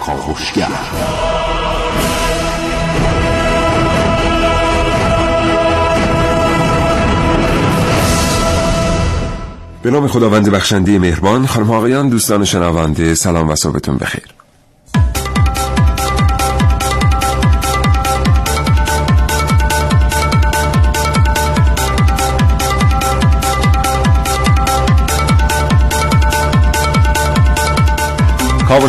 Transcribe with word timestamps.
کاوشگر 0.00 0.68
به 9.82 9.90
نام 9.90 10.06
خداوند 10.08 10.50
بخشنده 10.50 10.98
مهربان 10.98 11.46
خانم 11.46 11.70
آقایان 11.70 12.08
دوستان 12.08 12.44
شنونده 12.44 13.14
سلام 13.14 13.48
و 13.48 13.54
صبحتون 13.54 13.96
بخیر. 13.96 14.39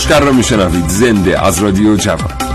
کاوشگر 0.01 0.25
را 0.25 0.31
میشنوید. 0.31 0.87
زنده 0.87 1.45
از 1.45 1.59
رادیو 1.59 1.95
جوان. 1.95 2.50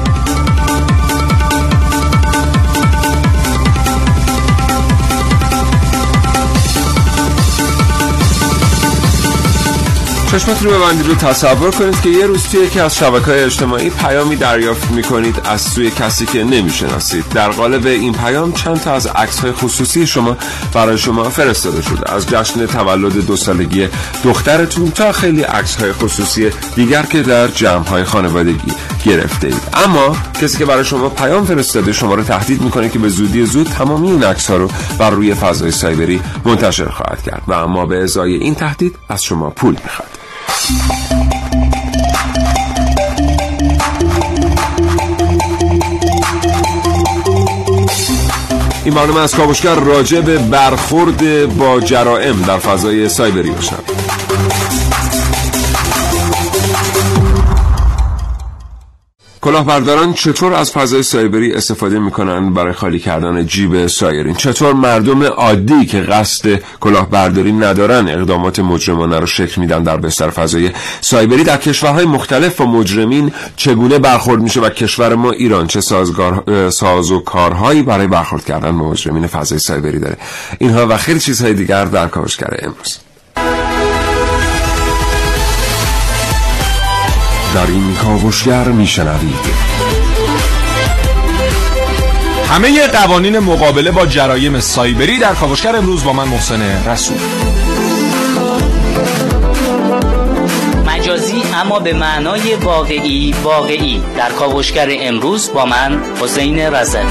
چشمت 10.39 10.63
رو 10.63 10.71
ببندید 10.71 11.07
رو 11.07 11.15
تصور 11.15 11.71
کنید 11.71 12.01
که 12.01 12.09
یه 12.09 12.27
روز 12.27 12.43
توی 12.43 12.61
یکی 12.61 12.81
از 12.81 12.97
شبکه 12.97 13.25
های 13.25 13.45
اجتماعی 13.45 13.91
پیامی 13.91 14.37
دریافت 14.37 14.91
می‌کنید 14.91 15.41
از 15.45 15.61
سوی 15.61 15.91
کسی 15.91 16.27
که 16.27 16.45
نمی‌شناسید. 16.45 17.25
در 17.29 17.51
قالب 17.51 17.87
این 17.87 18.13
پیام 18.13 18.53
چند 18.53 18.81
تا 18.81 18.93
از 18.93 19.07
عکس 19.07 19.39
های 19.39 19.53
خصوصی 19.53 20.07
شما 20.07 20.37
برای 20.73 20.99
شما 20.99 21.31
فرستاده 21.31 21.83
شده. 21.83 22.13
از 22.13 22.27
جشن 22.27 22.67
تولد 22.67 23.27
دو 23.27 23.37
سالگی 23.37 23.89
دخترتون 24.25 24.91
تا 24.91 25.13
خیلی 25.13 25.43
عکس 25.43 25.77
های 25.77 25.93
خصوصی 25.93 26.51
دیگر 26.75 27.03
که 27.03 27.23
در 27.23 27.49
جمع 27.49 27.87
های 27.87 28.05
خانوادگی 28.05 28.73
گرفته 29.05 29.47
اید 29.47 29.63
اما 29.75 30.17
کسی 30.43 30.59
که 30.59 30.65
برای 30.65 30.85
شما 30.85 31.09
پیام 31.09 31.45
فرستاده 31.45 31.93
شما 31.93 32.15
رو 32.15 32.23
تهدید 32.23 32.63
می‌کنه 32.63 32.89
که 32.89 32.99
به 32.99 33.09
زودی 33.09 33.47
زود 33.47 33.67
تمامی 33.67 34.11
این 34.11 34.25
عکس 34.25 34.51
ها 34.51 34.57
رو 34.57 34.71
بر 34.99 35.11
روی 35.11 35.35
فضای 35.35 35.71
سایبری 35.71 36.21
منتشر 36.45 36.89
خواهد 36.89 37.23
کرد. 37.23 37.43
و 37.47 37.53
اما 37.53 37.87
به 37.87 38.03
ازای 38.03 38.35
این 38.35 38.55
تهدید 38.55 38.97
از 39.09 39.25
شما 39.25 39.51
پول 39.51 39.77
می‌خواد. 39.85 40.26
این 48.85 48.95
برنامه 48.95 49.21
از 49.21 49.35
کاوشگر 49.35 49.75
راجع 49.75 50.21
به 50.21 50.39
برخورد 50.39 51.47
با 51.57 51.81
جرائم 51.81 52.43
در 52.43 52.59
فضای 52.59 53.09
سایبری 53.09 53.51
باشد. 53.51 54.06
کلاهبرداران 59.47 60.13
چطور 60.13 60.55
از 60.55 60.73
فضای 60.73 61.03
سایبری 61.03 61.53
استفاده 61.55 61.99
می‌کنن 61.99 62.53
برای 62.55 62.73
خالی 62.73 62.99
کردن 62.99 63.47
جیب 63.47 63.87
سایرین؟ 63.87 64.35
چطور 64.35 64.73
مردم 64.73 65.23
عادی 65.23 65.87
که 65.87 66.01
قصد 66.01 66.61
کلاهبرداری 66.81 67.53
ندارن 67.53 68.09
اقدامات 68.09 68.61
مجرمانه 68.61 69.19
رو 69.19 69.27
شکل 69.27 69.61
میدن 69.61 69.83
در 69.83 69.97
بستر 69.97 70.31
فضای 70.31 70.71
سایبری؟ 71.01 71.45
در 71.45 71.57
کشورهای 71.57 72.05
مختلف 72.05 72.57
با 72.57 72.67
مجرمین 72.67 73.33
چگونه 73.57 73.99
برخورد 73.99 74.43
میشه 74.43 74.61
و 74.61 74.69
کشور 74.69 75.15
ما 75.15 75.31
ایران 75.31 75.67
چه 75.67 75.81
سازگار 75.81 76.71
ساز 76.71 77.11
و 77.11 77.21
کارهایی 77.21 77.83
برای 77.83 78.07
برخورد 78.07 78.45
کردن 78.45 78.79
با 78.79 78.91
مجرمین 78.91 79.27
فضای 79.27 79.59
سایبری 79.59 79.99
داره؟ 79.99 80.17
اینها 80.59 80.87
و 80.87 80.97
خیلی 80.97 81.21
چیزهای 81.21 81.55
دیگر 81.55 81.85
در 81.85 82.09
کاوشگر 82.09 82.57
امروز. 82.63 83.06
در 87.55 87.67
این 87.67 87.95
کاوشگر 87.95 88.65
میشنوید. 88.65 89.77
همه 92.51 92.87
قوانین 92.87 93.39
مقابله 93.39 93.91
با 93.91 94.07
جرایم 94.07 94.61
سایبری 94.61 95.19
در 95.19 95.35
کاوشگر 95.35 95.77
امروز 95.77 96.05
با 96.05 96.13
من 96.13 96.29
محسن 96.29 96.63
رسول. 96.87 97.17
مجازی 100.87 101.43
اما 101.55 101.79
به 101.79 101.93
معنای 101.93 102.55
واقعی 102.55 103.35
واقعی. 103.43 104.03
در 104.17 104.31
کاوشگر 104.31 104.89
امروز 104.91 105.53
با 105.53 105.65
من 105.65 106.03
حسین 106.23 106.59
رضوی. 106.59 107.03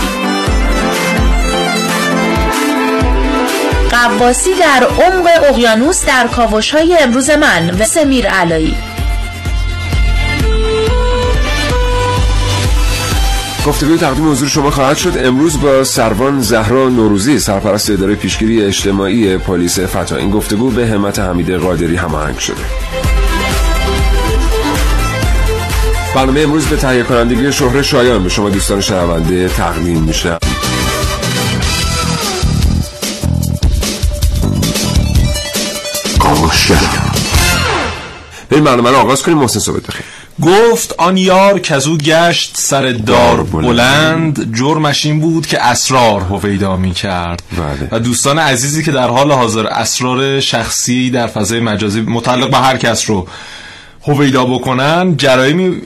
قواسی 3.92 4.54
در 4.54 4.88
عمق 4.88 5.28
اقیانوس 5.50 6.06
در 6.06 6.28
کاوش 6.28 6.72
های 6.72 6.98
امروز 6.98 7.30
من 7.30 7.70
و 7.70 7.84
سمیر 7.84 8.28
علایی. 8.28 8.78
گفتگوی 13.66 13.98
تقدیم 13.98 14.32
حضور 14.32 14.48
شما 14.50 14.72
خواهد 14.72 14.98
شد. 14.98 15.14
امروز 15.18 15.62
با 15.62 15.84
سروان 15.84 16.42
زهرا 16.42 16.90
نوروزی 16.90 17.40
سرپرست 17.40 17.90
اداره 17.90 18.16
پیشگیری 18.16 18.64
اجتماعی 18.64 19.38
پلیس 19.38 19.80
فتا 19.80 20.16
این 20.16 20.32
گفتگو 20.32 20.70
به 20.70 20.88
همت 20.88 21.20
حمید 21.20 21.52
قادری 21.52 21.96
هماهنگ 21.96 22.38
شده. 22.38 22.62
برنامه 26.16 26.40
امروز 26.40 26.66
به 26.66 26.76
تهیه 26.76 27.04
کنندگی 27.04 27.54
شهر 27.54 27.82
شایان 27.82 28.24
به 28.24 28.30
شما 28.30 28.50
دوستان 28.50 28.82
شنونده 28.82 29.50
تقدیم 29.50 30.04
میشه. 30.04 30.38
بریم 38.50 38.64
برنامه 38.64 38.90
رو 38.90 38.96
آغاز 38.96 39.24
کنیم 39.24 39.38
محسن 39.38 39.60
صحبت 39.60 39.88
بخیر. 39.88 40.15
گفت 40.42 40.96
آن 40.98 41.18
یار 41.18 41.60
کزو 41.60 41.98
گشت 41.98 42.54
سر 42.58 42.92
دار 42.92 43.44
بلند. 43.44 44.56
جرمش 44.58 45.06
این 45.06 45.20
بود 45.20 45.48
که 45.48 45.64
اسرار 45.64 46.22
هویدا 46.22 46.76
می 46.78 46.92
کرد 46.92 47.44
بله. 47.58 47.90
و 47.92 48.00
دوستان 48.00 48.40
عزیزی 48.40 48.84
که 48.84 48.92
در 48.92 49.08
حال 49.08 49.32
حاضر 49.32 49.68
اسرار 49.68 50.40
شخصی 50.40 51.10
در 51.10 51.28
فضای 51.28 51.60
مجازی 51.60 52.02
متعلق 52.02 52.52
به 52.52 52.58
هر 52.58 52.78
کس 52.78 53.10
رو 53.10 53.28
هویدا 54.08 54.46
بکنن 54.46 55.18
جرایمی 55.18 55.82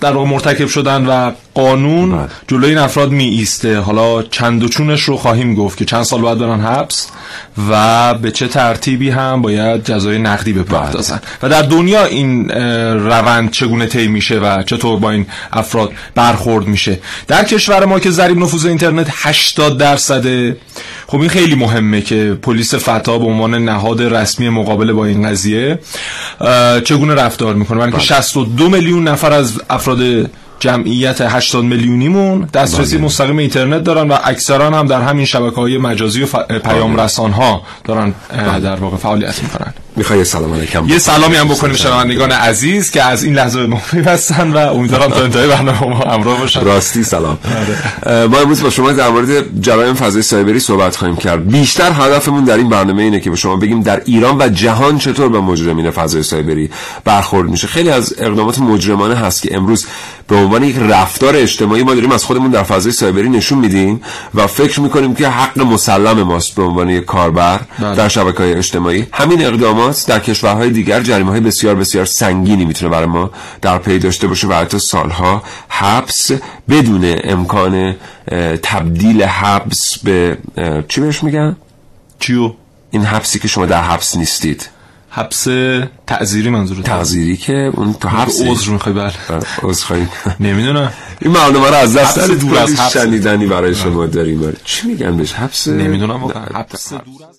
در 0.00 0.12
مرتکب 0.12 0.66
شدن 0.66 1.06
و 1.06 1.30
قانون 1.58 2.12
بله. 2.12 2.28
جلوی 2.48 2.68
این 2.68 2.78
افراد 2.78 3.10
می 3.10 3.24
ایسته 3.24 3.78
حالا 3.78 4.22
چند 4.22 4.62
و 4.62 4.68
چونش 4.68 5.02
رو 5.02 5.16
خواهیم 5.16 5.54
گفت 5.54 5.78
که 5.78 5.84
چند 5.84 6.02
سال 6.02 6.20
باید 6.20 6.38
برن 6.38 6.60
حبس 6.60 7.08
و 7.70 8.14
به 8.14 8.30
چه 8.30 8.48
ترتیبی 8.48 9.10
هم 9.10 9.42
باید 9.42 9.84
جزای 9.84 10.18
نقدی 10.18 10.52
بپردازن 10.52 11.20
و 11.42 11.48
در 11.48 11.62
دنیا 11.62 12.04
این 12.04 12.50
روند 13.00 13.50
چگونه 13.50 13.86
طی 13.86 14.08
میشه 14.08 14.38
و 14.38 14.62
چطور 14.62 14.98
با 14.98 15.10
این 15.10 15.26
افراد 15.52 15.92
برخورد 16.14 16.66
میشه؟ 16.66 17.00
در 17.26 17.44
کشور 17.44 17.84
ما 17.84 18.00
که 18.00 18.10
ضریب 18.10 18.38
نفوذ 18.38 18.66
اینترنت 18.66 19.06
80 19.10 19.78
درصده 19.78 20.56
خب 21.06 21.20
این 21.20 21.28
خیلی 21.28 21.54
مهمه 21.54 22.00
که 22.00 22.38
پلیس 22.42 22.74
فتا 22.74 23.18
به 23.18 23.24
عنوان 23.24 23.54
نهاد 23.54 24.02
رسمی 24.02 24.48
مقابله 24.48 24.92
با 24.92 25.06
این 25.06 25.28
قضیه 25.28 25.78
چگونه 26.84 27.14
رفتار 27.14 27.54
می‌کنه؟ 27.54 27.78
برای 27.78 27.90
اینکه 27.90 28.06
62 28.06 28.68
میلیون 28.68 29.08
نفر 29.08 29.32
از 29.32 29.60
افراد 29.70 30.30
جمعیت 30.60 31.20
80 31.20 31.64
میلیونیمون. 31.64 32.48
دسترسی 32.54 32.96
بله. 32.96 33.04
مستقیم 33.04 33.38
اینترنت 33.38 33.84
دارن 33.84 34.08
و 34.08 34.18
اکثرا 34.24 34.70
هم 34.70 34.86
در 34.86 35.00
همین 35.00 35.24
شبکه 35.24 35.56
های 35.56 35.78
مجازی 35.78 36.22
و 36.22 36.26
ف... 36.26 36.36
پیام 36.36 37.00
رسان 37.00 37.32
ها 37.32 37.62
دارن 37.84 38.14
اه، 38.30 38.60
در 38.60 38.76
واقع 38.76 38.96
فعالیت 38.96 39.42
می‌کنن. 39.42 39.74
می‌خوای 39.98 40.24
سلام 40.24 40.54
علیکم 40.54 40.88
یه 40.88 40.98
سلامی 40.98 41.36
هم 41.36 41.48
بکنیم 41.48 41.74
شنوندگان 41.74 42.32
عزیز 42.32 42.90
که 42.90 43.02
از 43.02 43.24
این 43.24 43.34
لحظه 43.34 43.60
به 43.60 43.66
ما 43.66 43.80
پیوستن 43.90 44.52
و 44.52 44.74
امیدوارم 44.74 45.10
تا 45.10 45.24
انتهای 45.24 45.48
برنامه 45.48 45.84
ما 45.84 45.98
همراه 45.98 46.38
باشن. 46.38 46.64
راستی 46.64 47.04
سلام. 47.04 47.38
اه، 48.02 48.26
ما 48.26 48.38
امروز 48.38 48.62
با 48.62 48.70
شما 48.70 48.92
در 48.92 49.08
مورد 49.08 49.62
جرایم 49.62 49.94
فضای 49.94 50.22
سایبری 50.22 50.60
صحبت 50.60 50.96
خواهیم 50.96 51.16
کرد. 51.16 51.48
بیشتر 51.48 51.92
هدفمون 51.92 52.44
در 52.44 52.56
این 52.56 52.68
برنامه 52.68 53.02
اینه 53.02 53.20
که 53.20 53.30
به 53.30 53.36
شما 53.36 53.56
بگیم 53.56 53.82
در 53.82 54.02
ایران 54.04 54.36
و 54.38 54.48
جهان 54.48 54.98
چطور 54.98 55.28
به 55.28 55.40
مجرمین 55.40 55.90
فضای 55.90 56.22
سایبری 56.22 56.70
برخورد 57.04 57.50
میشه. 57.50 57.66
خیلی 57.66 57.90
از 57.90 58.14
اقدامات 58.18 58.58
مجرمانه 58.58 59.14
هست 59.14 59.42
که 59.42 59.56
امروز 59.56 59.86
به 60.28 60.36
عنوان 60.36 60.62
یک 60.62 60.76
رفتار 60.78 61.36
اجتماعی 61.36 61.82
ما 61.82 61.94
داریم 61.94 62.12
از 62.12 62.24
خودمون 62.24 62.50
در 62.50 62.62
فضای 62.62 62.92
سایبری 62.92 63.28
نشون 63.28 63.58
میدیم 63.58 64.00
و 64.34 64.46
فکر 64.46 64.80
می‌کنیم 64.80 65.14
که 65.14 65.28
حق 65.28 65.58
مسلم 65.58 66.22
ماست 66.22 66.54
به 66.54 66.62
عنوان 66.62 66.88
یک 66.88 67.04
کاربر 67.04 67.60
بله. 67.78 67.94
در 67.94 68.08
شبکه 68.08 68.38
های 68.38 68.54
اجتماعی. 68.54 69.06
همین 69.12 69.46
اقدامات 69.46 69.87
در 69.92 70.18
کشورهای 70.18 70.70
دیگر 70.70 71.02
جریمه 71.02 71.30
های 71.30 71.40
بسیار 71.40 71.74
بسیار 71.74 72.04
سنگینی 72.04 72.64
می‌تونه 72.64 72.90
برای 72.90 73.06
ما 73.06 73.30
در 73.62 73.78
پی 73.78 73.98
داشته 73.98 74.26
باشه 74.26 74.46
و 74.46 74.52
حتی 74.52 74.78
سالها 74.78 75.42
حبس 75.68 76.30
بدون 76.68 77.16
امکان 77.24 77.96
تبدیل 78.62 79.22
حبس 79.22 79.98
به 79.98 80.38
چی 80.88 81.00
بهش 81.00 81.22
میگن؟ 81.22 81.56
چیو؟ 82.20 82.54
این 82.90 83.04
حبسی 83.04 83.38
که 83.38 83.48
شما 83.48 83.66
در 83.66 83.82
حبس 83.82 84.16
نیستید. 84.16 84.68
حبس 85.10 85.46
تعذیری 86.06 86.50
منظورت 86.50 86.86
تغذیری 86.86 87.36
که 87.36 87.52
اون 87.52 87.94
تو 87.94 88.08
حبس 88.08 88.40
عذر 88.40 88.70
می‌خوای 88.70 88.94
بله. 88.94 89.12
عذرخواهی 89.62 90.06
نمی‌دونم. 90.40 90.92
این 91.20 91.32
معلومه 91.32 91.68
رو 91.68 91.74
از 91.74 91.96
دست 91.96 92.18
دور 92.18 92.58
از 92.58 92.80
حبس. 92.80 92.92
شنیدنی 92.92 93.46
برای 93.46 93.74
شما 93.74 94.06
داریم. 94.06 94.56
چی 94.64 94.86
میگن 94.86 95.16
بهش؟ 95.16 95.32
حبس؟ 95.32 95.68
نمی‌دونم 95.68 96.24
حبس. 96.54 96.92
دور 96.92 97.22
از 97.28 97.37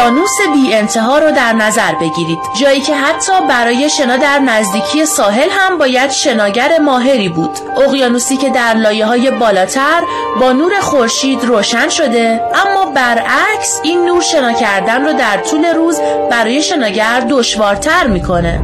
اقیانوس 0.00 0.40
بی 0.54 0.74
انتها 0.74 1.18
رو 1.18 1.30
در 1.30 1.52
نظر 1.52 1.94
بگیرید. 1.94 2.38
جایی 2.60 2.80
که 2.80 2.96
حتی 2.96 3.32
برای 3.48 3.90
شنا 3.90 4.16
در 4.16 4.38
نزدیکی 4.38 5.06
ساحل 5.06 5.48
هم 5.50 5.78
باید 5.78 6.10
شناگر 6.10 6.78
ماهری 6.78 7.28
بود. 7.28 7.50
اقیانوسی 7.86 8.36
که 8.36 8.50
در 8.50 8.74
لایه 8.74 9.06
های 9.06 9.30
بالاتر 9.30 10.02
با 10.40 10.52
نور 10.52 10.80
خورشید 10.80 11.44
روشن 11.44 11.88
شده 11.88 12.40
اما 12.54 12.90
برعکس 12.90 13.80
این 13.82 14.04
نور 14.04 14.22
شنا 14.22 14.52
کردن 14.52 15.04
رو 15.04 15.12
در 15.12 15.36
طول 15.36 15.64
روز 15.64 16.00
برای 16.30 16.62
شناگر 16.62 17.26
دشوارتر 17.30 18.06
می‌کنه. 18.06 18.60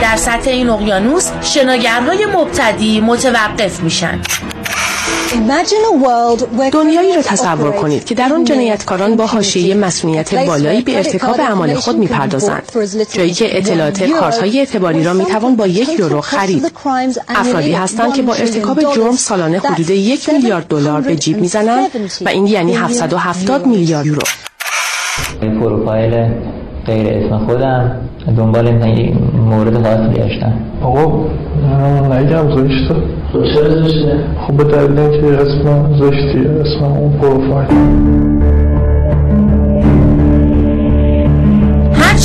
در 0.00 0.16
سطح 0.16 0.50
این 0.50 0.70
اقیانوس 0.70 1.30
شناگرهای 1.42 2.26
مبتدی 2.26 3.00
متوقف 3.00 3.80
میشن. 3.80 4.20
دنیایی 6.72 7.16
را 7.16 7.22
تصور 7.22 7.72
کنید 7.72 8.04
که 8.04 8.14
در 8.14 8.32
آن 8.32 8.44
جنایتکاران 8.44 9.16
با 9.16 9.26
حاشیه 9.26 9.74
مسئولیت 9.74 10.34
بالایی 10.34 10.80
به 10.80 10.96
ارتکاب 10.96 11.40
اعمال 11.40 11.74
خود 11.74 11.96
می‌پردازند. 11.96 12.62
جایی 13.12 13.32
که 13.32 13.58
اطلاعات 13.58 14.02
کارتهای 14.02 14.58
اعتباری 14.58 15.04
را 15.04 15.12
می‌توان 15.12 15.56
با 15.56 15.66
یک 15.66 15.98
یورو 15.98 16.20
خرید. 16.20 16.72
افرادی 17.28 17.72
هستند 17.72 18.14
که 18.14 18.22
با 18.22 18.34
ارتکاب 18.34 18.80
جرم 18.94 19.16
سالانه 19.16 19.58
حدود 19.58 19.90
یک 19.90 20.28
میلیارد 20.28 20.66
دلار 20.66 21.00
به 21.00 21.16
جیب 21.16 21.40
می‌زنند 21.40 21.90
و 22.20 22.28
این 22.28 22.46
یعنی 22.46 22.74
770 22.74 23.66
میلیارد 23.66 24.06
یورو. 24.06 24.22
پروفایل 25.40 26.30
غیر 26.90 27.06
اسم 27.24 27.38
خودم 27.38 27.90
دنبال 28.36 28.66
این 28.66 29.16
مورد 29.50 29.74
خاصی 29.74 30.20
گشتم. 30.20 30.52
آقا 30.82 31.06
نگم 32.14 32.50
زشته 32.56 32.94
چرا 33.32 33.82
زشته؟ 33.82 34.12
خب 34.40 34.56
به 34.56 34.64
دلیل 34.64 34.98
اینکه 34.98 35.42
اسم 35.42 35.94
زشتی 36.00 36.46
اسم 36.46 36.84
اون 36.84 37.12
پروفایل. 37.12 38.69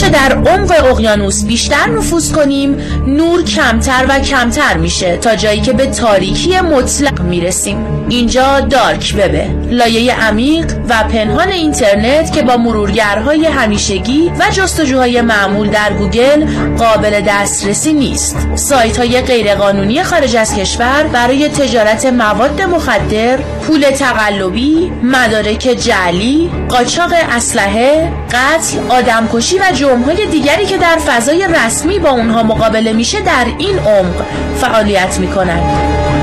هرچه 0.05 0.29
در 0.29 0.51
عمق 0.51 0.85
اقیانوس 0.91 1.45
بیشتر 1.45 1.89
نفوذ 1.89 2.31
کنیم 2.31 2.77
نور 3.07 3.43
کمتر 3.43 4.05
و 4.09 4.19
کمتر 4.19 4.77
میشه 4.77 5.17
تا 5.17 5.35
جایی 5.35 5.61
که 5.61 5.73
به 5.73 5.85
تاریکی 5.85 6.61
مطلق 6.61 7.21
می‌رسیم. 7.21 8.05
اینجا 8.09 8.59
دارک 8.59 9.13
وبه 9.17 9.47
لایه 9.69 10.15
عمیق 10.15 10.73
و 10.89 11.03
پنهان 11.03 11.47
اینترنت 11.49 12.33
که 12.33 12.41
با 12.41 12.57
مرورگرهای 12.57 13.45
همیشگی 13.45 14.31
و 14.39 14.49
جستجوهای 14.51 15.21
معمول 15.21 15.69
در 15.69 15.93
گوگل 15.93 16.45
قابل 16.77 17.21
دسترسی 17.27 17.93
نیست. 17.93 18.37
سایت 18.55 18.97
های 18.97 19.21
غیرقانونی 19.21 20.03
خارج 20.03 20.35
از 20.35 20.55
کشور 20.55 21.03
برای 21.13 21.49
تجارت 21.49 22.05
مواد 22.05 22.61
مخدر 22.61 23.37
پول 23.37 23.81
تقلبی 23.81 24.91
مدارک 25.03 25.77
جعلی 25.79 26.51
قاچاق 26.69 27.13
اسلحه 27.31 28.11
قتل 28.31 28.77
آدمکشی 28.89 29.59
و 29.59 29.71
جرمهای 30.05 30.27
دیگری 30.27 30.65
که 30.65 30.77
در 30.77 30.97
فضای 30.97 31.47
رسمی 31.47 31.99
با 31.99 32.09
اونها 32.09 32.43
مقابله 32.43 32.93
میشه 32.93 33.21
در 33.21 33.45
این 33.57 33.79
عمق 33.79 34.25
فعالیت 34.57 35.19
می‌کنند 35.19 36.14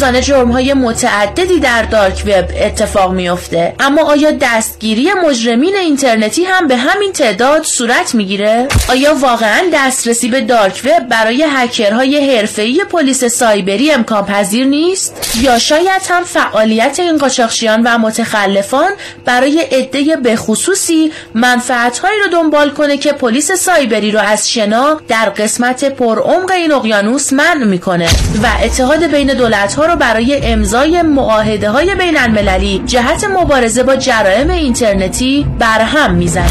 روزانه 0.00 0.20
جرم 0.20 0.50
های 0.50 0.74
متعددی 0.74 1.60
در 1.60 1.82
دارک 1.82 2.22
وب 2.26 2.44
اتفاق 2.60 3.12
میافته. 3.12 3.74
اما 3.80 4.02
آیا 4.02 4.30
دستگیری 4.40 5.12
مجرمین 5.12 5.76
اینترنتی 5.76 6.44
هم 6.44 6.66
به 6.66 6.76
همین 6.76 7.12
تعداد 7.12 7.62
صورت 7.62 8.14
می‌گیره؟ 8.14 8.68
آیا 8.88 9.14
واقعا 9.14 9.62
دسترسی 9.72 10.28
به 10.28 10.40
دارک 10.40 10.82
وب 10.84 11.08
برای 11.08 11.46
هکرهای 11.48 12.36
حرفه‌ای 12.36 12.84
پلیس 12.90 13.24
سایبری 13.24 13.92
امکان 13.92 14.24
پذیر 14.24 14.66
نیست؟ 14.66 15.36
یا 15.40 15.58
شاید 15.58 16.02
هم 16.08 16.24
فعالیت 16.24 17.00
این 17.00 17.18
قاچاقچیان 17.18 17.82
و 17.82 17.98
متخلفان 17.98 18.92
برای 19.24 19.60
عده 19.60 20.16
به 20.16 20.36
خصوصی 20.36 21.12
منفعتهایی 21.34 22.20
رو 22.20 22.26
دنبال 22.32 22.70
کنه 22.70 22.96
که 22.96 23.12
پلیس 23.12 23.52
سایبری 23.52 24.10
رو 24.10 24.20
از 24.20 24.50
شنا 24.50 25.00
در 25.08 25.30
قسمت 25.30 25.84
پرعمق 25.84 26.50
این 26.50 26.72
اقیانوس 26.72 27.32
منع 27.32 27.64
می‌کنه 27.64 28.08
و 28.42 28.46
اتحاد 28.64 29.06
بین 29.06 29.34
دولت 29.34 29.74
ها 29.74 29.89
رو 29.90 29.96
برای 29.96 30.40
امضای 30.42 31.02
معاهده 31.02 31.70
های 31.70 31.94
بین 31.94 32.18
المللی 32.18 32.82
جهت 32.86 33.24
مبارزه 33.24 33.82
با 33.82 33.96
جرائم 33.96 34.50
اینترنتی 34.50 35.46
برهم 35.58 36.14
می‌زنه. 36.14 36.46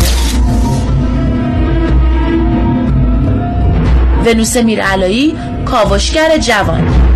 ونوس 4.26 4.58
میرعلایی 4.58 5.36
کاوشگر 5.66 6.38
جوان. 6.38 7.09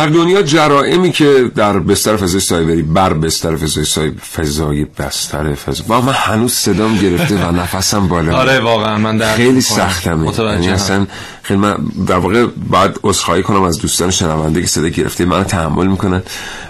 در 0.00 0.06
دنیا 0.06 0.42
جرائمی 0.42 1.12
که 1.12 1.50
در 1.56 1.78
بستر 1.78 2.16
فضای 2.16 2.40
سایبری 2.40 2.82
بر 2.82 3.12
بستر 3.12 3.56
فضای 3.56 3.84
سایبری 3.84 4.20
فضای 4.36 4.84
بستر 4.84 5.54
فضای 5.54 5.86
با 5.88 6.00
من 6.00 6.12
هنوز 6.12 6.52
صدام 6.52 6.98
گرفته 6.98 7.46
و 7.46 7.50
نفسم 7.50 8.08
بالا 8.08 8.36
آره 8.36 8.60
واقعا 8.60 8.98
من 8.98 9.16
در 9.16 9.34
خیلی 9.34 9.60
سختمه. 9.60 10.38
یعنی 10.38 10.68
اصلا 10.68 11.06
خیلی 11.42 11.60
من 11.60 11.76
در 12.06 12.16
واقع 12.16 12.46
باید 12.70 13.00
عذرخواهی 13.02 13.42
کنم 13.42 13.62
از 13.62 13.78
دوستان 13.78 14.10
شنونده 14.10 14.60
که 14.60 14.66
صدا 14.66 14.88
گرفته 14.88 15.24
منو 15.24 15.44
تحمل 15.44 15.86
می‌کنن 15.86 16.22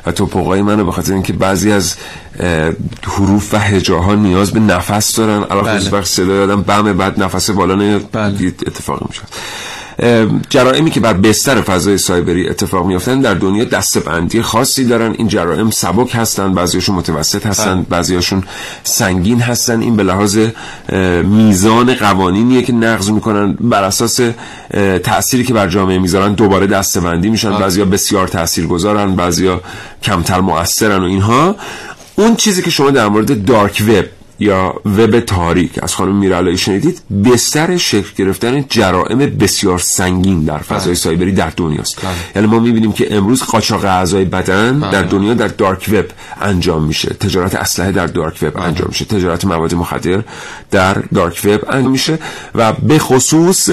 و 0.07 0.13
توپقای 0.13 0.63
منو 0.63 0.85
به 0.85 0.93
خاطر 0.93 1.13
اینکه 1.13 1.33
بعضی 1.33 1.73
از 1.73 1.97
حروف 3.03 3.55
و 3.55 3.59
هجاها 3.59 4.15
نیاز 4.15 4.51
به 4.53 4.61
نفس 4.61 5.17
دارن. 5.17 5.43
علاوه 5.43 5.79
بله. 5.79 5.91
وقت 5.91 6.05
صدا 6.05 6.47
دادم 6.47 6.63
بم 6.63 6.93
بعد 6.93 7.23
نفس 7.23 7.51
بالا 7.51 7.75
نمیاد 7.75 8.09
بله. 8.13 8.47
اتفاقی 8.47 9.05
میشه 9.09 9.23
جرائمی 10.51 10.91
که 10.91 11.01
بر 11.01 11.13
بستر 11.13 11.61
فضای 11.61 11.99
سایبری 11.99 12.49
اتفاق 12.49 12.87
میافتن 12.87 13.21
در 13.21 13.35
دنیا 13.35 13.65
دستبندی 13.65 14.43
خاصی 14.43 14.85
دارن. 14.85 15.15
این 15.19 15.29
جرائم 15.29 15.71
سبک 15.71 16.11
هستن 16.15 16.55
بعضیشون 16.55 16.95
متوسط 16.95 17.47
هستن 17.47 17.87
بعضیاشون 17.89 18.45
سنگین 18.85 19.41
هستن. 19.41 19.81
این 19.81 19.97
به 19.97 20.03
لحاظ 20.03 20.39
میزان 21.25 21.95
قوانینیه 21.95 22.63
که 22.63 22.73
نقض 22.73 23.11
می‌کنن. 23.11 23.57
بر 23.61 23.83
اساس 23.83 24.21
تأثیری 25.03 25.45
که 25.45 25.55
بر 25.55 25.69
جامعه 25.69 25.99
می‌ذارن 25.99 26.33
دوباره 26.33 26.67
دستبندی 26.67 27.31
میشن. 27.31 27.59
بعضیا 27.59 27.85
بسیار 27.85 28.29
تاثیرگذارن 28.29 29.17
بعضیا 29.17 29.61
کمتر 30.03 30.41
مؤثرن 30.41 31.03
و 31.03 31.05
اینها. 31.05 31.57
اون 32.17 32.37
چیزی 32.37 32.63
که 32.63 32.71
شما 32.71 32.91
در 32.91 33.09
مورد 33.09 33.45
دارک 33.45 33.83
وب 33.89 34.05
یا 34.41 34.75
وب 34.85 35.21
تاریک. 35.21 35.83
از 35.83 35.95
خانم 35.95 36.17
میرالایی 36.17 36.59
شنیدید 36.59 37.01
بستر 37.25 37.77
شکل 37.77 38.11
گرفتن 38.17 38.65
جرائم 38.69 39.19
بسیار 39.19 39.79
سنگین 39.79 40.45
در 40.45 40.59
فضای 40.59 40.95
سایبری 40.95 41.33
در 41.33 41.53
دنیاست. 41.57 41.99
یعنی 42.37 42.49
ما 42.49 42.59
می‌بینیم 42.59 42.93
که 42.93 43.17
امروز 43.17 43.43
قاچاق 43.43 43.85
اعضای 43.85 44.25
بدن 44.25 44.79
در 44.79 45.03
دنیا 45.03 45.35
در 45.35 45.49
دارک 45.49 45.91
وب 45.93 46.05
انجام 46.41 46.83
میشه. 46.85 47.09
تجارت 47.09 47.55
اسلحه 47.55 47.93
در 47.93 48.07
دارک 48.07 48.39
وب 48.43 48.59
انجام 48.59 48.89
میشه. 48.89 49.05
تجارت 49.05 49.45
مواد 49.45 49.75
مخدر 49.75 50.23
در 50.71 50.95
دارک 50.95 51.41
وب 51.45 51.61
انجام 51.69 51.93
میشه. 51.93 52.19
و 52.55 52.73
به 52.73 52.99
خصوص 52.99 53.71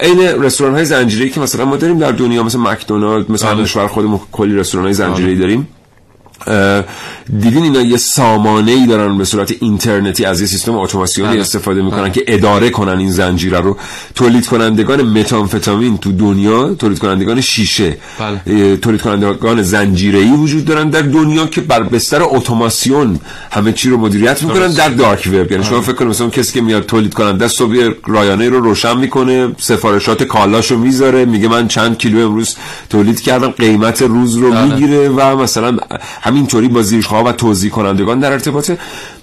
عین 0.00 0.20
رستوران 0.20 0.74
های 0.74 0.84
زنجیره‌ای 0.84 1.30
که 1.30 1.40
مثلا 1.40 1.64
ما 1.64 1.76
داریم 1.76 1.98
در 1.98 2.12
دنیا 2.12 2.42
مثل 2.42 2.58
مکدونالد 2.58 3.30
مثلا 3.30 3.62
کشور 3.62 3.86
خودمون 3.86 4.20
کلی 4.32 4.56
رستوران 4.56 4.86
های 4.86 4.94
زنجیره‌ای 4.94 5.36
داریم. 5.36 5.68
دیدین 7.40 7.62
اینا 7.62 7.80
یه 7.80 7.96
سامانه 7.96 8.72
ای 8.72 8.86
دارن 8.86 9.18
به 9.18 9.24
صورت 9.24 9.54
اینترنتی 9.60 10.24
از 10.24 10.40
یه 10.40 10.46
سیستم 10.46 10.76
اتوماسیونی 10.76 11.38
استفاده 11.38 11.82
می‌کنن 11.82 12.12
که 12.12 12.24
اداره 12.26 12.70
کنن 12.70 12.98
این 12.98 13.10
زنجیره 13.10 13.60
رو. 13.60 13.76
تولید 14.14 14.46
کنندگان 14.46 15.02
متامفتامین 15.02 15.98
تو 15.98 16.12
دنیا 16.12 16.74
تولید 16.74 16.98
کنندگان 16.98 17.40
شیشه 17.40 17.96
بله. 18.46 18.76
تولید 18.76 19.02
کنندگان 19.02 19.62
زنجیره 19.62 20.18
ای 20.18 20.30
وجود 20.30 20.64
دارن 20.64 20.90
در 20.90 21.02
دنیا 21.02 21.46
که 21.46 21.60
بر 21.60 21.82
بستر 21.82 22.22
اتوماسیون 22.22 23.20
همه 23.50 23.72
چی 23.72 23.90
رو 23.90 23.96
مدیریت 23.96 24.42
می‌کنن 24.42 24.68
در 24.68 24.88
دارک 24.88 25.28
وب 25.32 25.52
یعنی 25.52 25.64
شما 25.64 25.80
فکر 25.80 25.92
کنید 25.92 26.10
مثلا 26.10 26.30
کسی 26.30 26.52
که 26.52 26.60
میاد 26.60 26.86
تولید 26.86 27.14
کننده 27.14 27.48
صبح 27.48 27.74
رایانه 28.06 28.48
رو 28.48 28.60
روشن 28.60 28.96
می‌کنه 28.96 29.48
سفارشات 29.58 30.22
کالاشو 30.22 30.78
می‌ذاره 30.78 31.24
میگه 31.24 31.48
من 31.48 31.68
چند 31.68 31.98
کیلو 31.98 32.26
امروز 32.26 32.56
تولید 32.90 33.20
کردم 33.20 33.48
قیمت 33.48 34.02
روز 34.02 34.36
رو 34.36 34.50
بله. 34.50 34.64
می‌گیره 34.64 35.08
و 35.08 35.36
مثلا 35.36 35.76
همینطوری 36.24 36.68
با 36.68 36.82
زیرخواه 36.82 37.24
و 37.24 37.32
توضیح 37.32 37.70
کنندگان 37.70 38.18
در 38.18 38.32
ارتباطه. 38.32 38.78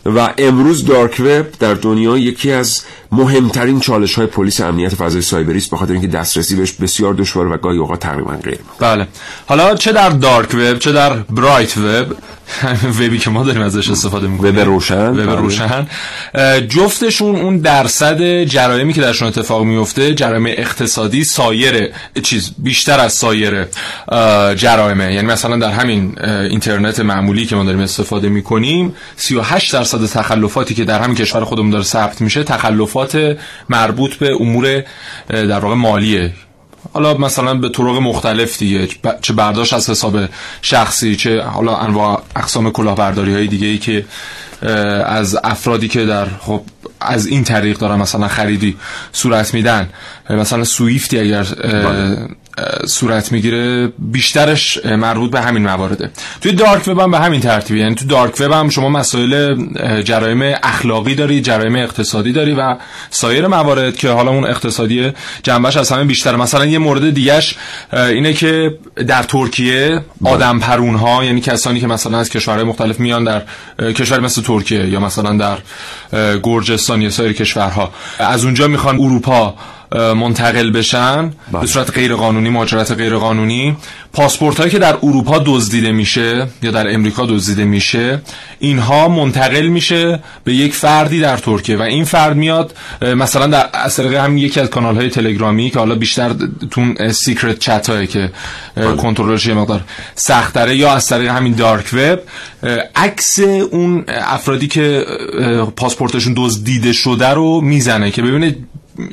و 0.05 0.33
امروز 0.37 0.85
دارک 0.85 1.19
وب 1.19 1.45
در 1.59 1.73
دنیا 1.73 2.17
یکی 2.17 2.51
از 2.51 2.81
مهمترین 3.11 3.79
چالش 3.79 4.13
های 4.13 4.27
پلیس 4.27 4.61
امنیت 4.61 4.95
فضای 4.95 5.21
سایبری 5.21 5.57
است 5.57 5.71
بخاطر 5.71 5.93
اینکه 5.93 6.07
دسترسی 6.07 6.55
بهش 6.55 6.71
بسیار 6.71 7.13
دشوار 7.13 7.47
و 7.47 7.57
گاهی 7.57 7.77
اوقات 7.77 7.99
تقریبا 7.99 8.31
غیر 8.31 8.59
بله. 8.79 9.07
حالا 9.45 9.75
چه 9.75 9.91
در 9.91 10.09
دارک 10.09 10.53
وب 10.53 10.79
چه 10.79 10.91
در 10.91 11.13
برایت 11.13 11.77
وب 11.77 12.15
وبی 12.99 13.17
که 13.17 13.29
ما 13.29 13.43
داریم 13.43 13.61
ازش 13.61 13.89
استفاده 13.89 14.27
می‌کنیم. 14.27 14.57
وب 14.57 14.59
روشن. 14.59 15.09
وب 15.09 15.25
بله. 15.25 15.35
روشن. 15.35 15.87
جفتشون 16.67 17.35
اون 17.35 17.57
درصد 17.57 18.43
جرایمی 18.43 18.93
که 18.93 19.01
درشون 19.01 19.27
اتفاق 19.27 19.63
میفته 19.63 20.15
جرایم 20.15 20.45
اقتصادی 20.45 21.23
سایر 21.23 21.89
چیز 22.23 22.51
بیشتر 22.57 22.99
از 22.99 23.13
سایر 23.13 23.65
اه، 24.07 24.55
جرائمه. 24.55 25.13
یعنی 25.13 25.27
مثلا 25.27 25.57
در 25.57 25.71
همین 25.71 26.19
اینترنت 26.25 26.99
معمولی 26.99 27.45
که 27.45 27.55
ما 27.55 27.63
داریم 27.63 27.79
استفاده 27.79 28.29
می‌کنیم 28.29 28.95
38 29.17 29.73
درصد 29.73 29.90
تخلفاتی 29.95 30.73
که 30.73 30.85
در 30.85 30.99
همین 30.99 31.15
کشور 31.15 31.45
خودمون 31.45 31.69
داره 31.69 31.83
ثبت 31.83 32.21
میشه 32.21 32.43
تخلفات 32.43 33.37
مربوط 33.69 34.15
به 34.15 34.35
امور 34.39 34.83
در 35.27 35.59
واقع 35.59 35.75
مالیه. 35.75 36.33
حالا 36.93 37.13
مثلا 37.13 37.53
به 37.53 37.69
طرق 37.69 37.95
مختلف 37.95 38.57
دیگه 38.57 38.87
چه 39.21 39.33
برداشت 39.33 39.73
از 39.73 39.89
حساب 39.89 40.19
شخصی 40.61 41.15
چه 41.15 41.41
حالا 41.41 41.77
انواع 41.77 42.23
اقسام 42.35 42.71
کلاهبرداری 42.71 43.33
های 43.33 43.47
دیگه 43.47 43.67
ای 43.67 43.77
که 43.77 44.05
از 45.05 45.37
افرادی 45.43 45.87
که 45.87 46.05
در 46.05 46.25
خب 46.39 46.61
از 47.01 47.27
این 47.27 47.43
طریق 47.43 47.77
دارن 47.77 47.95
مثلا 47.95 48.27
خریدی 48.27 48.77
صورت 49.11 49.53
میدن. 49.53 49.89
مثلا 50.29 50.63
سویفتی 50.63 51.19
اگر 51.19 51.45
صورت 52.87 53.31
می‌گیره 53.31 53.87
بیشترش 53.99 54.85
مربوط 54.85 55.31
به 55.31 55.41
همین 55.41 55.63
موارده. 55.63 56.11
توی 56.41 56.51
دارک 56.51 56.87
وب 56.87 56.99
هم 56.99 57.11
به 57.11 57.19
همین 57.19 57.41
ترتیبه. 57.41 57.79
یعنی 57.79 57.95
تو 57.95 58.05
دارک 58.05 58.35
وب 58.39 58.51
هم 58.51 58.69
شما 58.69 58.89
مسائل 58.89 59.55
جرایم 60.01 60.55
اخلاقی 60.63 61.15
داری 61.15 61.41
جرایم 61.41 61.75
اقتصادی 61.75 62.31
داری 62.31 62.53
و 62.53 62.75
سایر 63.09 63.47
موارد 63.47 63.95
که 63.95 64.09
حالا 64.09 64.31
اون 64.31 64.45
اقتصادی 64.45 65.11
جنبش 65.43 65.77
از 65.77 65.91
همه 65.91 66.03
بیشتر 66.03 66.35
مثلا 66.35 66.65
یه 66.65 66.77
مورد 66.77 67.13
دیگهش 67.13 67.55
اینه 67.93 68.33
که 68.33 68.77
در 69.07 69.23
ترکیه 69.23 70.01
آدم 70.25 70.59
پرون 70.59 70.95
ها 70.95 71.23
یعنی 71.23 71.41
کسانی 71.41 71.79
که 71.79 71.87
مثلا 71.87 72.17
از 72.17 72.29
کشورهای 72.29 72.63
مختلف 72.63 72.99
میان 72.99 73.23
در 73.23 73.41
کشور 73.91 74.19
مثل 74.19 74.41
ترکیه 74.41 74.89
یا 74.89 74.99
مثلا 74.99 75.37
در 75.37 75.57
گرجستان 76.43 77.01
یا 77.01 77.09
سایر 77.09 77.33
کشورها 77.33 77.91
از 78.19 78.45
اونجا 78.45 78.67
می‌خوان 78.67 78.95
اروپا 78.95 79.55
منتقل 79.95 80.71
بشن 80.71 81.31
به 81.61 81.67
صورت 81.67 81.91
غیر 81.91 82.15
قانونی 82.15 82.49
مهاجرت 82.49 82.91
غیر 82.91 83.15
قانونی 83.15 83.77
پاسپورت 84.13 84.57
هایی 84.57 84.71
که 84.71 84.79
در 84.79 84.97
اروپا 85.03 85.43
دزدیده 85.45 85.91
میشه 85.91 86.47
یا 86.61 86.71
در 86.71 86.93
امریکا 86.93 87.25
دزدیده 87.25 87.65
میشه 87.65 88.21
اینها 88.59 89.07
منتقل 89.07 89.67
میشه 89.67 90.19
به 90.43 90.53
یک 90.53 90.73
فردی 90.73 91.19
در 91.19 91.37
ترکیه 91.37 91.77
و 91.77 91.81
این 91.81 92.05
فرد 92.05 92.37
میاد 92.37 92.75
مثلا 93.01 93.47
در 93.47 93.69
از 93.73 93.95
طریق 93.95 94.13
همین 94.13 94.37
یکی 94.37 94.59
از 94.59 94.69
کانال 94.69 94.95
های 94.95 95.09
تلگرامی 95.09 95.69
که 95.69 95.79
حالا 95.79 95.95
بیشتر 95.95 96.35
تون 96.71 97.11
سیکرت 97.11 97.59
چت 97.59 97.89
هایی 97.89 98.07
که 98.07 98.31
اه، 98.77 98.95
کنترلش 98.95 99.45
یه 99.45 99.53
مقدار 99.53 99.81
سخت 100.15 100.53
تره 100.53 100.75
یا 100.75 100.93
از 100.93 101.07
طریق 101.07 101.29
همین 101.29 101.53
دارک 101.53 101.93
وب 101.93 102.19
عکس 102.95 103.39
اون 103.71 104.03
افرادی 104.07 104.67
که 104.67 105.05
پاسپورتشون 105.75 106.33
دزدیده 106.37 106.93
شده 106.93 107.29
رو 107.29 107.61
می‌زنه 107.61 108.11
که 108.11 108.21
ببینه 108.21 108.55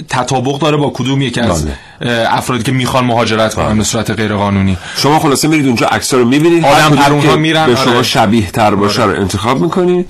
تطابق 0.08 0.58
داره 0.58 0.76
با 0.76 0.90
کدوم 0.94 1.22
یکی 1.22 1.40
از 1.40 1.66
بله. 2.00 2.28
افرادی 2.30 2.62
که 2.62 2.72
می‌خوان 2.72 3.04
مهاجرت 3.04 3.54
کنن 3.54 3.78
به 3.78 3.84
صورت 3.84 4.10
غیر 4.10 4.34
قانونی 4.34 4.76
شما 4.96 5.18
خلاصه 5.18 5.48
میرید 5.48 5.66
اونجا 5.66 5.86
عکس 5.86 6.14
رو 6.14 6.24
می‌بینید. 6.24 6.64
آدم 6.64 6.74
هر 6.74 6.88
کدوم 6.88 6.96
پرون 6.96 7.20
ها 7.20 7.32
که 7.32 7.36
میرن، 7.36 7.66
به 7.66 7.76
شما 7.76 7.92
آره. 7.92 8.02
شبیه 8.02 8.50
تر 8.50 8.74
باشه 8.74 9.04
رو 9.04 9.20
انتخاب 9.20 9.60
می‌کنید. 9.60 10.06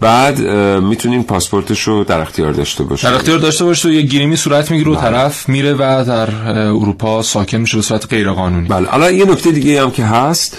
بعد 0.00 0.40
می‌تونین 0.80 1.22
پاسپورتش 1.22 1.80
رو 1.80 2.04
در 2.04 2.20
اختیار 2.20 2.52
داشته 2.52 2.84
باشید. 2.84 3.10
در 3.10 3.14
اختیار 3.14 3.38
داشته 3.38 3.64
باشه 3.64 3.88
و 3.88 3.92
یه 3.92 4.02
گیریمی 4.02 4.36
صورت 4.36 4.70
می‌گیره 4.70 4.90
و 4.90 4.96
طرف 4.96 5.48
میره 5.48 5.74
و 5.74 6.04
در 6.06 6.48
اروپا 6.48 7.22
ساکن 7.22 7.58
میشه 7.58 7.76
به 7.76 7.82
صورت 7.82 8.06
غیر 8.06 8.30
قانونی 8.30 8.68
بله. 8.68 8.88
حالا 8.88 9.10
یه 9.10 9.24
نکته 9.24 9.50
دیگه 9.50 9.82
هم 9.82 9.90
که 9.90 10.04
هست. 10.04 10.56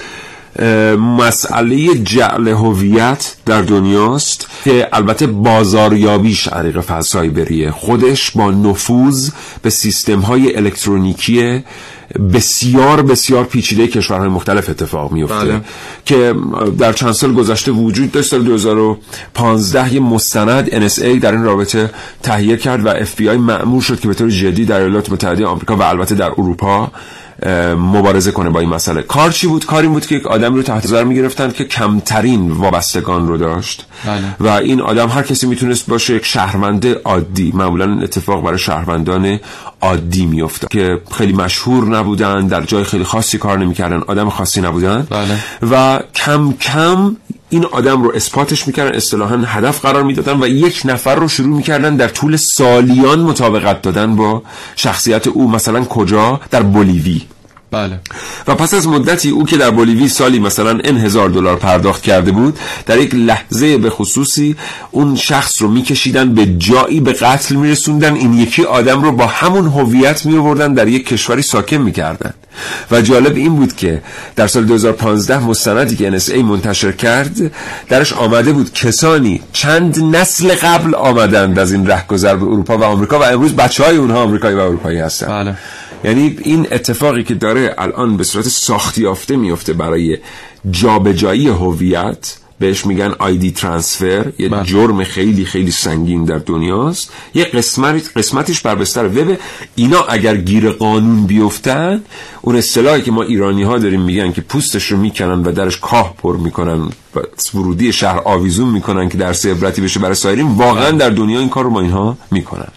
مسئله 1.18 1.96
جعل 1.96 2.48
هویت 2.48 3.36
در 3.46 3.62
دنیاست 3.62 4.48
که 4.64 4.88
البته 4.94 5.28
بازاریابیش 5.28 6.48
عریق 6.48 6.82
فضایی 6.82 7.72
خودش 7.72 8.32
با 8.32 8.52
نفوذ 8.52 9.30
به 9.62 9.70
سیستم 9.70 10.20
های 10.20 10.58
الکترونیکی 10.58 11.64
بسیار 12.34 13.02
بسیار 13.02 13.44
پیچیده 13.44 13.88
کشورهای 13.88 14.30
مختلف 14.30 14.70
اتفاق 14.70 15.12
میفته 15.12 15.36
بله. 15.36 15.62
که 16.06 16.36
در 16.80 16.94
چند 16.94 17.12
سال 17.12 17.34
گذشته 17.34 17.72
وجود 17.72 18.12
داشت 18.12 18.30
سال 18.30 18.44
2015 18.44 19.94
یه 19.94 20.00
مستند 20.00 20.88
NSA 20.88 21.20
در 21.22 21.32
این 21.32 21.44
رابطه 21.44 21.90
تهیه 22.24 22.58
کرد 22.58 22.86
و 22.86 23.06
FBI 23.06 23.38
مأمور 23.38 23.82
شد 23.82 24.00
که 24.00 24.08
به 24.08 24.14
طور 24.14 24.30
جدی 24.30 24.66
در 24.66 24.80
ایالات 24.80 25.12
متحده 25.12 25.46
آمریکا 25.46 25.76
و 25.76 25.82
البته 25.82 26.16
در 26.16 26.32
اروپا 26.32 26.92
مبارزه 27.78 28.32
کنه 28.32 28.50
با 28.50 28.60
این 28.60 28.70
مسئله. 28.70 29.02
کار 29.02 29.32
چی 29.32 29.48
بود؟ 29.48 29.66
کار 29.66 29.82
این 29.82 29.94
بود 29.94 30.06
که 30.06 30.16
یک 30.16 30.28
آدم 30.28 30.56
رو 30.56 30.64
تحت 30.64 30.86
نظر 30.86 31.04
می‌گرفتن 31.04 31.52
که 31.52 31.64
کمترین 31.64 32.52
وابستگان 32.52 33.28
رو 33.28 33.38
داشت. 33.38 33.86
بله. 34.06 34.36
و 34.40 34.48
این 34.48 34.82
آدم 34.82 35.10
هر 35.10 35.22
کسی 35.22 35.48
می‌تونست 35.48 35.88
باشه 35.88 36.16
یک 36.16 36.26
شهروند 36.26 36.86
عادی. 37.06 37.52
معمولا 37.56 38.02
اتفاق 38.02 38.44
برای 38.44 38.60
شهروندان 38.60 39.40
عادی 39.82 40.26
میفته 40.26 40.68
که 40.72 41.02
خیلی 41.12 41.34
مشهور 41.34 41.98
نبودن 41.98 42.48
در 42.48 42.62
جای 42.62 42.84
خیلی 42.84 43.04
خاصی 43.04 43.38
کار 43.38 43.60
نمی‌کردن. 43.60 44.02
آدم 44.08 44.30
خاصی 44.30 44.62
نبودن. 44.62 45.08
بله. 45.10 45.38
و 45.72 46.00
کم 46.16 46.52
کم 46.52 47.16
این 47.50 47.66
آدم 47.66 48.04
رو 48.04 48.12
اثباتش 48.16 48.68
می‌کردن 48.68 48.96
اصطلاحا 48.96 49.38
هدف 49.38 49.82
قرار 49.82 50.04
می‌دادن 50.04 50.44
و 50.44 50.48
یک 50.48 50.82
نفر 50.86 51.16
رو 51.16 51.28
شروع 51.28 51.56
می‌کردن 51.58 51.96
در 51.96 52.08
طول 52.08 52.36
سالیان 52.36 53.20
مطابقت 53.20 53.82
دادن 53.82 54.16
با 54.16 54.44
شخصیت 54.76 55.28
او. 55.28 55.52
مثلا 55.52 55.84
کجا؟ 55.84 56.42
در 56.52 56.64
بولیوی. 56.64 57.22
بله. 57.74 58.00
و 58.48 58.56
پس 58.56 58.74
از 58.74 58.88
مدتی 58.88 59.30
او 59.30 59.46
که 59.46 59.58
در 59.58 59.72
بولیوی 59.72 60.08
سالی 60.08 60.40
مثلا 60.40 60.80
ان 60.84 60.98
هزار 60.98 61.30
دلار 61.30 61.56
پرداخت 61.56 62.04
کرده 62.04 62.32
بود 62.32 62.60
در 62.86 62.98
یک 62.98 63.16
لحظه 63.16 63.78
به 63.78 63.90
خصوصی 63.90 64.56
اون 64.92 65.16
شخص 65.16 65.62
رو 65.62 65.68
میکشیدن 65.68 66.34
به 66.34 66.46
جایی 66.46 67.00
به 67.00 67.14
قتل 67.14 67.56
میرسوندن 67.56 68.16
این 68.16 68.34
یکی 68.34 68.64
آدم 68.64 69.04
رو 69.04 69.12
با 69.12 69.28
همون 69.28 69.66
هویت 69.68 70.26
میآوردن 70.26 70.74
در 70.74 70.88
یک 70.88 71.08
کشوری 71.08 71.42
ساکن 71.42 71.78
می‌کردن. 71.78 72.34
و 72.92 73.02
جالب 73.02 73.36
این 73.36 73.56
بود 73.56 73.76
که 73.76 74.02
در 74.36 74.48
سال 74.48 74.66
2015 74.66 75.40
مستندی 75.40 75.96
که 75.96 76.20
NSA 76.20 76.36
منتشر 76.36 76.92
کرد 76.92 77.52
درش 77.90 78.14
آمده 78.14 78.54
بود 78.54 78.74
کسانی 78.74 79.42
چند 79.54 80.00
نسل 80.16 80.56
قبل 80.56 80.96
آمدند 80.96 81.60
از 81.60 81.72
این 81.72 81.88
رهگذر 81.88 82.36
به 82.36 82.44
اروپا 82.44 82.78
و 82.78 82.84
آمریکا 82.84 83.20
و 83.20 83.24
امروز 83.24 83.56
بچه 83.56 83.84
های 83.84 83.98
اونها 83.98 84.24
آمریکایی 84.24 84.56
و 84.56 84.60
اروپایی 84.60 85.00
هستن. 85.00 85.28
بله. 85.28 85.56
یعنی 86.04 86.38
این 86.44 86.68
اتفاقی 86.72 87.24
که 87.24 87.34
داره 87.34 87.76
الان 87.78 88.18
به 88.18 88.24
صورت 88.24 88.48
ساختی 88.48 89.02
یافته 89.02 89.36
میفته 89.36 89.74
برای 89.74 90.18
جابجایی 90.72 91.48
هویت 91.48 92.38
بهش 92.60 92.86
میگن 92.86 93.16
آیدی 93.20 93.52
ترانسفر 93.52 94.32
یه 94.40 94.50
بله. 94.50 94.64
جرم 94.64 95.04
خیلی 95.04 95.46
خیلی 95.46 95.72
سنگین 95.72 96.26
در 96.26 96.38
دنیاست. 96.38 97.12
یه 97.34 97.44
قسمت 97.44 98.18
قسمتش 98.18 98.62
بر 98.62 98.76
بستر 98.76 99.06
وب. 99.06 99.38
اینا 99.76 100.02
اگر 100.02 100.38
گیر 100.38 100.70
قانون 100.70 101.26
بیفتن 101.26 102.04
اون 102.42 102.56
اصطلاحی 102.56 103.02
که 103.02 103.12
ما 103.12 103.24
ایرانی 103.24 103.64
ها 103.64 103.78
داریم 103.78 104.02
میگن 104.02 104.32
که 104.32 104.42
پوستش 104.42 104.92
رو 104.92 104.98
می‌کنن 104.98 105.44
و 105.44 105.52
درش 105.52 105.78
کاه 105.78 106.14
پر 106.18 106.38
می‌کنن 106.38 106.90
و 107.16 107.20
ورودی 107.54 107.94
شهر 107.94 108.22
آویزون 108.26 108.70
می‌کنن 108.70 109.10
که 109.10 109.18
درس 109.18 109.46
عبرتی 109.46 109.82
بشه 109.82 110.00
برای 110.00 110.16
سایرین 110.16 110.48
واقعا 110.48 110.92
در 110.92 111.10
دنیا 111.10 111.40
این 111.40 111.50
کار 111.50 111.64
رو 111.64 111.70
با 111.70 111.82
اینها 111.82 112.18
می‌کنن. 112.32 112.68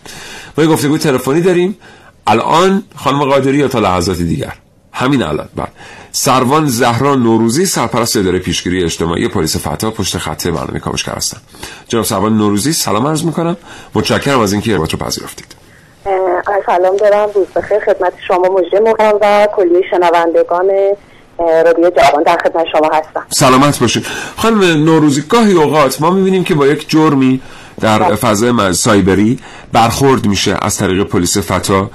ما 0.58 0.64
یه 0.64 0.70
گفتگوی 0.70 0.98
تلفنی 0.98 1.40
داریم. 1.40 1.76
الان 2.26 2.82
خانم 2.96 3.24
قادری 3.24 3.56
یا 3.56 3.68
تا 3.68 3.78
لحظات 3.78 4.18
دیگر؟ 4.18 4.52
همین 4.92 5.22
الان 5.22 5.48
بله. 5.56 5.66
سروان 6.12 6.66
زهرا 6.66 7.14
نوروزی 7.14 7.66
سرپرست 7.66 8.16
اداره 8.16 8.38
پیشگیری 8.38 8.84
اجتماعی 8.84 9.28
پلیس 9.28 9.56
فتا 9.56 9.90
پشت 9.90 10.18
خط 10.18 10.46
برنامه 10.46 10.78
کاوشگر 10.78 11.12
هستم 11.12 11.38
جناب 11.88 12.04
سروان 12.04 12.36
نوروزی 12.36 12.72
سلام 12.72 13.06
عرض 13.06 13.24
می‌کنم. 13.24 13.56
متشکرم 13.94 14.40
از 14.40 14.52
اینکه 14.52 14.70
ارتباط 14.72 14.92
رو 14.92 14.98
پذیرفتید. 14.98 15.56
سلام 16.66 16.96
دارم. 16.96 17.28
روز 17.34 17.46
بخیر. 17.56 17.78
خدمت 17.78 18.12
شما 18.28 18.48
مجری 18.58 18.80
مقام 18.80 19.18
و 19.22 19.48
کلیه 19.56 19.82
شنوندگان 19.90 20.70
رادیو 21.38 21.90
جوان 21.90 22.22
در 22.22 22.38
خدمت 22.44 22.66
شما 22.72 22.90
هستم. 22.92 23.26
سلامت 23.28 23.78
باشید 23.78 24.06
خانم 24.36 24.84
نوروزی 24.84 25.22
گاهی 25.28 25.52
اوقات 25.52 26.00
ما 26.00 26.10
می‌بینیم 26.10 26.44
که 26.44 26.54
با 26.54 26.66
یک 26.66 26.88
جرمی 26.88 27.40
در 27.80 28.14
فضای 28.14 28.72
سایبری 28.72 29.38
برخورد 29.72 30.26
میشه 30.26 30.56
از 30.62 30.76
طریق 30.76 31.02
پلیس 31.02 31.38
فتا. 31.38 31.90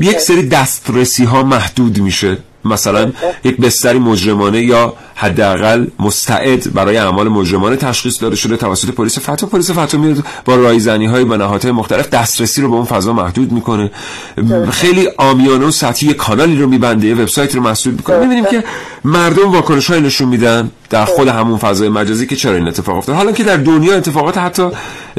یک 0.00 0.18
سری 0.18 0.48
دسترسی 0.48 1.24
ها 1.24 1.42
محدود 1.42 1.98
میشه. 1.98 2.38
مثلا 2.64 3.12
یک 3.44 3.56
بستری 3.56 3.98
مجرمانه 3.98 4.62
یا 4.62 4.94
حداقل 5.20 5.86
مستعد 5.98 6.74
برای 6.74 6.96
اعمال 6.96 7.28
مجرمانه 7.28 7.76
تشخیص 7.76 8.22
داده 8.22 8.36
شده 8.36 8.56
توسط 8.56 8.90
پلیس 8.90 9.18
فتو 9.18 9.46
پلیس 9.46 9.70
فتو 9.70 9.98
میاد 9.98 10.24
با 10.44 10.54
رایزنی 10.54 11.06
های 11.06 11.24
به 11.24 11.36
نهادهای 11.36 11.72
مختلف 11.72 12.10
دسترسی 12.10 12.62
رو 12.62 12.68
به 12.68 12.76
اون 12.76 12.84
فضا 12.84 13.12
محدود 13.12 13.52
می‌کنه. 13.52 13.90
خیلی 14.70 15.08
آمیانه 15.16 15.66
و 15.66 15.70
سطحی 15.70 16.14
کانالی 16.14 16.56
رو 16.56 16.68
میبنده. 16.68 17.14
وبسایت 17.14 17.54
رو 17.54 17.62
مسدود 17.62 17.94
می‌کنه. 17.94 18.18
می‌بینیم 18.18 18.44
که 18.44 18.64
مردم 19.04 19.50
واکنش 19.50 19.90
های 19.90 20.00
نشون 20.00 20.28
میدن 20.28 20.70
در 20.90 21.04
خود 21.04 21.28
همون 21.28 21.58
فضای 21.58 21.88
مجازی 21.88 22.26
که 22.26 22.36
چرا 22.36 22.54
این 22.54 22.68
اتفاق 22.68 22.96
افتاد. 22.96 23.16
حالا 23.16 23.32
که 23.32 23.44
در 23.44 23.56
دنیا 23.56 23.96
اتفاقات 23.96 24.38
حتی 24.38 24.68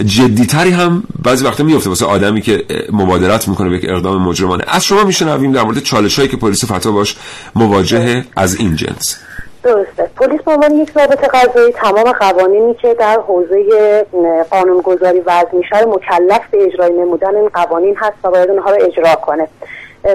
جدیتری 0.05 0.71
هم 0.71 1.03
بعضی 1.23 1.45
وقتا 1.45 1.63
میفته 1.63 1.89
واسه 1.89 2.05
آدمی 2.05 2.41
که 2.41 2.65
مبادرت 2.91 3.47
می‌کنه 3.47 3.69
به 3.69 3.75
یک 3.75 3.85
اقدام 3.89 4.21
مجرمانه. 4.21 4.63
از 4.67 4.85
شما 4.85 5.03
میشنویم 5.03 5.51
در 5.51 5.63
مورد 5.63 5.79
چالش 5.79 6.15
هایی 6.15 6.29
که 6.29 6.37
پلیس 6.37 6.65
فتا 6.65 6.91
باش 6.91 7.15
مواجه 7.55 8.25
از 8.35 8.55
این 8.55 8.75
جنس. 8.75 9.17
درسته. 9.63 10.09
پلیس 10.17 10.41
به 10.41 10.51
عنوان 10.51 10.71
یک 10.71 10.91
ضابط 10.91 11.29
قضایی 11.29 11.71
تمام 11.71 12.11
قوانینی 12.11 12.73
که 12.73 12.93
در 12.93 13.19
حوزه 13.27 14.05
قانونگذاری 14.51 15.19
وضع 15.19 15.51
میشه 15.53 15.85
مکلف 15.85 16.41
به 16.51 16.63
اجرای 16.63 16.93
نمودن 16.93 17.35
این 17.35 17.49
قوانین 17.49 17.95
هست 17.97 18.17
و 18.23 18.29
باید 18.31 18.49
اونها 18.49 18.71
رو 18.71 18.83
اجرا 18.83 19.15
کنه. 19.15 19.47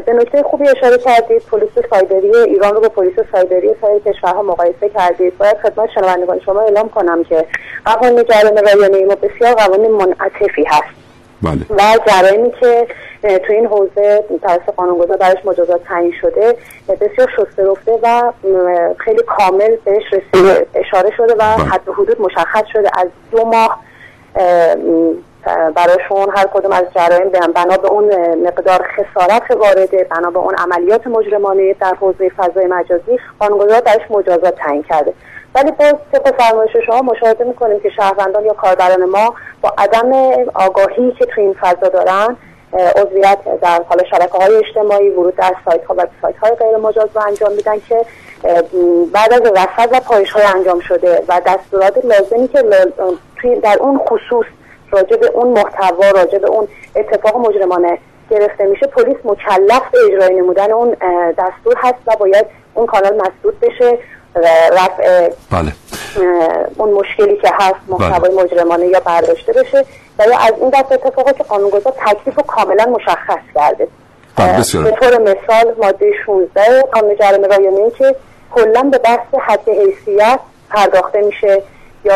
به 0.07 0.13
نکته 0.13 0.43
خوبی 0.43 0.69
اشاره 0.69 0.99
کردید 0.99 1.43
پلیس 1.51 1.71
سایبری 1.91 2.37
ایران 2.37 2.75
رو 2.75 2.81
با 2.81 2.89
پلیس 2.89 3.15
سایبری 3.33 3.75
سایر 3.81 3.99
کشورها 3.99 4.43
مقایسه 4.43 4.89
کردید. 4.89 5.39
باید 5.39 5.57
خدمت 5.57 5.91
شنوندگان 5.91 6.41
شما 6.41 6.61
اعلام 6.61 6.89
کنم 6.89 7.25
که 7.25 7.47
قوانین 7.85 8.25
جرم 8.25 8.57
رایانه 8.57 9.05
ما 9.05 9.15
بسیار 9.15 9.55
قوانین 9.55 9.91
منعطفی 9.91 10.65
هست. 10.65 11.04
بله. 11.45 11.67
و 11.71 11.99
جرایمی 12.07 12.51
که 12.61 12.87
تو 13.23 13.53
این 13.53 13.67
حوزه 13.67 14.25
توسط 14.43 14.75
قانونگذار 14.77 15.17
برش 15.17 15.45
مجازات 15.45 15.85
تعیین 15.85 16.13
شده 16.21 16.57
بسیار 17.01 17.31
شسته 17.37 17.71
رفته 17.71 17.99
و 18.03 18.33
خیلی 18.99 19.23
کامل 19.23 19.77
بهش 19.85 20.03
رسیده 20.13 20.67
اشاره 20.75 21.11
شده 21.17 21.33
و 21.33 21.37
بله. 21.37 21.65
حد 21.65 21.89
حدود 21.89 22.21
مشخص 22.21 22.65
شده 22.73 22.91
از 22.99 23.09
دو 23.31 23.45
ماه 23.45 23.81
براشون 25.77 26.29
هر 26.37 26.47
کدوم 26.55 26.73
از 26.73 26.85
جرایم 26.95 27.31
بنا 27.55 27.77
به 27.77 27.89
اون 27.89 28.05
مقدار 28.47 28.87
خسارت 28.97 29.51
وارده 29.51 30.07
بنا 30.11 30.31
به 30.31 30.39
اون 30.39 30.55
عملیات 30.55 31.07
مجرمانه 31.07 31.75
در 31.81 31.95
حوزه 32.01 32.29
فضای 32.37 32.67
مجازی 32.67 33.19
قانونگذار 33.39 33.81
برش 33.81 34.11
مجازات 34.11 34.55
تعیین 34.55 34.83
کرده 34.83 35.13
ولی 35.55 35.71
باز 35.73 35.95
طبق 36.13 36.37
فرمایش 36.41 36.71
شما 36.87 37.03
مشاهده 37.03 37.45
می‌کنیم 37.45 37.81
که 37.81 37.91
شهروندان 37.91 38.45
یا 38.45 38.53
کاربران 38.53 39.05
ما 39.05 39.35
با 39.61 39.73
عدم 39.79 40.13
آگاهی 40.55 41.13
که 41.13 41.27
تو 41.27 41.41
این 41.41 41.57
فضا 41.61 41.89
دارن 41.89 42.37
عضویت 42.97 43.39
در 43.63 43.83
حال 43.89 44.05
شبکه 44.11 44.39
های 44.39 44.57
اجتماعی 44.57 45.09
ورود 45.09 45.37
در 45.37 45.55
سایت 45.65 45.85
ها 45.85 45.95
و 45.99 46.07
سایت 46.23 46.37
های 46.37 46.51
غیر 46.51 46.77
مجاز 46.77 47.09
رو 47.15 47.23
انجام 47.27 47.53
میدن 47.53 47.81
که 47.89 48.07
بعد 49.13 49.33
از 49.33 49.41
رصد 49.41 49.89
و 49.93 50.01
پایش 50.01 50.31
های 50.31 50.45
انجام 50.45 50.81
شده 50.81 51.23
و 51.29 51.41
دستورات 51.47 52.05
لازمی 52.05 52.49
که 52.49 52.63
در 53.63 53.77
اون 53.81 53.99
خصوص 53.99 54.47
راجع 54.91 55.17
به 55.17 55.27
اون 55.27 55.49
محتوا 55.49 56.11
راجع 56.11 56.39
به 56.39 56.49
اون 56.49 56.69
اتفاق 56.97 57.37
مجرمانه 57.37 57.99
گرفته 58.31 58.65
میشه 58.65 58.87
پلیس 58.87 59.17
مکلف 59.25 59.83
به 59.93 59.99
اجرای 60.07 60.35
نمودن 60.35 60.73
اون 60.73 60.97
دستور 61.39 61.75
هست 61.77 61.99
و 62.07 62.17
باید 62.17 62.47
اون 62.75 62.87
کانال 62.87 63.15
مسدود 63.15 63.61
بشه. 63.61 63.99
رفع 64.73 65.31
بله. 65.51 65.73
اون 66.77 66.91
مشکلی 66.91 67.37
که 67.37 67.51
هست 67.53 67.77
محتوای 67.89 68.31
بله. 68.31 68.45
مجرمانه 68.45 68.87
یا 68.87 69.01
برداشته 69.01 69.53
بشه 69.53 69.85
و 70.19 70.25
یا 70.31 70.39
از 70.39 70.53
این 70.61 70.71
دست 70.71 70.93
اتفاقات 70.93 71.37
که 71.37 71.45
قانونگذار 71.45 71.93
تکلیف 72.07 72.37
رو 72.37 72.43
کاملا 72.43 72.85
مشخص 72.85 73.41
کرده 73.55 73.89
بله 74.37 74.83
به 74.83 74.91
طور 74.91 75.19
مثال 75.19 75.75
ماده 75.83 76.13
16 76.27 76.83
قانون 76.93 77.17
جرم 77.17 77.45
رایانه 77.45 77.91
که 77.99 78.17
کلا 78.55 78.83
به 78.83 78.99
بحث 78.99 79.35
حد 79.47 79.69
حیثیت 79.69 80.41
پرداخته 80.71 81.21
میشه 81.21 81.63
یا 82.05 82.15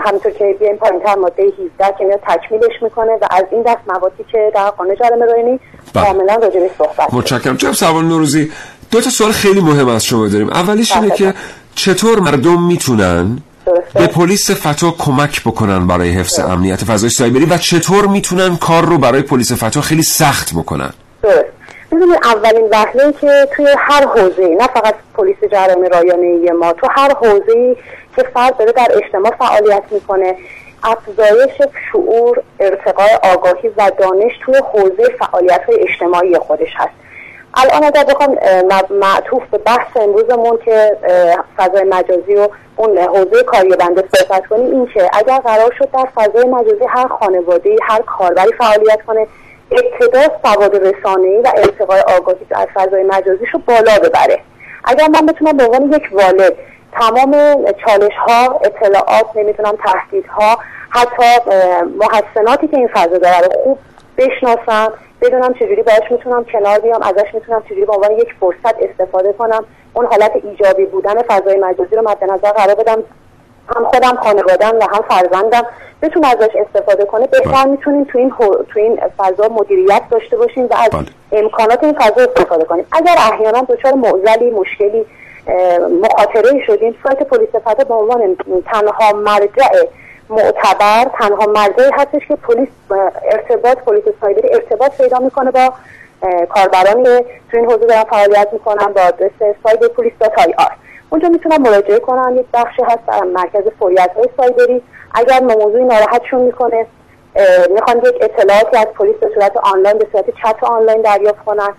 همینطور 0.00 0.32
که 0.32 0.56
بیایم 0.60 0.76
پایینتر 0.76 1.14
ماده 1.14 1.42
17 1.42 1.94
که 1.98 2.04
میاد 2.04 2.20
تکمیلش 2.28 2.82
می‌کنه 2.82 3.12
و 3.12 3.26
از 3.30 3.44
این 3.50 3.62
دست 3.62 3.80
موادی 3.88 4.24
که 4.32 4.52
در 4.54 4.70
قانون 4.70 4.96
جرم 4.96 5.22
رایانه 5.22 5.58
بله. 5.94 6.04
کاملا 6.04 6.34
راجع 6.34 6.60
به 6.60 6.70
صحبت 6.78 7.14
متشکرم 7.14 7.56
جناب 7.56 7.74
سوال 7.74 8.04
نوروزی 8.04 8.52
دو 8.92 9.00
تا 9.00 9.10
سوال 9.10 9.32
خیلی 9.32 9.60
مهم 9.60 9.88
از 9.88 10.04
شما 10.04 10.28
داریم. 10.28 10.50
اولیش 10.50 10.92
اینه 10.92 11.08
بله. 11.08 11.16
که 11.16 11.34
چطور 11.74 12.20
مردم 12.20 12.62
می‌تونن 12.62 13.38
درسته. 13.66 13.98
به 13.98 14.06
پلیس 14.06 14.50
فتا 14.50 14.90
کمک 14.98 15.40
بکنن 15.40 15.86
برای 15.86 16.10
حفظ 16.10 16.38
امنیت 16.38 16.84
فضای 16.84 17.10
سایبری 17.10 17.44
و 17.44 17.58
چطور 17.58 18.06
می‌تونن 18.06 18.56
کار 18.56 18.84
رو 18.84 18.98
برای 18.98 19.22
پلیس 19.22 19.52
فتا 19.52 19.80
خیلی 19.80 20.02
سخت 20.02 20.54
بکنن؟ 20.54 20.90
درست. 21.22 21.44
ببینید 21.92 22.18
اولین 22.24 22.68
وهله 22.70 23.12
که 23.20 23.48
توی 23.56 23.66
هر 23.78 24.06
حوزه 24.06 24.56
نه 24.60 24.66
فقط 24.66 24.94
پلیس 25.14 25.36
جرایم 25.52 25.82
رایانه 25.92 26.52
ما 26.60 26.72
تو 26.72 26.88
هر 26.90 27.14
حوزه 27.14 27.76
که 28.16 28.22
فرد 28.34 28.58
داره 28.58 28.72
در 28.72 28.88
اجتماع 29.04 29.32
فعالیت 29.38 29.82
می‌کنه 29.90 30.36
افزایش 30.84 31.52
شعور 31.92 32.42
ارتقاء 32.60 33.08
آگاهی 33.22 33.68
و 33.68 33.90
دانش 33.98 34.32
توی 34.44 34.54
حوزه 34.72 35.16
فعالیت 35.18 35.60
های 35.68 35.88
اجتماعی 35.88 36.38
خودش 36.38 36.70
هست. 36.76 36.94
الان 37.54 37.84
اگر 37.84 38.04
بخوام 38.04 38.36
معطوف 38.90 39.42
به 39.50 39.58
بحث 39.58 39.96
امروزمون 39.96 40.58
که 40.64 40.96
فضای 41.56 41.84
مجازی 41.84 42.34
و 42.34 42.48
اون 42.76 42.98
حوزه 42.98 43.42
کاری 43.42 43.68
بنده 43.68 44.04
صحبت 44.14 44.46
کنیم 44.46 44.70
این 44.70 44.86
که 44.94 45.10
اگر 45.12 45.38
قرار 45.38 45.74
شد 45.78 45.88
در 45.90 46.08
فضای 46.14 46.44
مجازی 46.44 46.84
هر 46.88 47.08
خانواده 47.08 47.76
هر 47.82 48.02
کاربری 48.02 48.52
فعالیت 48.58 49.02
کنه 49.06 49.26
ابتدا 49.70 50.20
سواد 50.42 50.76
رسانه‌ای 50.76 51.40
و 51.40 51.52
ارتقاء 51.56 52.00
آگاهی 52.18 52.46
در 52.50 52.68
فضای 52.74 53.02
مجازیش 53.02 53.48
رو 53.52 53.60
بالا 53.66 53.98
ببره. 53.98 54.40
اگر 54.84 55.08
من 55.08 55.26
بتونم 55.26 55.56
به 55.56 55.64
عنوان 55.64 55.92
یک 55.92 56.08
والد 56.12 56.54
تمام 56.92 57.32
چالش 57.86 58.14
ها 58.26 58.60
اطلاعات 58.64 59.26
نمی‌تونم 59.34 59.74
تهدیدها 59.84 60.58
حتی 60.90 61.50
محسناتی 62.00 62.68
که 62.68 62.76
این 62.76 62.88
فضا 62.88 63.18
داره 63.18 63.48
خوب 63.64 63.78
بشناسم 64.18 64.92
بدونم 65.22 65.54
چجوری 65.54 65.82
باش 65.82 66.10
می‌تونم 66.10 66.44
کنار 66.44 66.78
بیام 66.78 67.02
ازش 67.02 67.34
می‌تونم 67.34 67.62
چجوری 67.62 67.84
به 67.84 67.92
عنوان 67.92 68.10
یک 68.10 68.28
فرصت 68.40 68.74
استفاده 68.80 69.32
کنم. 69.32 69.64
اون 69.94 70.06
حالت 70.06 70.32
ایجابی 70.34 70.86
بودن 70.86 71.22
فضای 71.22 71.58
مجازی 71.58 71.96
رو 71.96 72.02
مد 72.02 72.24
نظر 72.24 72.50
قرار 72.50 72.74
بدم. 72.74 73.02
هم 73.76 73.84
خودم 73.84 74.16
خانوادم 74.16 74.78
و 74.78 74.82
هم 74.82 75.04
فرزندم. 75.08 75.66
بتون 76.02 76.24
ازش 76.24 76.50
استفاده 76.54 77.04
کنه. 77.04 77.26
بهتر 77.26 77.66
می‌تونیم 77.66 78.04
تو 78.04 78.18
این 78.18 78.30
تو 78.40 78.80
این 78.80 79.00
فضا 79.18 79.48
مدیریت 79.48 80.02
داشته 80.10 80.36
باشیم 80.36 80.64
و 80.64 80.74
از 80.74 80.90
بله. 80.90 81.42
امکانات 81.42 81.84
این 81.84 81.92
فضا 81.92 82.22
استفاده 82.22 82.64
کنیم. 82.64 82.86
اگر 82.92 83.14
احیانا 83.32 83.60
دچار 83.60 83.92
معضلی 83.94 84.50
مشکلی 84.50 85.06
مخاطره 86.02 86.66
شدیم 86.66 86.94
سایت 87.04 87.22
پلیس 87.22 87.48
فتا 87.48 87.84
به 87.84 87.94
عنوان 87.94 88.36
تنها 88.72 89.12
مرجع 89.12 89.68
معتبر 90.32 91.04
تنها 91.18 91.46
مرجعی 91.46 91.90
هستش 91.92 92.28
که 92.28 92.36
پلیس 92.36 92.68
ارتباط 93.30 93.78
پلیس 93.78 94.04
سایبری 94.20 94.54
ارتباط 94.54 94.96
پیدا 94.96 95.18
می‌کنه 95.18 95.50
با 95.50 95.72
کاربرانی 96.48 97.04
که 97.04 97.24
تو 97.50 97.56
این 97.56 97.70
حوزه 97.70 97.86
دارن 97.86 98.04
فعالیت 98.04 98.48
می‌کنن 98.52 98.92
با 98.92 99.00
آدرس 99.00 99.30
cyber 99.62 99.88
police 99.88 100.12
IR. 100.38 100.70
اونجا 101.10 101.28
می‌تونن 101.28 101.56
مراجعه 101.56 101.98
کنن 101.98 102.36
یک 102.36 102.46
بخشی 102.54 102.82
هست 102.82 103.06
در 103.08 103.20
مرکز 103.20 103.62
فوریت 103.78 104.10
های 104.16 104.28
سایبری. 104.36 104.82
اگر 105.14 105.40
موضوعی 105.40 105.84
ناراحتشون 105.84 106.40
می‌کنه 106.40 106.86
می‌خوان 107.70 107.98
یک 107.98 108.14
اطلاعاتی 108.20 108.76
از 108.76 108.86
پلیس 108.86 109.16
به 109.16 109.30
صورت 109.34 109.56
آنلاین 109.56 109.98
به 109.98 110.06
صورت 110.12 110.24
چت 110.30 110.64
آنلاین 110.64 111.02
دریافت 111.02 111.44
کنن. 111.44 111.74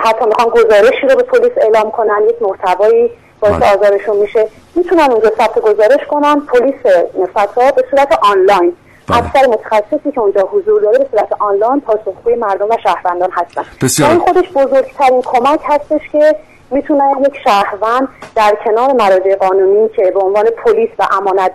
حتی 0.00 0.24
می‌خوان 0.26 0.48
گزارشی 0.48 1.06
رو 1.08 1.16
به 1.16 1.22
پلیس 1.22 1.52
اعلام 1.56 1.90
کنن. 1.90 2.22
یک 2.28 2.42
محتوایی 2.42 3.10
باعث 3.40 3.62
آزارشون 3.62 4.16
میشه. 4.16 4.48
می‌تونن 4.74 5.10
اونجا 5.10 5.30
ثبت 5.38 5.58
گزارش 5.58 6.06
کنن. 6.10 6.40
پلیس 6.40 6.94
فتا 7.34 7.70
به 7.70 7.84
صورت 7.90 8.18
آنلاین. 8.22 8.76
اکثر 9.12 9.46
متخصصی 9.46 10.12
که 10.14 10.20
اونجا 10.20 10.40
حضور 10.52 10.80
داره 10.80 10.98
به 10.98 11.06
صورت 11.10 11.28
آنلاین 11.38 11.80
پاسخگوی 11.80 12.34
مردم 12.34 12.66
و 12.70 12.76
شهروندان 12.82 13.30
هستن. 13.32 13.64
بسیار. 13.82 14.10
این 14.10 14.18
خودش 14.18 14.48
بزرگترین 14.48 15.22
کمک 15.22 15.60
هستش 15.64 16.00
که 16.12 16.36
می‌تونه 16.70 17.04
یک 17.20 17.36
شهروند 17.44 18.08
در 18.36 18.56
کنار 18.64 18.92
مراجع 18.92 19.36
قانونی 19.36 19.88
که 19.88 20.10
به 20.14 20.20
عنوان 20.20 20.44
پلیس 20.64 20.90
و 20.98 21.06
امانت 21.12 21.52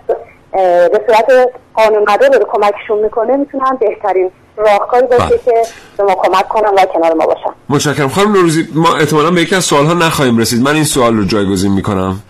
به 0.52 1.00
صورت 1.06 1.26
قانونمدار 1.74 2.38
رو 2.38 2.46
کمکشون 2.52 2.98
می‌کنه 3.04 3.36
می‌تونن 3.36 3.78
بهترین 3.80 4.30
راهکاری 4.56 5.06
باشه 5.06 5.24
بله. 5.24 5.38
که 5.38 5.62
به 5.96 6.04
ما 6.04 6.14
کمک 6.14 6.48
کنن 6.48 6.70
و 6.76 6.84
کنار 6.94 7.14
ما 7.14 7.26
باشن 7.26 7.50
متشکرم 7.68 8.08
خانم 8.08 8.32
نوروزی 8.32 8.68
ما 8.74 8.96
احتمالا 8.96 9.30
به 9.30 9.40
یکی 9.40 9.54
از 9.54 9.64
سوالها 9.64 9.94
نخواهیم 9.94 10.38
رسید 10.38 10.62
من 10.62 10.74
این 10.74 10.84
سوال 10.84 11.16
رو 11.16 11.24
جایگزین 11.24 11.72
می‌کنم. 11.72 12.22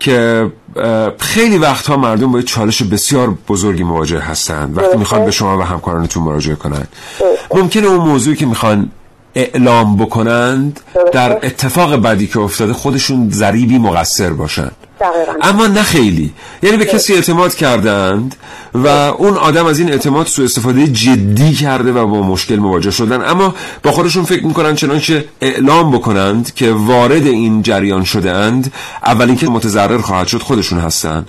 که 0.00 0.46
خیلی 1.18 1.58
وقتها 1.58 1.96
مردم 1.96 2.32
با 2.32 2.42
چالش 2.42 2.82
بسیار 2.82 3.34
بزرگی 3.48 3.82
مواجه 3.82 4.18
هستند 4.18 4.78
وقتی. 4.78 4.96
می‌خوان 4.96 5.24
به 5.24 5.30
شما 5.30 5.58
و 5.58 5.62
همکارانتون 5.62 6.22
مراجعه 6.22 6.56
کنند. 6.56 6.88
ممکنه 7.54 7.86
اون 7.86 8.08
موضوعی 8.08 8.36
که 8.36 8.46
می‌خوان 8.46 8.90
اعلام 9.36 9.96
بکنند 9.96 10.80
در 11.12 11.32
اتفاق 11.32 11.96
بعدی 11.96 12.26
که 12.26 12.40
افتاده 12.40 12.72
خودشون 12.72 13.30
ذریبی 13.30 13.78
مقصر 13.78 14.30
باشن. 14.30 14.70
دقیقاً. 15.00 15.32
اما 15.42 15.66
نه 15.66 15.82
خیلی. 15.82 16.32
یعنی 16.62 16.76
به 16.76 16.84
کسی 16.84 17.14
اعتماد 17.14 17.54
کردند 17.54 18.36
و 18.74 18.86
اون 18.88 19.34
آدم 19.34 19.66
از 19.66 19.78
این 19.78 19.90
اعتماد 19.90 20.26
سوء 20.26 20.44
استفاده 20.44 20.86
جدی 20.86 21.54
کرده 21.54 21.92
و 21.92 22.06
با 22.06 22.22
مشکل 22.22 22.56
مواجه 22.56 22.90
شدن. 22.90 23.24
اما 23.24 23.54
با 23.82 23.92
خودشون 23.92 24.24
فکر 24.24 24.46
می‌کنن 24.46 24.74
چنانچه 24.74 25.24
اعلام 25.40 25.90
بکنند 25.90 26.54
که 26.54 26.72
وارد 26.72 27.26
این 27.26 27.62
جریان 27.62 28.04
شده 28.04 28.32
اند 28.32 28.72
اولین 29.06 29.36
که 29.36 29.48
متضرر 29.48 29.98
خواهد 29.98 30.26
شد 30.26 30.42
خودشون 30.42 30.78
هستند 30.78 31.28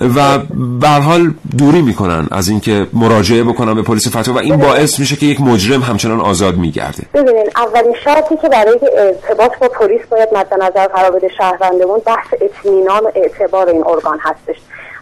و 0.00 0.38
به 0.80 0.88
هر 0.88 1.00
حال 1.00 1.34
دوری 1.58 1.82
می‌کنن 1.82 2.28
از 2.32 2.48
اینکه 2.48 2.86
مراجعه 2.92 3.44
بکنن 3.44 3.74
به 3.74 3.82
پلیس 3.82 4.16
فتوا 4.16 4.34
و 4.34 4.38
این 4.38 4.56
باعث 4.56 5.00
میشه 5.00 5.16
که 5.16 5.26
یک 5.26 5.40
مجرم 5.40 5.80
همچنان 5.80 6.20
آزاد 6.20 6.56
میگرده. 6.56 7.02
ببینین 7.14 7.50
اولین 7.56 7.94
شرطی 8.04 8.36
که 8.36 8.48
برای 8.48 8.80
ارتباط 8.98 9.58
با 9.58 9.68
پلیس 9.68 10.00
باید 10.10 10.28
مد 10.34 10.54
نظر 10.54 10.86
قرار 10.86 11.10
بده 11.10 11.28
شهروندمون 11.38 12.00
بحث 12.06 12.26
اطمینان 12.40 13.04
و 13.04 13.10
اعتبار 13.14 13.68
این 13.68 13.84
ارگان 13.86 14.18
هستش. 14.22 14.56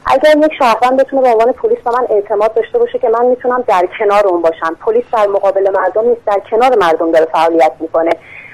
اگر 0.07 0.37
یک 0.37 0.53
شهروند 0.59 1.01
بتونه 1.01 1.23
به 1.23 1.29
عنوان 1.29 1.53
پلیس 1.53 1.79
به 1.85 1.91
من 1.91 2.07
اعتماد 2.11 2.55
داشته 2.55 2.79
باشه 2.79 2.99
که 2.99 3.09
من 3.09 3.27
می‌تونم 3.27 3.65
در 3.67 3.89
کنار 3.99 4.27
اون 4.27 4.43
باشم. 4.43 4.77
پلیس 4.87 5.05
در 5.13 5.27
مقابل 5.27 5.71
مردم 5.75 6.09
نیست 6.09 6.21
در 6.27 6.41
کنار 6.51 6.79
مردم 6.79 7.13
داره 7.13 7.29
فعالیت 7.33 7.73
می‌کنه. 7.81 8.11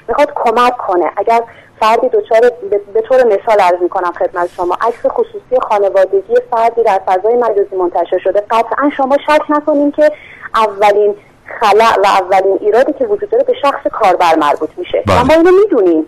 می‌خواد 0.07 0.33
کمک 0.35 0.77
کنه. 0.77 1.05
اگر 1.17 1.41
فردی 1.79 2.09
دچار 2.09 2.51
به- 2.93 3.01
طور 3.01 3.23
مثال 3.23 3.59
عرض 3.59 3.81
می‌کنم 3.81 4.11
خدمت 4.11 4.49
شما 4.49 4.77
عکس 4.81 5.05
خصوصی 5.07 5.59
خانوادگی 5.69 6.35
فردی 6.51 6.83
در 6.83 7.01
فضای 7.05 7.35
مجازی 7.35 7.75
منتشر 7.75 8.17
شده 8.23 8.43
قطعا 8.51 8.89
شما 8.97 9.17
شک 9.27 9.41
نکنین 9.49 9.91
که 9.91 10.11
اولین 10.55 11.15
خلع 11.59 11.95
و 12.03 12.05
اولین 12.05 12.57
ایرادی 12.61 12.93
که 12.93 13.05
وجود 13.05 13.29
داره 13.29 13.43
به 13.43 13.53
شخص 13.61 13.87
کاربر 13.91 14.35
مربوط 14.35 14.69
میشه 14.77 15.03
بله. 15.07 15.23
ما 15.23 15.33
اینو 15.33 15.51
می‌دونیم 15.61 16.05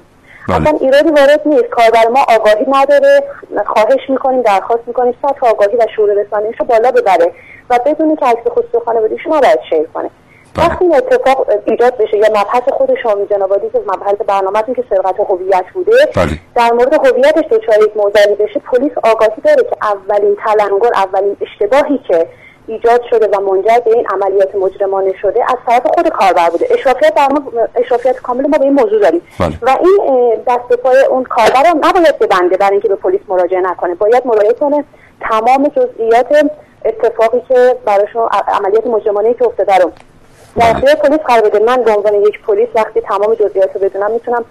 بله. 0.48 0.62
اصلا 0.62 0.78
ایرادی 0.82 1.10
وارد 1.10 1.42
نیست 1.46 1.64
کاربر 1.64 2.08
ما 2.08 2.26
آگاهی 2.36 2.66
نداره 2.68 3.24
خواهش 3.66 4.10
می‌کنیم 4.10 4.42
درخواست 4.42 4.84
می‌کنیم 4.88 5.14
سطح 5.22 5.48
آگاهی 5.50 5.78
و 5.78 5.86
شعور 5.96 6.10
رسانیش 6.14 6.56
رو 6.60 6.66
بالا 6.66 6.92
ببره 6.92 7.32
و 7.70 7.80
بدونی 7.86 8.16
که 8.16 8.26
عکس 8.26 8.48
خصوصی 8.48 8.86
خانوادگیش 8.86 9.26
رو 9.26 9.36
نباید 9.36 9.60
شیر 9.70 9.88
کنه. 9.94 10.10
وقتی 10.58 10.86
این 10.86 10.96
اتفاق 10.96 11.48
ایجاد 11.66 11.98
بشه 11.98 12.18
یا 12.18 12.28
مبحث 12.30 12.64
خود 12.72 12.90
شما 13.04 13.26
جنابادی 13.30 13.70
که 13.70 13.80
مبحث 13.88 14.16
برنامهتون 14.28 14.76
که 14.76 14.84
سرقت 14.90 15.20
هویت 15.20 15.66
بوده. 15.74 15.92
بله. 16.16 16.32
در 16.56 16.72
مورد 16.72 16.94
هویتش 17.08 17.46
دچار 17.52 17.76
یک 17.84 17.98
موضوعی 17.98 18.36
بشه. 18.40 18.60
پلیس 18.60 18.92
آگاهی 19.04 19.42
داره 19.46 19.64
که 19.64 19.76
اولین 19.82 20.38
تلنگر 20.46 20.92
اولین 20.96 21.38
اشتباهی 21.42 21.98
که 22.08 22.28
ایجاد 22.68 23.02
شده 23.10 23.28
و 23.28 23.42
منجر 23.42 23.80
به 23.86 23.92
این 23.96 24.08
عملیات 24.08 24.56
مجرمانه 24.56 25.14
شده 25.22 25.44
از 25.44 25.58
طرف 25.68 25.88
خود 25.96 26.10
کاربر 26.10 26.50
بوده. 26.50 26.68
اشرافیت 26.72 27.16
در 27.16 27.28
ما 27.28 27.44
اشرافیت 27.76 28.16
کامل 28.22 28.48
ما 28.48 28.58
به 28.58 28.64
این 28.66 28.74
موضوع 28.74 29.00
داریم. 29.00 29.22
بله. 29.40 29.58
و 29.62 29.78
این 29.82 30.36
دست 30.48 30.82
پای 30.84 31.06
اون 31.10 31.24
کاربر 31.24 31.64
رو 31.72 31.78
نباید 31.78 32.20
ببنده 32.20 32.58
برای 32.58 32.72
اینکه 32.72 32.88
به 32.88 32.96
پلیس 32.96 33.22
مراجعه 33.28 33.62
نکنه. 33.62 33.96
باید 33.96 34.28
مراجعه 34.28 34.54
کنه. 34.54 34.84
تمام 35.22 35.68
جزئیات 35.68 36.28
اتفاقی 36.86 37.42
که 37.48 37.76
ع- 37.88 38.52
عملیات 38.58 38.88
مجرمانه 38.88 39.34
که 39.34 39.46
افتاده 39.46 39.78
رو. 39.78 39.92
اختیار 40.58 40.96
پلیس 40.96 41.20
قرار 41.20 41.42
بده. 41.42 41.60
من 41.60 41.84
به 41.84 41.92
عنوان 41.92 42.14
یک 42.14 42.42
پلیس 42.42 42.70
وقتی 42.76 43.02
تمام 43.02 43.36
جزئیات 43.36 43.76
رو 43.76 43.82
بدونم 43.82 44.12
می‌تونم 44.12 44.46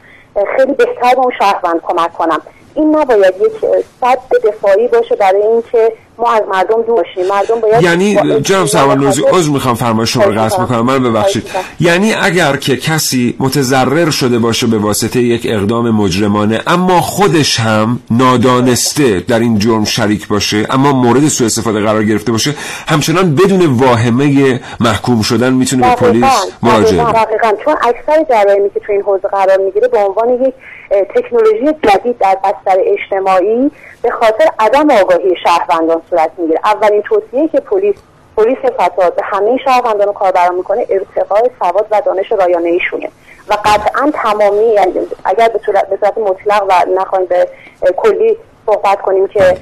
خیلی 0.57 0.73
بهتر 0.73 1.15
به 1.15 1.19
اون 1.19 1.33
شهروند 1.39 1.81
کمک 1.83 2.13
کنم. 2.13 2.43
این 2.75 2.97
نباید 2.97 3.35
یک 3.41 3.53
صد 4.01 4.19
دفاعی 4.49 4.89
باشه 4.89 5.17
برای 5.17 5.43
اینکه 5.43 5.93
ما 6.19 6.33
از 6.33 6.43
مردم 6.53 6.83
دور 6.83 6.97
باشیم 6.97 7.27
مردم 7.31 7.61
باید 7.61 7.83
یعنی 7.83 8.15
جناب 8.41 8.67
خاطر- 8.67 9.31
عذر 9.33 9.51
می‌خوام 9.51 9.75
فرمایش 9.75 10.13
شما 10.13 10.25
رو 10.25 10.41
قطع 10.41 10.61
می‌کنم. 10.61 10.81
من 10.81 11.03
ببخشید. 11.03 11.51
یعنی 11.81 12.13
اگر 12.15 12.57
که 12.57 12.77
کسی 12.77 13.37
متضرر 13.39 14.11
شده 14.11 14.39
باشه 14.39 14.67
به 14.67 14.79
واسطه 14.79 15.21
یک 15.21 15.47
اقدام 15.51 15.91
مجرمانه 15.91 16.61
اما 16.67 17.01
خودش 17.01 17.61
هم 17.61 18.01
نادانسته 18.11 19.21
در 19.21 19.39
این 19.39 19.59
جرم 19.59 19.85
شریک 19.85 20.29
باشه 20.29 20.67
اما 20.71 20.93
مورد 20.93 21.29
سوء 21.29 21.47
استفاده 21.47 21.81
قرار 21.81 22.05
گرفته 22.05 22.33
باشه 22.33 22.55
همچنان 22.89 23.35
بدون 23.35 23.67
واهمه 23.67 24.61
محکوم 24.81 25.23
شدن 25.23 25.53
می‌تونه 25.53 25.89
به 25.89 25.95
پلیس 25.95 26.25
مراجعه 26.63 27.05
کنه. 27.05 27.55
چون 27.65 27.75
اکثر 27.83 28.25
جرایمی 28.29 28.71
که 28.75 28.81
تو 28.81 28.93
این 28.93 29.03
حوزه 29.03 29.29
قرار 29.29 29.57
می‌گیره 29.65 29.89
به 29.89 29.99
عنوان 29.99 30.29
یک 30.47 30.55
تکنولوژی 30.91 31.73
جدید 31.83 32.19
در 32.19 32.39
بستر 32.45 32.77
اجتماعی 32.79 33.71
به 34.03 34.11
خاطر 34.11 34.49
عدم 34.59 34.91
آگاهی 34.91 35.37
شهروندان 35.45 36.03
صورت 36.11 36.31
می‌گیره. 36.39 36.61
اولین 36.65 37.03
توصیه 37.03 37.49
که 37.49 37.61
پلیس 37.61 37.95
پلیس 38.37 38.59
فساد 38.59 39.15
به 39.17 39.23
همه 39.23 39.57
شهروندان 39.65 40.07
رو 40.07 40.13
کاربران 40.13 40.55
می‌کنه 40.55 40.87
ارتقاء 40.91 41.43
سواد 41.59 41.87
و 41.91 42.03
دانش 42.07 42.33
رایانه 42.33 42.69
ایشونه 42.69 43.11
و 43.49 43.57
قطعا 43.65 44.11
تمامی 44.15 44.65
یعنی 44.65 44.93
اگر 45.25 45.49
به 45.49 45.61
صورت, 45.67 46.19
مطلق 46.19 46.65
و 46.69 47.01
نخواهیم 47.01 47.29
به 47.29 47.49
کلی 47.97 48.37
صحبت 48.67 49.01
کنیم 49.01 49.29
که 49.29 49.57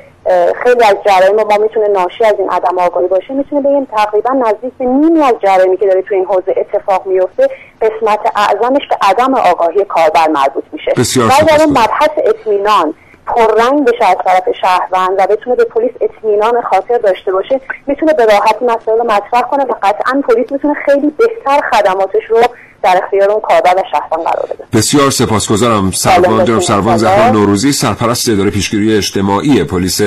خیلی 0.63 0.85
از 0.85 0.97
جرایم 1.07 1.37
ما 1.37 1.57
می‌تونه 1.57 1.89
ناشی 1.89 2.25
از 2.25 2.35
این 2.39 2.51
عدم 2.51 2.79
آگاهی 2.79 3.07
باشه. 3.07 3.35
می‌تونه 3.35 3.63
بگیم 3.63 3.85
تقریبا 3.85 4.31
نزدیک 4.31 4.73
به 4.79 4.85
نیمی 4.85 5.23
از 5.23 5.35
جرایمی 5.43 5.77
که 5.77 5.87
داره 5.87 6.03
تو 6.03 6.15
این 6.15 6.25
حوزه 6.25 6.55
اتفاق 6.57 7.07
میفته 7.07 7.49
قسمت 7.83 8.21
اعظمش 8.37 8.83
به 8.91 8.97
عدم 9.03 9.35
آگاهی 9.35 9.85
کاربر 9.85 10.29
مربوط 10.29 10.65
میشه. 10.73 10.93
بسیار. 10.97 11.33
اون 11.59 11.71
مبحث 11.71 12.11
اطمینان. 12.17 12.95
پررنگ 13.29 13.85
بشه 13.85 14.05
از 14.05 14.17
طرف 14.25 14.57
شهروند 14.61 15.11
و 15.19 15.27
بتونه 15.27 15.57
به 15.57 15.65
پلیس 15.65 15.91
اطمینان 16.01 16.63
خاطر 16.71 16.99
داشته 16.99 17.33
باشه 17.33 17.61
می‌تونه 17.87 18.13
به 18.13 18.25
راحتی 18.25 18.65
مسائل 18.65 18.99
رو 18.99 19.05
مطرح 19.05 19.43
کنه 19.51 19.65
و 19.65 19.75
قطعا 19.83 20.23
پلیس 20.29 20.53
می‌تونه 20.53 20.75
خیلی 20.87 21.13
بهتر 21.19 21.61
خدماتش 21.73 22.23
رو 22.29 22.43
در 22.83 23.01
اختیار 23.05 23.31
اون 23.31 23.41
کاربر 23.41 23.75
و 23.77 23.83
شهروند 23.93 24.27
قرار 24.27 24.47
بده. 24.47 24.65
بسیار 24.79 25.11
سپاسگزارم. 25.11 25.91
سروان 25.91 26.45
جناب. 26.45 26.61
سروان. 26.61 26.97
زهرا 26.97 27.31
نوروزی 27.31 27.73
سرپرست 27.73 28.29
اداره 28.29 28.51
پیشگیری 28.51 28.97
اجتماعی 28.97 29.65
پلیس 29.65 30.01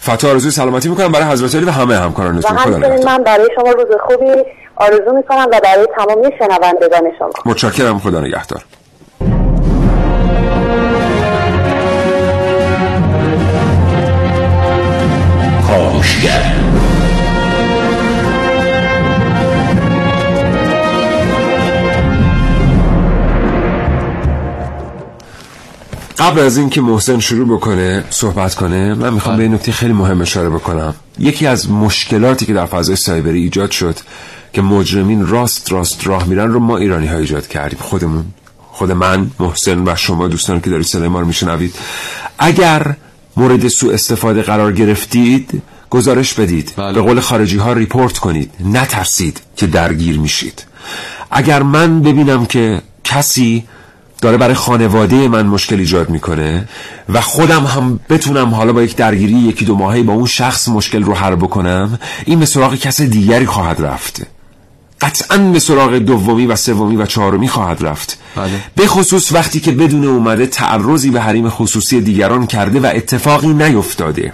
فتا 0.00 0.28
آرزوی 0.30 0.50
سلامتی 0.50 0.88
می‌کنم. 0.88 1.12
برای 1.12 1.24
حضرت 1.24 1.54
علی 1.54 1.64
و 1.64 1.70
همه 1.70 1.96
همکارانتون. 1.96 2.56
خدا 2.56 2.78
من 3.04 3.22
برای 3.22 3.48
شما 3.54 3.70
روز 3.70 3.86
خوبی 4.06 4.32
آرزو 4.76 5.12
می‌کنم 5.16 5.46
و 5.52 5.60
برای 5.62 5.86
تمامی 5.96 6.30
شنوندگان 6.38 7.12
شما. 7.18 7.30
متشکرم. 7.46 7.98
خدا 7.98 8.20
نگهدار. 8.20 8.62
کاوشگر 15.74 16.54
قبل 26.18 26.40
از 26.40 26.56
اینکه 26.56 26.80
محسن 26.80 27.18
شروع 27.18 27.56
بکنه 27.56 28.04
صحبت 28.10 28.54
کنه 28.54 28.94
من 28.94 29.12
می‌خوام 29.14 29.36
به 29.36 29.42
این 29.42 29.54
نکته 29.54 29.72
خیلی 29.72 29.92
مهم 29.92 30.20
اشاره 30.20 30.50
بکنم. 30.50 30.94
یکی 31.18 31.46
از 31.46 31.70
مشکلاتی 31.70 32.46
که 32.46 32.52
در 32.52 32.66
فضای 32.66 32.96
سایبری 32.96 33.42
ایجاد 33.42 33.70
شد 33.70 33.96
که 34.52 34.62
مجرمین 34.62 35.26
راست 35.26 35.72
راست 35.72 36.06
راه 36.06 36.24
میرن 36.24 36.52
رو 36.52 36.60
ما 36.60 36.76
ایرانی 36.76 37.06
ها 37.06 37.16
ایجاد 37.16 37.48
کردیم. 37.48 37.78
خودمون 37.82 38.24
خود 38.70 38.92
من 38.92 39.30
محسن 39.40 39.88
و 39.88 39.96
شما 39.96 40.28
دوستان 40.28 40.60
که 40.60 40.70
دارید 40.70 40.86
صدای 40.86 41.08
ما 41.08 41.20
رو 41.20 41.26
میشنوید. 41.26 41.74
اگر 42.38 42.96
مورد 43.36 43.68
سوء 43.68 43.94
استفاده 43.94 44.42
قرار 44.42 44.72
گرفتید 44.72 45.62
گزارش 45.90 46.34
بدید. 46.34 46.72
بله. 46.76 46.92
به 46.92 47.00
قول 47.00 47.20
خارجی 47.20 47.56
ها 47.56 47.72
ریپورت 47.72 48.18
کنید. 48.18 48.50
نترسید 48.64 49.40
که 49.56 49.66
درگیر 49.66 50.18
میشید. 50.18 50.64
اگر 51.30 51.62
من 51.62 52.00
ببینم 52.00 52.46
که 52.46 52.82
کسی 53.04 53.64
داره 54.20 54.36
برای 54.36 54.54
خانواده 54.54 55.28
من 55.28 55.46
مشکل 55.46 55.78
ایجاد 55.78 56.10
می‌کنه 56.10 56.68
و 57.08 57.20
خودم 57.20 57.64
هم 57.64 58.00
بتونم 58.08 58.54
حالا 58.54 58.72
با 58.72 58.82
یک 58.82 58.96
درگیری 58.96 59.32
یکی 59.32 59.64
دو 59.64 59.76
ماهی 59.76 60.02
با 60.02 60.12
اون 60.12 60.26
شخص 60.26 60.68
مشکل 60.68 61.02
رو 61.02 61.14
حل 61.14 61.34
بکنم 61.34 61.98
این 62.24 62.40
به 62.40 62.46
سراغ 62.46 62.74
کس 62.74 63.00
دیگری 63.00 63.46
خواهد 63.46 63.82
رفت. 63.82 64.26
قطعا 65.04 65.38
به 65.38 65.58
سراغ 65.58 65.94
دومی 65.94 66.46
و 66.46 66.56
سومی 66.56 66.96
و 66.96 67.06
چهارمی 67.06 67.48
خواهد 67.48 67.86
رفت. 67.86 68.18
بله. 68.36 68.50
به 68.76 68.86
خصوص 68.86 69.32
وقتی 69.32 69.60
که 69.60 69.72
بدون 69.72 70.04
اومده 70.04 70.46
تعرضی 70.46 71.10
به 71.10 71.20
حریم 71.20 71.48
خصوصی 71.48 72.00
دیگران 72.00 72.46
کرده 72.46 72.80
و 72.80 72.92
اتفاقی 72.94 73.48
نیفتاده. 73.48 74.32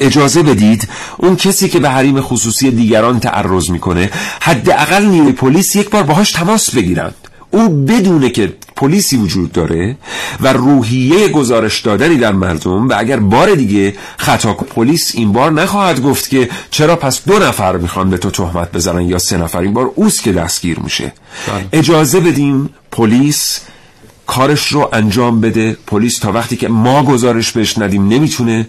اجازه 0.00 0.42
بدید 0.42 0.88
اون 1.16 1.36
کسی 1.36 1.68
که 1.68 1.78
به 1.78 1.90
حریم 1.90 2.20
خصوصی 2.20 2.70
دیگران 2.70 3.20
تعرض 3.20 3.70
می‌کنه 3.70 4.10
حداقل 4.40 5.04
نیروی 5.04 5.32
پلیس 5.32 5.76
یک 5.76 5.90
بار 5.90 6.02
باهاش 6.02 6.32
تماس 6.32 6.74
بگیرند. 6.74 7.14
او 7.54 7.68
بدونه 7.68 8.30
که 8.30 8.52
پلیسی 8.76 9.16
وجود 9.16 9.52
داره 9.52 9.96
و 10.40 10.52
روحیه 10.52 11.28
گزارش 11.28 11.80
دادنی 11.80 12.16
در 12.16 12.32
مردم 12.32 12.88
و 12.88 12.94
اگر 12.98 13.16
بار 13.20 13.54
دیگه 13.54 13.94
خطا 14.16 14.54
پلیس 14.54 15.12
این 15.14 15.32
بار 15.32 15.52
نخواهد 15.52 16.02
گفت 16.02 16.30
که 16.30 16.48
چرا 16.70 16.96
پس 16.96 17.24
دو 17.24 17.38
نفر 17.38 17.76
می‌خوان 17.76 18.10
به 18.10 18.18
تو 18.18 18.30
تهمت 18.30 18.72
بزنن 18.72 19.00
یا 19.00 19.18
سه 19.18 19.36
نفر 19.36 19.58
این 19.58 19.72
بار 19.72 19.92
اوست 19.94 20.22
که 20.22 20.32
دستگیر 20.32 20.78
میشه. 20.78 21.12
اجازه 21.72 22.20
بدیم 22.20 22.70
پلیس 22.92 23.60
کارش 24.26 24.72
رو 24.72 24.88
انجام 24.92 25.40
بده. 25.40 25.76
پلیس 25.86 26.18
تا 26.18 26.32
وقتی 26.32 26.56
که 26.56 26.68
ما 26.68 27.02
گزارش 27.02 27.52
بهش 27.52 27.78
ندیم 27.78 28.08
نمی‌تونه 28.08 28.66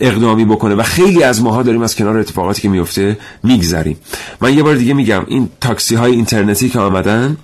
اقدامی 0.00 0.44
بکنه 0.44 0.74
و 0.74 0.82
خیلی 0.82 1.22
از 1.22 1.42
ماها 1.42 1.62
داریم 1.62 1.82
از 1.82 1.96
کنار 1.96 2.18
اتفاقاتی 2.18 2.62
که 2.62 2.68
میفته 2.68 3.18
میگذریم. 3.42 3.96
من 4.40 4.56
یه 4.56 4.62
بار 4.62 4.74
دیگه 4.74 4.94
میگم 4.94 5.24
این 5.26 5.48
تاکسی 5.60 5.94
های 5.94 6.12
اینترنتی 6.12 6.68
که 6.68 6.78
آمدن 6.78 7.36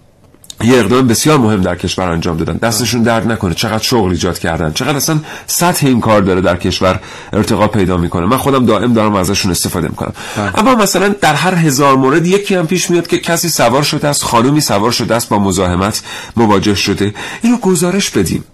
یه 0.64 0.78
اقدام 0.78 1.06
بسیار 1.06 1.38
مهم 1.38 1.60
در 1.60 1.76
کشور 1.76 2.10
انجام 2.10 2.36
دادن. 2.36 2.56
دستشون 2.56 3.02
درد 3.02 3.32
نکنه. 3.32 3.54
چقدر 3.54 3.82
شغل 3.82 4.10
ایجاد 4.10 4.38
کردن. 4.38 4.72
چقدر 4.72 4.96
اصلا 4.96 5.18
سطح 5.46 5.86
این 5.86 6.00
کار 6.00 6.20
داره 6.20 6.40
در 6.40 6.56
کشور 6.56 7.00
ارتقا 7.32 7.68
پیدا 7.68 7.96
می‌کنه. 7.96 8.26
من 8.26 8.36
خودم 8.36 8.66
دائم 8.66 8.92
دارم 8.92 9.14
ازشون 9.14 9.50
استفاده 9.50 9.88
می‌کنم. 9.88 10.12
اما 10.54 10.74
مثلا 10.74 11.08
در 11.08 11.34
هر 11.34 11.54
هزار 11.54 11.96
مورد 11.96 12.26
یکی 12.26 12.54
هم 12.54 12.66
پیش 12.66 12.90
میاد 12.90 13.06
که 13.06 13.18
کسی 13.18 13.48
سوار 13.48 13.82
شده 13.82 14.08
است 14.08 14.24
خانومی 14.24 14.60
سوار 14.60 14.92
شده 14.92 15.14
است 15.14 15.28
با 15.28 15.38
مزاحمت 15.38 16.02
مواجه 16.36 16.74
شده. 16.74 17.14
اینو 17.42 17.56
گزارش 17.56 18.10
بدیم. 18.10 18.44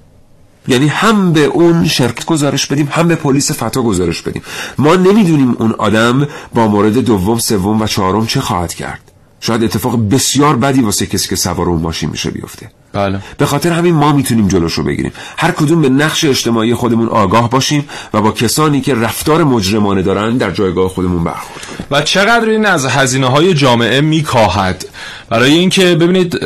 یعنی 0.69 0.88
هم 0.88 1.33
به 1.33 1.45
اون 1.45 1.85
شرکت 1.88 2.25
گزارش 2.25 2.66
بدیم 2.66 2.88
هم 2.92 3.09
به 3.09 3.14
پلیس 3.14 3.53
فتا 3.53 3.83
گزارش 3.83 4.23
بدیم. 4.23 4.42
ما 4.79 4.97
نمی‌دونیم 4.97 5.57
اون 5.59 5.73
آدم 5.73 6.29
با 6.55 6.69
مورد 6.69 6.99
دوم 6.99 7.38
سوم 7.38 7.83
و 7.83 7.87
چهارم 7.87 8.27
چه 8.27 8.40
خواهد 8.40 8.75
کرد. 8.75 9.06
شاید 9.40 9.64
اتفاق 9.64 10.09
بسیار 10.09 10.57
بدی 10.57 10.81
واسه 10.81 11.07
کسی 11.07 11.29
که 11.29 11.37
سوار 11.37 11.68
اون 11.68 11.83
ماشین 11.83 12.11
میشه 12.11 12.31
بیفته. 12.31 12.70
بله. 12.92 13.20
به 13.38 13.46
خاطر 13.46 13.72
همین 13.72 13.94
ما 13.94 14.12
می‌تونیم 14.12 14.49
جلوش 14.49 14.72
رو 14.72 14.85
بگیریم. 14.85 15.12
هر 15.38 15.51
کدوم 15.51 15.83
به 15.83 15.88
نقش 15.88 16.25
اجتماعی 16.25 16.75
خودمون 16.75 17.09
آگاه 17.09 17.51
باشیم 17.51 17.88
و 18.14 18.20
با 18.20 18.33
کسانی 18.33 18.81
که 18.81 18.94
رفتار 18.94 19.44
مجرمانه 19.44 20.03
دارن 20.03 20.37
در 20.37 20.51
جایگاه 20.51 20.88
خودمون 20.88 21.25
برخورد 21.25 21.66
کنیم. 21.66 21.87
و 21.90 22.03
چقدر 22.03 22.49
این 22.49 22.66
از 22.66 22.87
هزینه 22.87 23.27
های 23.27 23.55
جامعه 23.55 24.01
میکاهد؟ 24.01 24.87
برای 25.29 25.53
اینکه 25.53 25.94
ببینید 25.94 26.38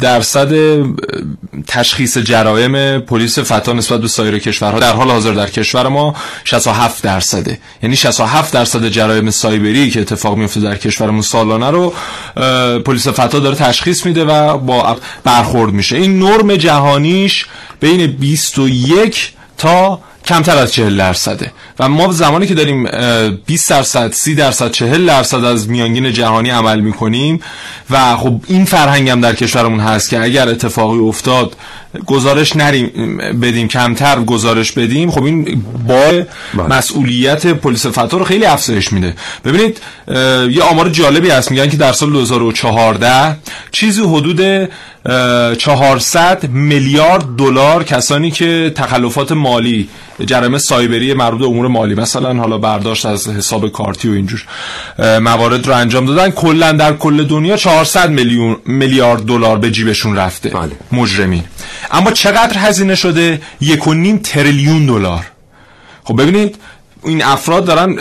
درصد 0.00 0.52
تشخیص 1.66 2.18
جرایم 2.18 3.00
پلیس 3.00 3.38
فتا 3.38 3.72
نسبت 3.72 4.00
به 4.00 4.08
سایر 4.08 4.38
کشورها 4.38 4.78
در 4.78 4.92
حال 4.92 5.10
حاضر 5.10 5.32
در 5.32 5.50
کشور 5.50 5.88
ما 5.88 6.14
67 6.44 7.02
درصده. 7.02 7.58
یعنی 7.82 7.96
67 7.96 8.52
درصد 8.52 8.88
جرایم 8.88 9.30
سایبری 9.30 9.90
که 9.90 10.00
اتفاق 10.00 10.36
میفته 10.36 10.60
در 10.60 10.76
کشورمون 10.76 11.22
سالانه 11.22 11.70
رو 11.70 11.92
پلیس 12.80 13.08
فتا 13.08 13.38
داره 13.38 13.56
تشخیص 13.56 14.06
میده 14.06 14.24
و 14.24 14.58
با 14.58 14.96
برخورد 15.24 15.72
میشه. 15.72 15.96
این 15.96 16.18
نرم 16.18 16.56
جهانیش 16.56 17.46
بین 17.80 18.06
21 18.06 19.32
تا 19.58 20.00
کمتر 20.24 20.58
از 20.58 20.72
40 20.72 20.96
درصده. 20.96 21.52
و 21.78 21.88
ما 21.88 22.12
زمانی 22.12 22.46
که 22.46 22.54
داریم 22.54 22.86
اه، 22.86 23.30
20 23.30 23.70
درصد 23.70 24.12
30 24.12 24.34
درصد 24.34 24.70
40 24.70 25.06
درصد 25.06 25.44
از 25.44 25.68
میانگین 25.68 26.12
جهانی 26.12 26.50
عمل 26.50 26.80
می‌کنیم 26.80 27.40
و 27.90 28.16
خب 28.16 28.40
این 28.46 28.64
فرهنگ 28.64 29.08
هم 29.08 29.20
در 29.20 29.34
کشورمون 29.34 29.80
هست 29.80 30.10
که 30.10 30.22
اگر 30.22 30.48
اتفاقی 30.48 30.98
افتاد 30.98 31.56
گزارش 32.06 32.56
نریم 32.56 33.16
بدیم 33.42 33.68
کمتر 33.68 34.20
گزارش 34.20 34.72
بدیم 34.72 35.10
خب 35.10 35.24
این 35.24 35.64
با 35.88 36.22
مسئولیت 36.68 37.46
پلیس 37.46 37.86
فتا 37.86 38.16
رو 38.16 38.24
خیلی 38.24 38.44
افزایش 38.44 38.92
میده. 38.92 39.14
ببینید 39.44 39.80
یه 40.50 40.62
آمار 40.62 40.88
جالبی 40.88 41.30
هست 41.30 41.50
میگن 41.50 41.68
که 41.68 41.76
در 41.76 41.92
سال 41.92 42.10
2014 42.10 43.36
چیزی 43.70 44.02
حدود 44.02 44.40
اه، 45.06 45.54
400 45.56 46.48
میلیارد 46.48 47.24
دلار 47.38 47.84
کسانی 47.84 48.30
که 48.30 48.72
تخلفات 48.76 49.32
مالی 49.32 49.88
جرم 50.26 50.58
سایبری 50.58 51.14
مربوط 51.14 51.42
امور 51.42 51.68
مالی 51.68 51.94
مثلا 51.94 52.34
حالا 52.34 52.58
برداشت 52.58 53.06
از 53.06 53.28
حساب 53.28 53.72
کارتی 53.72 54.08
و 54.08 54.12
اینجور 54.12 54.44
موارد 55.18 55.66
رو 55.66 55.74
انجام 55.74 56.06
دادن 56.06 56.30
کلا 56.30 56.72
در 56.72 56.92
کل 56.92 57.24
دنیا 57.24 57.56
400 57.56 58.10
میلیون 58.10 58.56
میلیارد 58.64 59.22
دلار 59.22 59.58
به 59.58 59.70
جیبشون 59.70 60.16
رفته. 60.16 60.48
بله. 60.48 60.70
مجرمین. 60.92 61.44
اما 61.90 62.10
چقدر 62.10 62.58
هزینه 62.58 62.94
شده؟ 62.94 63.42
یک 63.60 63.86
و 63.86 63.94
نیم 63.94 64.18
تریلیون 64.18 64.86
دلار. 64.86 65.26
خب 66.04 66.22
ببینید 66.22 66.56
این 67.04 67.24
افراد 67.24 67.64
دارن 67.64 67.96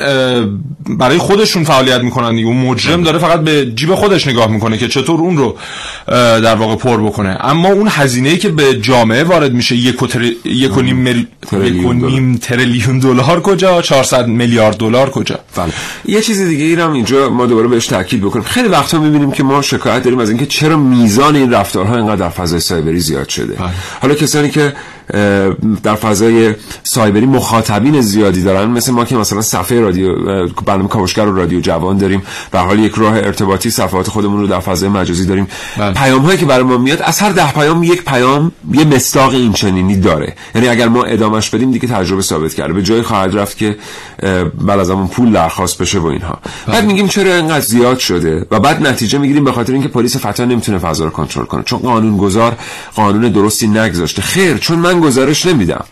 برای 0.89 1.17
خودشون 1.17 1.63
فعالیت 1.63 2.01
می‌کنن 2.01 2.35
دیگه. 2.35 2.47
اون 2.47 2.57
مجرم 2.57 3.03
داره 3.03 3.19
فقط 3.19 3.39
به 3.39 3.65
جیب 3.75 3.95
خودش 3.95 4.27
نگاه 4.27 4.51
می‌کنه 4.51 4.77
که 4.77 4.87
چطور 4.87 5.19
اون 5.19 5.37
رو 5.37 5.57
در 6.41 6.55
واقع 6.55 6.75
پر 6.75 6.97
بکنه. 6.97 7.37
اما 7.39 7.67
اون 7.67 7.87
هزینه‌ای 7.91 8.37
که 8.37 8.49
به 8.49 8.79
جامعه 8.79 9.23
وارد 9.23 9.53
میشه 9.53 9.75
یک 9.75 10.03
و, 10.03 10.07
تر... 10.07 10.21
یک 10.45 10.77
و 10.77 10.81
نیم, 10.81 10.95
مل... 10.95 11.23
دلار. 13.01 13.41
کجا؟ 13.41 13.81
400 13.81 14.27
میلیارد 14.27 14.77
دلار 14.77 15.09
کجا؟ 15.09 15.39
بله. 15.55 15.71
یه 16.05 16.21
چیز 16.21 16.41
دیگه 16.41 16.63
ای 16.63 16.75
رو 16.75 16.83
هم 16.83 16.93
اینجا 16.93 17.29
ما 17.29 17.45
دوباره 17.45 17.67
بهش 17.67 17.87
تاکید 17.87 18.21
بکنیم. 18.21 18.45
خیلی 18.45 18.67
وقتا 18.67 18.99
می‌بینیم 18.99 19.31
که 19.31 19.43
ما 19.43 19.61
شکایت 19.61 20.03
داریم 20.03 20.19
از 20.19 20.29
اینکه 20.29 20.45
چرا 20.45 20.77
میزان 20.77 21.35
این 21.35 21.53
رفتارها 21.53 21.97
اینقدر 21.97 22.15
در 22.15 22.29
فضای 22.29 22.59
سایبری 22.59 22.99
زیاد 22.99 23.29
شده. 23.29 23.57
حالا 24.01 24.15
کسانی 24.15 24.49
که 24.49 24.73
در 25.83 25.95
فضای 25.95 26.55
سایبری 26.83 27.25
مخاطبین 27.25 28.01
زیادی 28.01 28.43
دارن. 28.43 28.69
مثل 28.69 28.91
ما 28.91 29.05
که 29.05 29.15
مثلا 29.15 29.41
صفحه 29.41 29.79
رادیو 29.79 30.15
برنامه 30.65 30.89
کاوشگر 30.89 31.25
و 31.25 31.35
رادیو 31.35 31.59
جوان 31.59 31.97
داریم. 31.97 32.21
به 32.51 32.59
حال 32.59 32.79
یک 32.79 32.93
راه 32.95 33.13
ارتباطی 33.13 33.69
صفحات 33.69 34.07
خودمون 34.07 34.41
رو 34.41 34.47
در 34.47 34.59
فضای 34.59 34.89
مجازی 34.89 35.25
داریم. 35.25 35.47
بله. 35.77 35.93
پیام 35.93 36.21
هایی 36.21 36.37
که 36.37 36.45
برای 36.45 36.63
ما 36.63 36.77
میاد 36.77 37.01
از 37.01 37.19
هر 37.19 37.29
ده 37.29 37.51
پیام 37.51 37.83
یک 37.83 38.05
پیام 38.05 38.51
یه 38.71 38.85
مستاق 38.85 39.33
این 39.33 39.53
چنینی 39.53 39.95
داره. 39.97 40.35
یعنی 40.55 40.67
اگر 40.67 40.87
ما 40.87 41.03
ادامش 41.03 41.49
بدیم 41.49 41.71
دیگه 41.71 41.87
تجربه 41.87 42.21
ثابت 42.21 42.53
کرده. 42.53 42.73
به 42.73 42.83
جای 42.83 43.01
خواهد 43.01 43.37
رفت 43.37 43.57
که 43.57 43.77
بعد 44.61 44.79
از 44.79 44.89
همون 44.89 45.07
پول 45.07 45.31
درخواست 45.31 45.81
بشه 45.81 45.99
و 45.99 46.05
اینها. 46.05 46.39
بعد 46.67 46.85
میگیم 46.85 47.07
چرا 47.07 47.35
اینقدر 47.35 47.65
زیاد 47.65 47.99
شده؟ 47.99 48.45
و 48.51 48.59
بعد 48.59 48.87
نتیجه 48.87 49.19
می‌گیریم 49.19 49.43
به 49.43 49.51
خاطر 49.51 49.73
اینکه 49.73 49.87
پلیس 49.87 50.17
فتا 50.17 50.45
نمی‌تونه 50.45 50.77
فضا 50.77 51.03
رو 51.03 51.09
کنترل 51.09 51.45
کنه. 51.45 51.63
چون 51.63 51.79
قانون 51.79 52.17
گذار 52.17 52.55
قانون 52.95 53.31
درستی 53.31 53.67
نگذاشته. 53.67 54.21
خیر 54.21 54.57
چون 54.57 54.79
من 54.79 54.98
گزارش 54.99 55.45
نمیدم. 55.45 55.85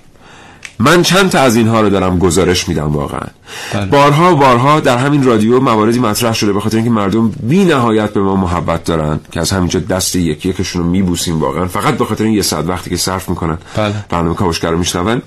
من 0.80 1.02
چند 1.02 1.30
تا 1.30 1.40
از 1.40 1.56
اینها 1.56 1.82
رو 1.82 1.90
دارم 1.90 2.20
گزارش 2.20 2.68
میدم 2.68 2.94
واقعا. 2.94 3.28
بله. 3.74 3.86
بارها 3.86 4.34
بارها 4.34 4.80
در 4.80 4.98
همین 4.98 5.24
رادیو 5.24 5.60
مواردی 5.60 6.00
مطرح 6.00 6.34
شده 6.34 6.54
به 6.54 6.60
خاطر 6.60 6.78
اینکه 6.78 6.92
مردم 6.92 7.30
بی 7.44 7.66
نهایت 7.66 8.14
به 8.14 8.22
ما 8.22 8.36
محبت 8.36 8.84
دارن 8.84 9.20
که 9.32 9.40
از 9.40 9.52
همینجا 9.52 9.80
دست 9.80 10.16
یکی 10.16 10.50
یکشون 10.50 10.82
رو 10.82 10.90
میبوسیم 10.90 11.40
واقعا. 11.40 11.68
فقط 11.68 11.98
به 11.98 12.06
خاطر 12.06 12.24
این 12.24 12.34
یه 12.34 12.42
ساعت 12.42 12.68
وقتی 12.68 12.90
که 12.90 12.98
صرف 12.98 13.30
می‌کنن. 13.30 13.58
بله. 13.76 13.94
برنامه 14.10 14.36
کاوشگر 14.36 14.72
رو 14.72 14.78
میشنون. 14.78 15.22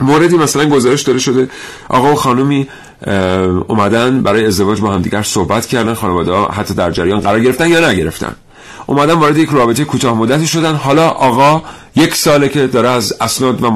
موردی 0.00 0.36
مثلا 0.36 0.64
گزارش 0.64 1.02
داده 1.02 1.18
شده. 1.18 1.48
آقا 1.88 2.12
و 2.12 2.14
خانومی 2.14 2.68
اومدن 3.68 4.22
برای 4.22 4.46
ازدواج 4.46 4.80
با 4.80 4.92
همدیگر 4.92 5.22
صحبت 5.22 5.66
کردن. 5.66 5.94
خانواده 5.94 6.32
ها 6.32 6.48
حتی 6.48 6.74
در 6.74 6.90
جریان 6.90 7.20
قرار 7.20 7.40
گرفتن 7.40 7.68
یا 7.68 7.90
نگرفتن. 7.90 8.34
اومدن 8.86 9.14
وارد 9.14 9.38
یک 9.38 9.48
رابطه 9.52 9.84
کوتاه 9.84 10.14
مدتی 10.14 10.46
شدن. 10.46 10.74
حالا 10.74 11.08
آقا 11.08 11.62
یک 11.96 12.14
ساله 12.14 12.48
که 12.48 12.66
داره 12.66 12.88
از 12.88 13.14
اسناد 13.20 13.62
و 13.62 13.70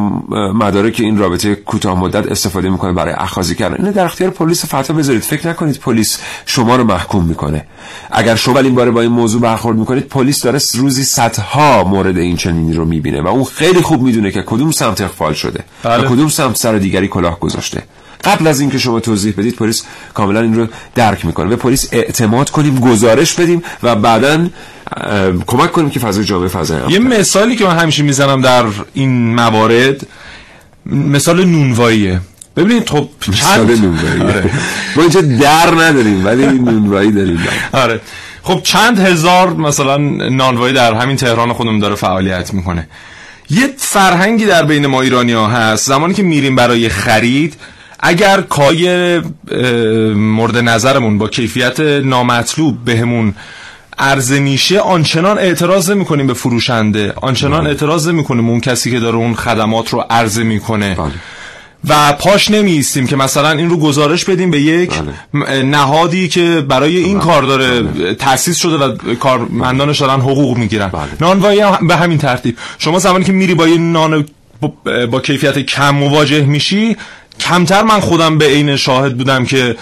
مدارک 0.54 1.00
این 1.00 1.18
رابطه 1.18 1.54
کوتاه 1.54 2.00
مدت 2.00 2.26
استفاده 2.26 2.70
می‌کنه 2.70 2.92
برای 2.92 3.14
اخاذی 3.14 3.54
کردن. 3.54 3.76
اینو 3.78 3.92
در 3.92 4.04
اختیار 4.04 4.30
پلیس 4.30 4.64
فتا 4.64 4.94
بذارید. 4.94 5.22
فکر 5.22 5.48
نکنید 5.48 5.78
پلیس 5.78 6.18
شما 6.46 6.76
رو 6.76 6.84
محکوم 6.84 7.24
می‌کنه. 7.24 7.64
اگر 8.10 8.36
شما 8.36 8.58
این 8.58 8.74
باره 8.74 8.90
با 8.90 9.00
این 9.00 9.10
موضوع 9.10 9.40
برخورد 9.40 9.76
می‌کنید 9.76 10.08
پلیس 10.08 10.42
داره 10.42 10.58
روزی 10.74 11.04
صدها 11.04 11.84
مورد 11.84 12.18
این 12.18 12.36
چنینی 12.36 12.74
رو 12.74 12.84
می‌بینه 12.84 13.22
و 13.22 13.26
اون 13.26 13.44
خیلی 13.44 13.80
خوب 13.80 14.02
می‌دونه 14.02 14.30
که 14.30 14.42
کدوم 14.42 14.70
سمت 14.70 15.00
اخفال 15.00 15.32
شده 15.32 15.64
بله. 15.82 16.04
و 16.04 16.08
کدوم 16.08 16.28
سمت 16.28 16.56
سر 16.56 16.78
دیگری 16.78 17.08
کلاه 17.08 17.40
گذاشته. 17.40 17.82
قبل 18.24 18.46
از 18.46 18.60
اینکه 18.60 18.78
شما 18.78 19.00
توضیح 19.00 19.34
بدید 19.38 19.56
پلیس 19.56 19.84
کاملا 20.14 20.40
این 20.40 20.54
رو 20.54 20.66
درک 20.94 21.24
می‌کنه. 21.24 21.48
به 21.48 21.56
پلیس 21.56 21.88
اعتماد 21.92 22.50
کنیم 22.50 22.80
گزارش 22.80 23.34
بدیم 23.34 23.62
و 23.82 23.96
بعدا 23.96 24.48
کمک 25.46 25.72
کنیم 25.72 25.90
که 25.90 26.00
فضای 26.00 26.24
جامعه 26.24 26.48
فضای 26.48 26.92
یه 26.92 26.98
مثالی 26.98 27.56
که 27.56 27.64
من 27.64 27.78
همیشه 27.78 28.02
می‌زنم 28.02 28.40
در 28.40 28.64
این 28.94 29.34
موارد 29.34 30.06
مثال 30.86 31.44
نونواییه. 31.44 32.20
ببینید 32.56 32.88
خب 32.88 33.08
مثال 33.28 33.66
چند 33.66 33.84
نونوایی. 33.84 34.20
آره. 34.20 34.50
ما 34.96 35.02
اینجا 35.02 35.20
در 35.20 35.70
نداریم 35.70 36.26
ولی 36.26 36.46
نونوایی 36.46 37.12
داریم. 37.12 37.38
آره. 37.72 38.00
خب 38.42 38.60
چند 38.62 38.98
هزار 38.98 39.50
مثلا 39.50 39.96
نانوایی 40.28 40.74
در 40.74 40.94
همین 40.94 41.16
تهران 41.16 41.52
خودمون 41.52 41.78
داره 41.78 41.94
فعالیت 41.94 42.54
می‌کنه. 42.54 42.88
یه 43.50 43.70
فرهنگی 43.76 44.46
در 44.46 44.64
بین 44.64 44.86
ما 44.86 45.02
ایرانی 45.02 45.32
ها 45.32 45.46
هست. 45.46 45.86
زمانی 45.86 46.14
که 46.14 46.22
میریم 46.22 46.56
برای 46.56 46.88
خرید 46.88 47.54
اگر 48.00 48.40
کای 48.40 49.18
مورد 50.14 50.56
نظرمون 50.56 51.18
با 51.18 51.28
کیفیت 51.28 51.80
نامطلوب 51.80 52.84
بهمون 52.84 53.34
عرضه 53.98 54.38
میشه 54.38 54.80
آنچنان 54.80 55.38
اعتراض 55.38 55.90
می‌کنیم 55.90 56.26
به 56.26 56.34
فروشنده. 56.34 57.12
آنچنان 57.16 57.66
اعتراض 57.66 58.08
می‌کنیم 58.08 58.48
اون 58.48 58.60
کسی 58.60 58.90
که 58.90 59.00
داره 59.00 59.16
اون 59.16 59.34
خدمات 59.34 59.88
رو 59.88 60.04
عرضه 60.10 60.42
می‌کنه. 60.42 60.94
بله. 60.94 61.12
و 61.88 62.12
پاش 62.12 62.50
نمیستیم 62.50 63.06
که 63.06 63.16
مثلا 63.16 63.50
این 63.50 63.70
رو 63.70 63.76
گزارش 63.76 64.24
بدیم 64.24 64.50
به 64.50 64.60
یک 64.60 64.92
بله. 65.32 65.62
نهادی 65.62 66.28
که 66.28 66.64
برای 66.68 66.96
این 66.96 67.18
کار 67.18 67.42
داره 67.42 67.82
تأسیس 68.14 68.56
شده 68.56 68.76
و 68.76 69.14
کارمندانش 69.14 70.00
دارن 70.00 70.20
حقوق 70.20 70.58
می‌گیرن. 70.58 70.88
بله. 70.88 71.02
نانوایی 71.20 71.60
هم 71.60 71.86
به 71.86 71.96
همین 71.96 72.18
ترتیب. 72.18 72.56
شما 72.78 72.98
زمانی 72.98 73.24
که 73.24 73.32
میری 73.32 73.54
با 73.54 73.68
یه 73.68 73.78
نان 73.78 74.26
با, 74.60 74.72
با 75.10 75.20
کیفیت 75.20 75.58
کم 75.58 75.90
مواجه 75.90 76.40
میشی 76.40 76.96
کمتر 77.40 77.82
من 77.82 78.00
خودم 78.00 78.38
به 78.38 78.44
عین 78.44 78.76
شاهد 78.76 79.16
بودم 79.16 79.44
که 79.44 79.76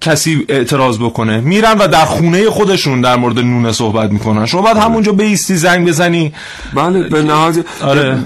کسی 0.00 0.44
اعتراض 0.48 0.98
بکنه. 0.98 1.40
میرن 1.40 1.78
و 1.78 1.88
در 1.88 2.04
خونه 2.04 2.50
خودشون 2.50 3.00
در 3.00 3.16
مورد 3.16 3.38
نونه 3.38 3.72
صحبت 3.72 4.10
می‌کنن. 4.10 4.46
شما 4.46 4.62
باید 4.62 4.76
همونجا 4.76 5.12
بیستی 5.12 5.56
زنگ 5.56 5.88
بزنی. 5.88 6.32
بله 6.74 7.02
به 7.02 7.22
نهاد 7.22 7.64
آره. 7.82 8.18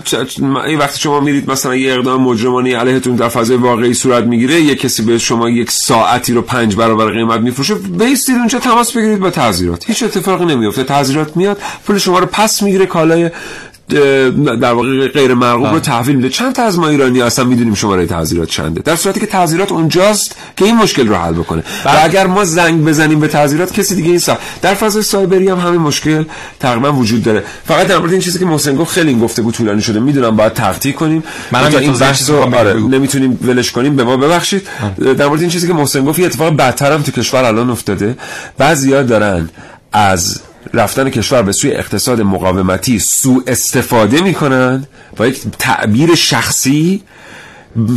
این 0.67 0.79
وقتی 0.79 1.01
شما 1.01 1.21
میرید 1.21 1.51
مثلا 1.51 1.77
یه 1.77 1.93
اقدام 1.93 2.23
مجرمانه 2.23 2.77
علیهتون 2.77 3.17
در 3.17 3.29
فضای 3.29 3.57
واقعی 3.57 3.95
صورت 3.95 4.25
می‌گیره 4.25 4.61
یه 4.61 4.75
کسی 4.75 5.03
به 5.03 5.19
شما 5.19 5.51
یک 5.51 5.71
ساعتی 5.71 6.33
رو 6.33 6.43
پنج 6.43 6.77
برابر 6.77 7.11
قیمت 7.11 7.41
میفروشه 7.41 7.75
بیستید 7.75 8.37
اونجا 8.37 8.59
تماس 8.59 8.93
بگیرید 8.93 9.19
با 9.19 9.31
تعذیرات 9.31 9.89
هیچ 9.89 10.03
اتفاقی 10.03 10.45
نمیفته. 10.45 10.85
تعذیرات 10.85 11.37
میاد 11.37 11.59
پول 11.87 11.99
شما 11.99 12.19
رو 12.19 12.27
پس 12.27 12.63
می‌گیره 12.63 12.87
کالای 12.87 13.31
در 14.61 14.72
واقع 14.72 15.09
غیر 15.09 15.35
مرغوب 15.35 15.66
رو 15.66 15.81
تحویل 15.81 16.16
میده. 16.16 16.28
چند 16.28 16.55
تا 16.55 16.62
از 16.62 16.78
ما 16.78 16.88
ایرانی 16.88 17.22
اصلا 17.22 17.44
می‌دونیم 17.44 17.74
شماره 17.74 18.07
تعذیرات 18.07 18.48
چنده. 18.48 18.81
در 18.81 18.96
صورتی 18.96 19.20
که 19.20 19.26
تعذیرات 19.26 19.72
اونجاست 19.72 20.37
که 20.57 20.64
این 20.64 20.76
مشکل 20.76 21.09
رو 21.09 21.14
حل 21.14 21.33
بکنه. 21.33 21.62
و 21.85 21.90
اگر 22.02 22.26
ما 22.26 22.44
زنگ 22.44 22.85
بزنیم 22.85 23.20
به 23.20 23.28
تعذیرات 23.28 23.72
کسی 23.72 23.94
دیگه 23.94 24.09
این 24.09 24.18
سا 24.18 24.38
در 24.62 24.74
فضای 24.74 25.02
سایبری 25.02 25.48
هم 25.48 25.59
همین 25.59 25.81
مشکل 25.81 26.24
تقریبا 26.61 26.92
وجود 26.92 27.22
داره. 27.22 27.44
فقط 27.64 27.87
در 27.87 27.98
مورد 27.98 28.12
این 28.12 28.20
چیزی 28.20 28.38
که 28.38 28.44
محسن 28.44 28.76
گفت 28.76 28.92
خیلی 28.92 29.14
گفته 29.14 29.42
بود 29.42 29.55
طولانی 29.55 29.83
شده. 29.83 30.00
می‌دونم 30.00 30.37
باید 30.37 30.52
تحقیق 30.52 30.94
کنیم. 30.94 31.24
منم 31.52 31.76
این 31.76 31.92
بحث 31.92 32.31
رو 32.31 32.37
آره 32.37 32.74
نمی‌تونیم 32.74 33.38
ولش 33.42 33.72
کنیم. 33.72 33.96
به 33.96 34.05
ما 34.05 34.16
ببخشید. 34.16 34.68
در 35.18 35.26
مورد 35.26 35.40
این 35.40 35.50
چیزی 35.50 35.66
که 35.66 35.74
محسن 35.74 36.05
گفت 36.05 36.18
یه 36.18 36.26
اتفاق 36.26 36.57
بدتر 36.57 36.92
هم 36.92 37.02
تو 37.02 37.12
کشور 37.12 37.44
الان 37.44 37.70
افتاده. 37.70 38.16
بعضیا 38.59 39.02
دارن 39.02 39.48
از 39.92 40.40
رفتن 40.75 41.11
کشور 41.11 41.43
به 41.43 41.53
سوی 41.53 41.73
اقتصاد 41.73 42.21
مقاومتی 42.21 42.99
سوء 42.99 43.43
استفاده 43.47 44.23
می‌کنن 44.23 44.87
با 45.17 45.27
یک 45.27 45.41
تعبیر 45.59 46.15
شخصی 46.15 47.03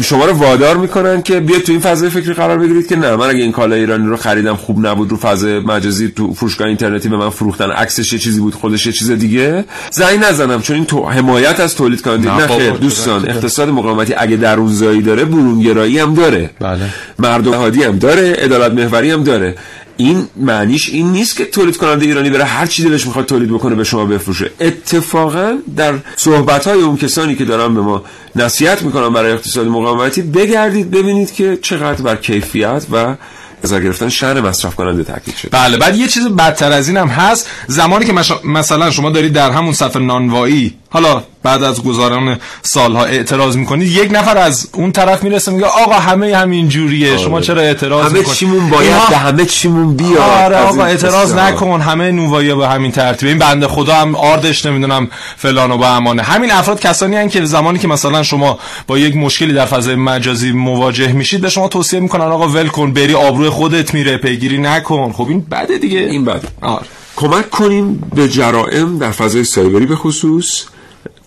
شما 0.04 0.26
رو 0.26 0.34
وادار 0.34 0.78
می‌کنن 0.78 1.22
که 1.22 1.40
بیاید 1.40 1.64
تو 1.64 1.72
این 1.72 1.82
فضای 1.82 2.10
فکری 2.10 2.34
قرار 2.34 2.58
بگیرید 2.58 2.88
که 2.88 2.96
نه 2.96 3.16
من 3.16 3.30
اگه 3.30 3.44
این 3.44 3.52
کالا 3.52 3.76
ایرانی 3.76 4.08
رو 4.08 4.18
خریدم 4.18 4.56
خوب 4.56 4.88
نبود 4.88 5.12
رو 5.12 5.18
فضای 5.18 5.60
مجازی 5.60 6.08
تو 6.16 6.34
فروشگاه 6.34 6.68
اینترنتی 6.68 7.10
به 7.10 7.18
من 7.18 7.30
فروختن 7.30 7.72
عکسش 7.72 8.14
یه 8.14 8.20
چیزی 8.20 8.40
بود 8.40 8.56
خودش 8.56 8.86
یه 8.86 8.92
چیز 8.92 9.12
دیگه. 9.12 9.66
زنگ 9.92 10.20
نزنم 10.20 10.62
چون 10.62 10.76
این 10.76 10.86
تو 10.86 11.06
حمایت 11.06 11.60
از 11.60 11.76
تولید 11.76 12.02
کننده 12.02 12.38
نه, 12.38 12.48
خیر 12.48 12.72
دوستان 12.72 13.30
اقتصاد 13.30 13.70
مقاومتی 13.70 14.14
اگه 14.14 14.36
درونزایی 14.36 15.02
داره 15.02 15.26
برونگرایی 15.26 16.00
هم 16.00 16.14
داره. 16.14 16.50
بله. 16.60 16.80
مردم 17.20 17.54
هادی 17.54 17.84
هم 17.84 17.98
داره 17.98 18.34
عدالت 18.34 18.72
محوری 18.72 19.12
هم 19.12 19.24
داره. 19.24 19.56
این 19.97 20.27
معنیش 20.36 20.89
این 20.89 21.12
نیست 21.12 21.38
که 21.38 21.45
تولید 21.45 21.77
کننده 21.77 22.05
ایرانی 22.05 22.29
بره 22.29 22.43
هر 22.43 22.65
چی 22.65 22.84
دلش 22.84 23.05
می‌خواد 23.05 23.25
تولید 23.25 23.49
بکنه 23.49 23.75
به 23.75 23.84
شما 23.84 24.05
بفروشه. 24.05 24.51
اتفاقا 24.60 25.58
در 25.77 25.93
صحبت 26.15 26.67
های 26.67 26.81
اون 26.81 26.97
کسانی 26.97 27.36
که 27.36 27.45
دارن 27.45 27.75
به 27.75 27.81
ما 27.81 28.03
نصیحت 28.36 28.81
می‌کنن 28.81 29.10
برای 29.10 29.31
اقتصاد 29.31 29.67
مقاومتی 29.67 30.21
بگردید 30.21 30.91
ببینید 30.91 31.34
که 31.34 31.58
چقدر 31.62 32.01
بر 32.01 32.15
کیفیت 32.15 32.86
و 32.91 33.15
از 33.63 33.73
گرفتن 33.73 34.10
شهر 34.10 34.41
مصرف 34.41 34.75
کننده 34.75 35.03
تاکید 35.03 35.36
شده. 35.36 35.49
بله 35.51 35.77
بعد 35.77 35.95
یه 35.95 36.08
چیز 36.08 36.27
بدتر 36.27 36.71
از 36.71 36.88
این 36.88 36.97
هم 36.97 37.08
هست. 37.08 37.49
زمانی 37.67 38.05
که 38.05 38.13
مثلا 38.43 38.91
شما 38.91 39.10
دارید 39.10 39.34
در 39.34 39.51
همون 39.51 39.73
صف 39.73 39.95
نانوایی 39.95 40.73
حالا 40.89 41.23
بعد 41.45 41.63
از 41.63 41.84
گذاران 41.84 42.38
سالها 42.62 43.05
اعتراض 43.05 43.58
می‌کنید 43.58 43.88
یک 43.88 44.12
نفر 44.12 44.38
از 44.38 44.67
اون 44.73 44.91
طرف 44.91 45.23
می‌رسه 45.23 45.51
میگه 45.51 45.65
آقا 45.65 45.93
همه 45.93 46.36
همین 46.36 46.69
جوریه 46.69 47.10
آره. 47.10 47.17
شما 47.17 47.41
چرا 47.41 47.62
اعتراض 47.62 48.12
همه 48.12 48.23
چیمون 48.23 48.69
باید 48.69 49.10
به 49.10 49.17
همه 49.17 49.45
چیمون 49.45 49.95
بیاد. 49.95 50.17
آره 50.17 50.58
آقا 50.58 50.84
اعتراض 50.84 51.34
نکن 51.34 51.81
همه 51.81 52.12
نوایی 52.12 52.55
به 52.55 52.67
همین 52.67 52.91
ترتیب 52.91 53.29
این 53.29 53.39
بنده 53.39 53.67
خدا 53.67 53.95
هم 53.95 54.15
آردش 54.15 54.65
نمی‌دونم 54.65 55.08
فلان 55.38 55.71
و 55.71 55.77
با 55.77 55.88
امانه. 55.88 56.23
همین 56.23 56.51
افراد 56.51 56.79
کسانی 56.79 57.15
هن 57.15 57.29
که 57.29 57.45
زمانی 57.45 57.79
که 57.79 57.88
مثلا 57.88 58.23
شما 58.23 58.60
با 58.88 58.97
یک 58.97 59.15
مشکلی 59.15 59.53
در 59.53 59.65
فضای 59.65 59.95
مجازی 59.95 60.51
مواجه 60.51 61.12
میشید 61.12 61.41
به 61.41 61.49
شما 61.49 61.67
توصیه 61.67 61.99
می‌کنن 61.99 62.25
آقا 62.25 62.47
ول 62.47 62.67
کن 62.67 62.93
بری 62.93 63.13
آبروی 63.13 63.49
خودت 63.49 63.93
میره 63.93 64.17
پیگیری 64.17 64.58
نکن. 64.58 65.12
خب 65.12 65.27
این 65.29 65.45
بده 65.51 65.77
دیگه. 65.77 65.99
این 65.99 66.25
بده. 66.25 66.47
آره. 66.62 66.86
کمک 67.15 67.49
کنیم 67.49 68.03
به 68.15 68.29
جرائم 68.29 68.97
در 68.97 69.12
فضای 69.12 69.43
سایبری 69.43 69.86
به 69.86 69.95
خصوص. 69.95 70.63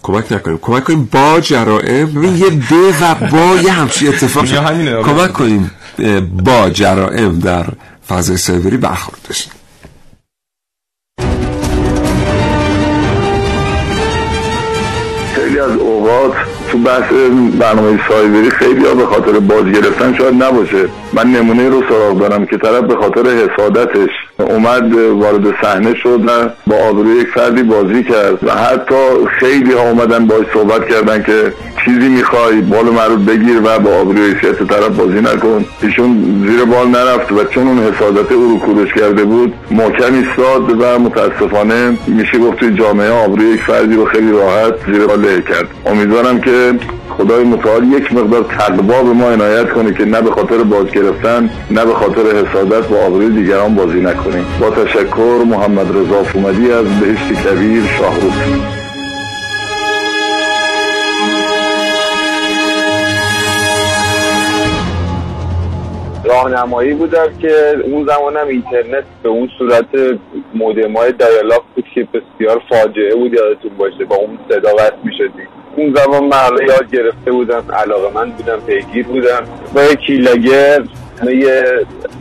کمک 0.02 0.32
نکنیم. 0.32 0.58
کمک 0.62 0.84
کنیم 0.84 1.08
با 1.12 1.40
جرائم. 1.40 2.06
ببین 2.06 2.36
یه 2.36 2.50
ب 2.50 2.72
و 3.00 3.14
با 3.14 3.56
یه 3.62 3.72
همچی 3.72 4.08
اتفاق 4.08 4.44
کمک 5.04 5.32
کنیم 5.32 5.70
با 6.44 6.70
جرائم 6.70 7.38
در 7.38 7.66
فضای 8.08 8.36
سایبری 8.36 8.76
برخورد 8.76 9.18
بشیم. 9.30 9.52
خیلی 15.34 15.60
از 15.60 15.70
اوقات 15.70 16.32
تو 16.70 16.78
بحث 16.78 17.12
برنامه 17.60 18.00
سایبری 18.08 18.50
خیلی 18.50 18.86
ها 18.86 18.94
به 18.94 19.06
خاطر 19.06 19.32
باز 19.32 19.64
گرفتن 19.64 20.14
شاید 20.18 20.42
نباشه. 20.42 20.88
من 21.12 21.26
نمونه 21.26 21.68
رو 21.68 21.82
سراغ 21.88 22.18
دارم 22.18 22.46
که 22.46 22.56
طرف 22.56 22.84
به 22.84 22.96
خاطر 22.96 23.26
حسادتش 23.26 24.10
اومد 24.44 24.94
وارد 24.94 25.54
صحنه 25.62 25.94
شد 25.94 26.20
و 26.26 26.48
با 26.66 26.76
آبروی 26.76 27.20
یک 27.20 27.28
فردی 27.28 27.62
بازی 27.62 28.04
کرد 28.04 28.44
و 28.44 28.50
حتی 28.50 28.94
خیلی 29.40 29.72
ها 29.72 29.90
اومدن 29.90 30.26
باش 30.26 30.46
صحبت 30.54 30.88
کردن 30.88 31.22
که 31.22 31.52
چیزی 31.84 32.08
می‌خوای 32.08 32.60
بال 32.60 32.84
مرود 32.84 33.26
بگیر 33.26 33.60
و 33.64 33.78
با 33.78 33.90
آبروی 33.90 34.22
حیثیت 34.22 34.62
طرف 34.62 34.88
بازی 34.88 35.20
نکن. 35.20 35.64
ایشون 35.82 36.44
زیر 36.48 36.64
بال 36.64 36.88
نرفت 36.88 37.32
و 37.32 37.44
چون 37.44 37.68
اون 37.68 37.78
حسادت 37.78 38.32
او 38.32 38.50
رو 38.50 38.58
کورش 38.58 38.94
کرده 38.94 39.24
بود 39.24 39.54
محکم 39.70 40.14
ایستاد 40.14 40.82
و 40.82 40.98
متاسفانه 40.98 41.98
میشه 42.06 42.38
گفت 42.38 42.58
توی 42.58 42.74
جامعه 42.74 43.10
آبروی 43.10 43.46
یک 43.46 43.60
فردی 43.60 43.96
رو 43.96 44.04
خیلی 44.04 44.32
راحت 44.32 44.74
زیر 44.86 45.06
بال 45.06 45.40
کرد. 45.40 45.68
امیدوارم 45.86 46.40
که 46.40 46.72
خدای 47.18 47.44
متعال 47.44 47.92
یک 47.92 48.12
مقدار 48.12 48.42
تقوا 48.58 49.02
به 49.02 49.12
ما 49.12 49.30
عنایت 49.30 49.70
کنه 49.70 49.94
که 49.94 50.04
نه 50.04 50.20
به 50.20 50.30
خاطر 50.30 50.58
باز 50.58 50.86
گرفتن 50.86 51.50
نه 51.70 51.84
به 51.84 51.94
خاطر 51.94 52.20
حسادت 52.20 52.88
با 52.88 52.96
آبروی 52.96 53.30
دیگران 53.30 53.74
بازی 53.74 54.00
نکنیم 54.28 54.46
با 54.60 54.70
تشکر 54.70 55.44
محمد 55.46 55.96
رضا 55.96 56.22
فومدی 56.22 56.72
از 56.72 57.00
بهشت 57.00 57.48
کبیر 57.48 57.82
شاهروز 57.98 58.32
راهنمایی 66.24 66.94
بودم 66.94 67.26
که 67.42 67.76
اون 67.84 68.06
زمانم 68.06 68.48
اینترنت 68.48 69.04
به 69.22 69.28
اون 69.28 69.48
صورت 69.58 70.18
مودم 70.54 70.92
های 70.96 71.12
دایالاپ 71.12 71.62
بود 71.74 71.84
که 71.94 72.08
بسیار 72.14 72.62
فاجعه 72.68 73.14
بود 73.14 73.32
یادتون 73.32 73.70
باشه 73.78 74.04
با 74.04 74.16
اون 74.16 74.38
صدا 74.48 74.74
وصل 74.74 74.96
می‌شدیم 75.04 75.48
اون 75.76 75.94
زمان 75.94 76.24
من 76.24 76.66
یاد 76.68 76.90
گرفته 76.90 77.32
بودم 77.32 77.64
علاقه 77.72 78.14
من 78.14 78.30
بودم 78.30 78.60
پیگیر 78.60 79.06
بودم. 79.06 79.42
با 79.74 79.82
یه 79.82 79.96
کیلاگر 79.96 80.82
یه 81.26 81.64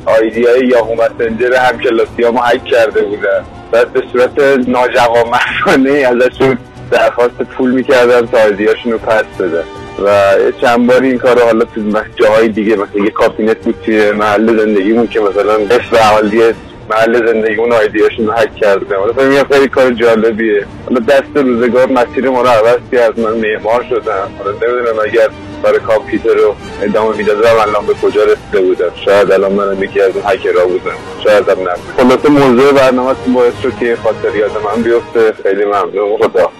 آیدی 0.05 0.45
های 0.45 0.67
یاهو 0.67 0.93
مسنجر 0.93 1.53
هم 1.55 2.37
حک 2.37 2.65
کرده 2.65 3.01
بودن 3.01 3.43
بعد 3.71 3.93
به 3.93 4.03
صورت 4.11 4.39
ناجوامردانه 4.67 5.89
ازشون 5.89 6.57
درخواست 6.91 7.35
پول 7.35 7.71
می‌کردم 7.71 8.25
تا 8.25 8.37
آیدیاشون 8.37 8.91
رو 8.91 8.97
پس 8.97 9.25
بدن 9.39 9.63
و 10.05 10.33
چند 10.61 10.87
باری 10.87 11.07
این 11.07 11.17
کار 11.17 11.43
حالا 11.43 11.65
تو 11.65 11.81
جاهای 12.15 12.47
دیگه 12.47 12.75
مثلا 12.75 13.03
یه 13.03 13.09
کابینت 13.09 13.57
بود 13.57 13.75
توی 13.85 14.11
محل 14.11 14.57
زندگیمون 14.57 15.07
که 15.07 15.19
مثلا 15.19 15.53
اسم 15.53 15.95
احالی 15.95 16.41
محل 16.89 17.27
زندگی 17.27 17.55
اون 17.55 17.73
آیدیاشون 17.73 18.27
رو 18.27 18.33
حک 18.33 18.55
کرده 18.55 18.95
حالا 18.95 19.13
فکر 19.13 19.43
خیلی 19.43 19.67
کار 19.67 19.91
جالبیه. 19.91 20.65
حالا 20.85 20.99
دست 20.99 21.37
روزگار 21.37 21.87
مسیر 21.87 22.29
ما 22.29 22.41
رو 22.41 22.47
عوض 22.47 22.79
کرد. 22.91 23.19
من 23.19 23.33
معمار 23.33 23.85
شدم. 23.89 24.31
حالا 24.37 24.51
نمی‌دونم 24.51 24.99
اگر 25.03 25.29
کار 25.63 25.79
کامپیوتر 25.79 26.33
رو 26.33 26.55
ادامه 26.81 27.17
می‌دادم 27.17 27.55
الان 27.61 27.85
به 27.85 27.93
کجا 27.93 28.23
رسیده 28.23 28.61
بودم؟ 28.61 28.91
شاید 29.05 29.31
الان 29.31 29.51
من 29.51 29.81
یکی 29.81 30.01
از 30.01 30.11
اون 30.15 30.23
هکرها 30.25 30.65
بودم. 30.65 30.97
شاید 31.23 31.49
هم 31.49 31.59
نبود 31.59 31.93
خلاصه 31.97 32.29
موضوع 32.29 32.71
برنامه 32.71 33.13
باعث 33.33 33.53
شد 33.63 33.77
که 33.79 33.97
خاطریات 34.03 34.51
من 34.65 34.81
بیفته. 34.83 35.33
خیلی 35.43 35.65
ممنون. 35.65 36.17
خدا 36.17 36.51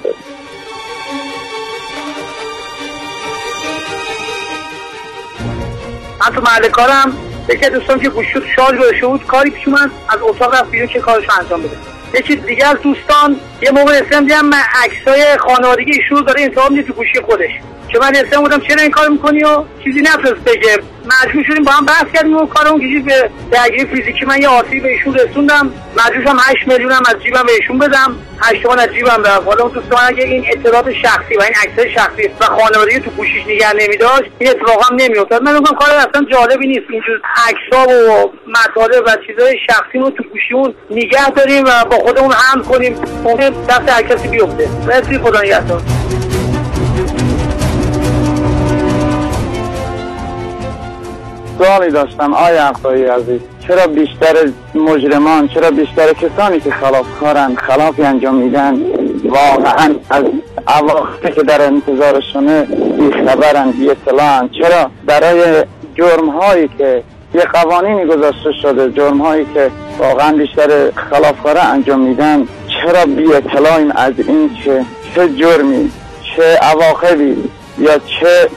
من 6.19 6.35
تو 6.35 6.41
محل 6.41 6.67
کارم. 6.67 7.26
یکی 7.49 7.69
دوستان 7.69 7.99
که 7.99 8.09
گوشی 8.09 8.33
شارژ 8.55 8.79
گذاشته 8.79 9.07
بود 9.07 9.25
کاری 9.25 9.49
پیش 9.49 9.67
اومد 9.67 9.91
از 10.09 10.19
اتاق 10.21 10.55
رفت 10.55 10.71
بیرون 10.71 10.87
که 10.87 10.99
کارش 10.99 11.25
انجام 11.39 11.61
بده. 11.61 12.21
چیز 12.21 12.45
دیگه 12.45 12.67
از 12.67 12.81
دوستان 12.81 13.39
یه 13.61 13.71
موقع 13.71 13.91
اسم 13.91 14.23
دیدم 14.23 14.49
عکسای 14.83 15.37
خانوادگی 15.37 15.91
ایشون 15.91 16.23
داره 16.23 16.41
انتخاب 16.41 16.71
میده 16.71 16.87
تو 16.87 16.93
گوشی 16.93 17.21
خودش. 17.21 17.51
که 17.87 17.99
من 17.99 18.15
اسم 18.15 18.41
بودم 18.41 18.59
چرا 18.59 18.81
این 18.81 18.91
کار 18.91 19.07
می‌کنی 19.07 19.43
و 19.43 19.63
چیزی 19.83 20.01
نفرست 20.01 20.43
بگه. 20.45 20.77
مجبور 21.23 21.43
شدیم 21.43 21.63
با 21.63 21.71
هم 21.71 21.85
بحث 21.85 22.05
کردیم 22.13 22.37
و 22.37 22.47
کارمون 22.47 22.79
کشید 22.81 23.05
به 23.05 23.29
درگیری 23.51 23.85
فیزیکی 23.85 24.25
من 24.25 24.41
یه 24.41 24.47
آسی 24.47 24.79
به 24.79 24.89
ایشون 24.89 25.15
رسوندم. 25.15 25.71
مجبور 25.97 26.21
شدم 26.23 26.37
8 26.39 26.67
میلیون 26.67 26.91
هم 26.91 27.03
از 27.09 27.23
جیبم 27.23 27.43
به 27.43 27.51
ایشون 27.51 27.77
بدم. 27.77 28.15
8 28.41 28.63
تومن 28.63 28.79
از 28.79 28.89
جیبم 28.93 29.23
رفت. 29.25 29.45
حالا 29.45 29.63
اون 29.63 29.71
دوستان 29.71 29.99
اگه 30.07 30.23
این 30.23 30.45
اطلاعات 30.51 30.93
شخصی 30.93 31.35
و 31.37 31.41
این 31.41 31.53
عکسای 31.63 31.93
شخصی 31.93 32.29
و 32.39 32.43
خانوادگی 32.45 32.99
تو 32.99 33.11
گوشیش 33.11 33.47
نگه 33.47 33.73
نمیداشت 33.73 34.31
این 34.39 34.49
اتفاق 34.49 34.91
هم 34.91 34.95
نمیافتاد. 34.95 35.43
من 35.43 35.53
میگم 35.53 35.75
کار 35.75 35.89
اصلا 35.89 36.25
جالبی 36.31 36.67
نیست. 36.67 36.85
اینجور 36.89 37.21
عکس‌ها 37.47 37.87
و 37.87 38.31
مطالب 38.47 39.03
و 39.07 39.17
چیزای 39.27 39.57
شخصی 39.69 39.97
رو 39.97 40.09
تو 40.09 40.23
گوشیمون 40.23 40.73
نگه 40.91 41.29
داریم 41.29 41.63
و 41.65 41.85
با 41.91 41.97
خودمون 41.97 42.33
هم 42.33 42.63
کنیم. 42.63 42.95
ممکن 43.23 43.49
دست 43.49 43.89
هر 43.89 44.01
کسی 44.01 44.27
بیفته. 44.27 44.67
مرسی 44.87 45.17
خدا 45.17 45.41
نگهدار. 45.41 45.81
سوالی 51.57 51.91
داشتم 51.91 52.33
آیا 52.33 52.67
اخطایی 52.67 53.05
عزیز 53.05 53.41
چرا 53.67 53.87
بیشتر 53.87 54.35
مجرمان 54.75 55.47
چرا 55.47 55.71
بیشتر 55.71 56.13
کسانی 56.13 56.59
که 56.59 56.71
خلافکارن 56.71 57.55
خلافی 57.55 58.03
انجام 58.03 58.35
میدن؟ 58.35 58.81
واقعا 59.23 59.95
از 60.09 60.23
اواخر 60.81 61.29
که 61.35 61.43
در 61.43 61.61
انتظارشونه 61.61 62.61
بیخبرن 62.99 63.71
بی 63.71 63.89
اطلاعن. 63.89 64.49
چرا؟ 64.49 64.91
برای 65.05 65.63
جرم 65.95 66.29
هایی 66.29 66.69
که 66.77 67.03
یه 67.33 67.41
قوانینی 67.41 68.05
گذاشته 68.05 68.51
شده 68.61 68.91
جرم 68.91 69.17
هایی 69.17 69.45
که 69.53 69.71
واقعا 69.99 70.31
بیشتر 70.31 70.91
خلافکاره 70.91 71.63
انجام 71.63 71.99
میدن 71.99 72.47
چرا 72.67 73.05
بی 73.05 73.33
اطلاعیم 73.33 73.91
از 73.95 74.13
این 74.17 74.49
که 74.65 74.85
چه 75.15 75.29
جرمی 75.29 75.91
چه 76.35 76.59
اواخری 76.73 77.37
یا 77.79 77.97
چه 77.97 78.49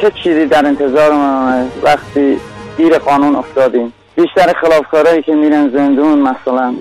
چه 0.00 0.12
چیزی 0.22 0.46
در 0.46 0.66
انتظار 0.66 1.12
ما 1.12 1.52
وقتی 1.82 2.40
گیر 2.76 2.98
قانون 2.98 3.36
افتادیم؟ 3.36 3.92
بیشتر 4.16 4.52
خلافکارایی 4.60 5.22
که 5.22 5.34
میرن 5.34 5.70
زندون 5.70 6.18
مثلا 6.18 6.74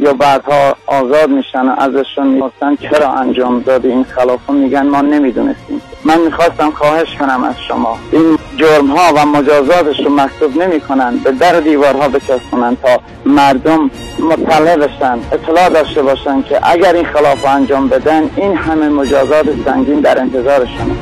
یا 0.00 0.12
بعدها 0.12 0.76
آزاد 0.86 1.30
میشن 1.30 1.68
و 1.68 1.74
ازشون 1.78 2.26
می‌پرسن 2.26 2.76
چرا 2.76 3.08
انجام 3.08 3.60
دادی؟ 3.60 3.88
این 3.88 4.04
خلاف 4.04 4.50
میگن 4.50 4.86
ما 4.86 5.00
نمی‌دونستیم. 5.00 5.82
من 6.04 6.20
می‌خواستم 6.20 6.70
خواهش 6.70 7.16
کنم 7.20 7.44
از 7.44 7.54
شما. 7.68 7.98
این 8.12 8.38
جرم 8.56 8.86
ها 8.86 9.14
و 9.16 9.26
مجازاتش 9.26 10.00
رو 10.00 10.10
مکتوب 10.10 10.62
نمی 10.62 10.80
کنن 10.80 11.16
به 11.16 11.32
در 11.32 11.60
دیوارها 11.60 12.08
بچسبونن 12.08 12.76
تا 12.82 13.00
مردم 13.26 13.90
مطلع 14.18 14.76
بشن 14.76 15.18
اطلاع 15.32 15.68
داشته 15.68 16.02
باشن 16.02 16.42
که 16.42 16.60
اگر 16.62 16.92
این 16.92 17.04
خلاف 17.04 17.44
انجام 17.44 17.88
بدن 17.88 18.30
این 18.36 18.56
همه 18.56 18.88
مجازات 18.88 19.46
سنگین 19.64 20.00
در 20.00 20.20
انتظارشونه. 20.20 20.94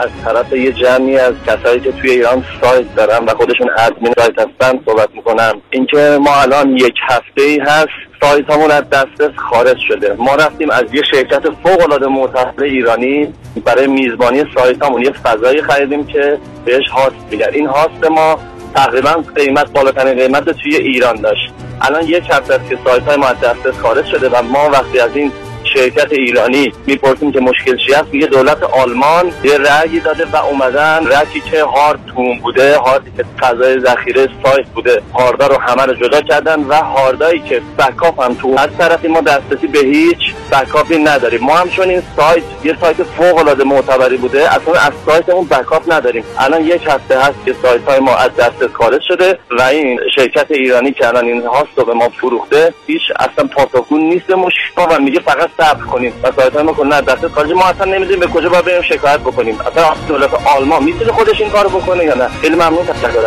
از 0.00 0.08
طرف 0.24 0.52
یه 0.52 0.72
جمعی 0.72 1.18
از 1.18 1.34
کسایی 1.46 1.80
که 1.80 1.92
توی 1.92 2.10
ایران 2.10 2.44
سایت 2.62 2.94
دارن 2.94 3.24
و 3.24 3.34
خودشون 3.34 3.70
ادمین 3.78 4.12
سایت 4.18 4.38
هستن 4.38 4.80
صحبت 4.86 5.08
می‌کنم 5.14 5.52
اینکه 5.70 6.18
ما 6.20 6.34
الان 6.34 6.76
یک 6.76 6.94
هفته 7.08 7.42
ای 7.42 7.58
هست 7.58 7.88
سایت 8.22 8.50
همون 8.50 8.70
از 8.70 8.90
دسترس 8.90 9.36
خارج 9.36 9.78
شده. 9.88 10.14
ما 10.18 10.34
رفتیم 10.34 10.70
از 10.70 10.84
یه 10.92 11.02
شرکت 11.10 11.42
فوق 11.62 11.82
العاده 11.82 12.06
معتبر 12.06 12.62
ایرانی 12.62 13.34
برای 13.64 13.86
میزبانی 13.86 14.44
سایت 14.54 14.82
همون 14.82 15.02
یه 15.02 15.12
فضایی 15.12 15.62
خریدیم 15.62 16.06
که 16.06 16.38
بهش 16.64 16.88
هاست 16.88 17.16
میگن. 17.30 17.48
این 17.52 17.66
هاست 17.66 18.10
ما 18.10 18.38
تقریبا 18.74 19.24
قیمت 19.34 19.72
بالاترین 19.72 20.14
قیمت 20.14 20.50
توی 20.50 20.76
ایران 20.76 21.16
داشت. 21.16 21.52
الان 21.80 22.02
یک 22.02 22.24
هفته 22.30 22.54
است 22.54 22.68
که 22.70 22.78
سایت 22.84 23.02
های 23.02 23.16
ما 23.16 23.26
از 23.26 23.40
دسترس 23.40 23.74
خارج 23.74 24.06
شده 24.06 24.28
و 24.28 24.42
ما 24.42 24.70
وقتی 24.70 25.00
از 25.00 25.16
این 25.16 25.32
شرکت 25.74 26.12
ایرانی 26.12 26.72
می‌پرسیم 26.86 27.32
که 27.32 27.40
مشکل 27.40 27.76
چی 27.76 27.92
هست 27.92 28.08
میگه 28.12 28.26
دولت 28.26 28.62
آلمان 28.62 29.32
یه 29.44 29.58
رأی 29.58 30.00
داده 30.00 30.24
و 30.32 30.36
اومدن 30.36 31.06
رأیی 31.06 31.40
که 31.50 31.64
هارد 31.64 32.00
تون 32.14 32.38
بوده 32.38 32.78
هاردی 32.78 33.10
که 33.16 33.24
فضای 33.40 33.80
ذخیره 33.80 34.28
سایت 34.42 34.66
بوده 34.66 35.02
هاردا 35.14 35.46
رو 35.46 35.60
همه 35.60 35.82
رو 35.82 35.94
جدا 35.94 36.20
کردن 36.20 36.60
و 36.60 36.74
هاردایی 36.74 37.40
که 37.40 37.62
بکاپ 37.78 38.22
هم 38.22 38.34
تو 38.34 38.54
از 38.58 38.68
طرفی 38.78 39.08
ما 39.08 39.20
دسترسی 39.20 39.66
به 39.66 39.78
هیچ 39.78 40.34
بکاپی 40.52 40.98
نداریم. 40.98 41.40
ما 41.40 41.56
هم 41.56 41.68
چون 41.68 41.88
این 41.88 42.02
سایت 42.16 42.42
یه 42.64 42.76
سایت 42.80 43.02
فوق 43.02 43.38
العاده 43.38 43.64
معتبری 43.64 44.16
بوده 44.16 44.54
اصلا 44.54 44.74
از 44.74 44.92
سایتمون 45.06 45.44
بکاپ 45.44 45.92
نداریم. 45.92 46.24
الان 46.38 46.64
یک 46.64 46.86
هفته 46.86 47.18
هست 47.20 47.44
که 47.44 47.54
سایت 47.62 47.84
های 47.88 48.00
ما 48.00 48.16
از 48.16 48.36
دسترس 48.36 48.70
خارج 48.72 49.00
شده 49.08 49.38
و 49.58 49.62
این 49.62 50.00
شرکت 50.14 50.46
ایرانی 50.50 50.92
که 50.92 51.08
الان 51.08 51.24
این 51.24 51.46
هاست 51.46 51.70
رو 51.76 51.84
به 51.84 51.94
ما 51.94 52.08
فروخته 52.08 52.74
هیچ 52.86 53.02
اصلا 53.18 53.48
پاسخگو 53.48 53.98
نیست 53.98 54.30
مشکل 54.30 54.96
و 54.96 55.00
میگه 55.00 55.20
فقط 55.20 55.50
صبر 55.60 55.84
کنیم 55.84 56.12
و 56.22 56.32
سایت 56.36 56.56
ما 56.56 56.84
نه 56.84 57.00
دست 57.00 57.28
خارج 57.28 57.52
ما 57.52 57.64
اصلا 57.64 57.84
نمی‌دونیم 57.84 58.20
به 58.20 58.26
کجا 58.26 58.48
باید 58.48 58.64
بریم 58.64 58.82
شکایت 58.82 59.20
بکنیم. 59.20 59.58
اصلا 59.60 59.94
دولت 60.08 60.30
آلمان 60.56 60.84
می‌تونه 60.84 61.12
خودش 61.12 61.40
این 61.40 61.50
کارو 61.50 61.68
بکنه 61.68 62.04
یا 62.04 62.14
نه؟ 62.14 62.28
خیلی 62.28 62.54
ممنون 62.54 62.86
تشکر 62.86 63.26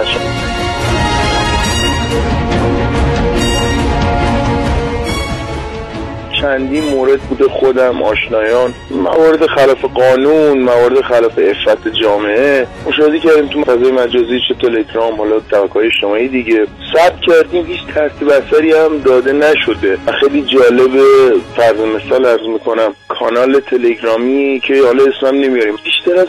چندین 6.43 6.83
مورد 6.83 7.19
بوده 7.19 7.47
خودم 7.47 8.03
آشنایان 8.03 8.73
موارد 8.91 9.45
خلاف 9.45 9.85
قانون 9.85 10.57
موارد 10.59 11.01
خلاف 11.01 11.39
افت 11.39 11.87
جامعه. 12.01 12.67
مشاهده 12.87 13.19
کردیم 13.19 13.47
تو 13.47 13.63
فضای 13.63 13.91
مجازی 13.91 14.39
چه 14.47 14.53
تلگرام 14.61 15.15
حالا 15.15 15.39
طبقه 15.39 15.79
اجتماعی 15.79 16.27
دیگه. 16.27 16.67
ثبت 16.95 17.21
کردیم 17.21 17.65
هیچ 17.65 17.79
ترتیب 17.95 18.29
اثری 18.29 18.71
هم 18.71 18.97
داده 19.05 19.33
نشده. 19.33 19.97
خیلی 20.19 20.41
جالب 20.41 20.91
فرض 21.55 21.79
مثال 21.79 22.25
عرض 22.25 22.47
می‌کنم 22.53 22.93
کانال 23.07 23.59
تلگرامی 23.59 24.61
که 24.67 24.73
حالا 24.85 25.03
اسمم 25.03 25.39
نمیاریم. 25.39 25.75
بیشتر 25.83 26.15
از 26.21 26.27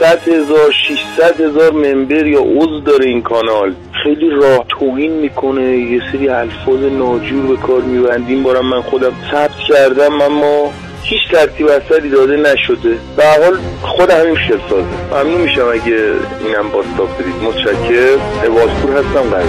500 0.00 0.28
هزار 0.28 0.72
600 1.16 1.40
هزار 1.40 1.72
ممبر 1.72 2.26
یا 2.26 2.40
عضو 2.40 2.80
داره 2.80 3.06
این 3.06 3.22
کانال. 3.22 3.74
خیلی 4.02 4.30
راه 4.30 4.64
توهین 4.68 5.12
می‌کنه 5.12 5.76
یه 5.76 6.00
سری 6.12 6.28
الفاظ 6.28 6.82
ناجور 6.82 7.46
به 7.46 7.56
کار 7.56 7.80
میبندیم. 7.80 8.42
بارم 8.42 8.66
من 8.66 8.80
خودم 8.80 9.12
ثبت 9.46 9.56
کردم 9.68 10.20
اما 10.20 10.72
هیچ 11.02 11.20
ترتیب 11.32 11.66
اثری 11.66 12.10
داده 12.10 12.36
نشده. 12.36 12.98
به 13.16 13.24
حال 13.26 13.58
خود 13.82 14.10
همین 14.10 14.32
مشکل 14.32 14.58
سازه 14.70 14.84
ممنون 15.24 15.40
میشم 15.40 15.68
اگه 15.72 16.12
اینم 16.44 16.70
باستاب 16.72 17.08
بدید. 17.18 17.34
متشکر 17.34 18.18
عوازپور 18.44 18.96
هستم 18.96 19.30
قرضی 19.30 19.48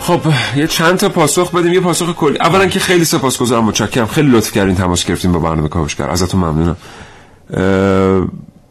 خب 0.00 0.20
یه 0.56 0.66
چند 0.66 0.98
تا 0.98 1.08
پاسخ 1.08 1.54
بدیم. 1.54 1.72
یه 1.72 1.80
پاسخ 1.80 2.14
کلی. 2.14 2.38
اولا 2.38 2.66
که 2.66 2.78
خیلی 2.78 3.04
سپاسگزارم. 3.04 3.64
متشکرم. 3.64 4.06
خیلی 4.06 4.30
لطف 4.30 4.52
کردین 4.52 4.74
تماس 4.74 5.04
گرفتین 5.04 5.32
با 5.32 5.38
برنامه 5.38 5.68
کاوشگر. 5.68 6.10
ازتون 6.10 6.40
ممنونم. 6.40 6.76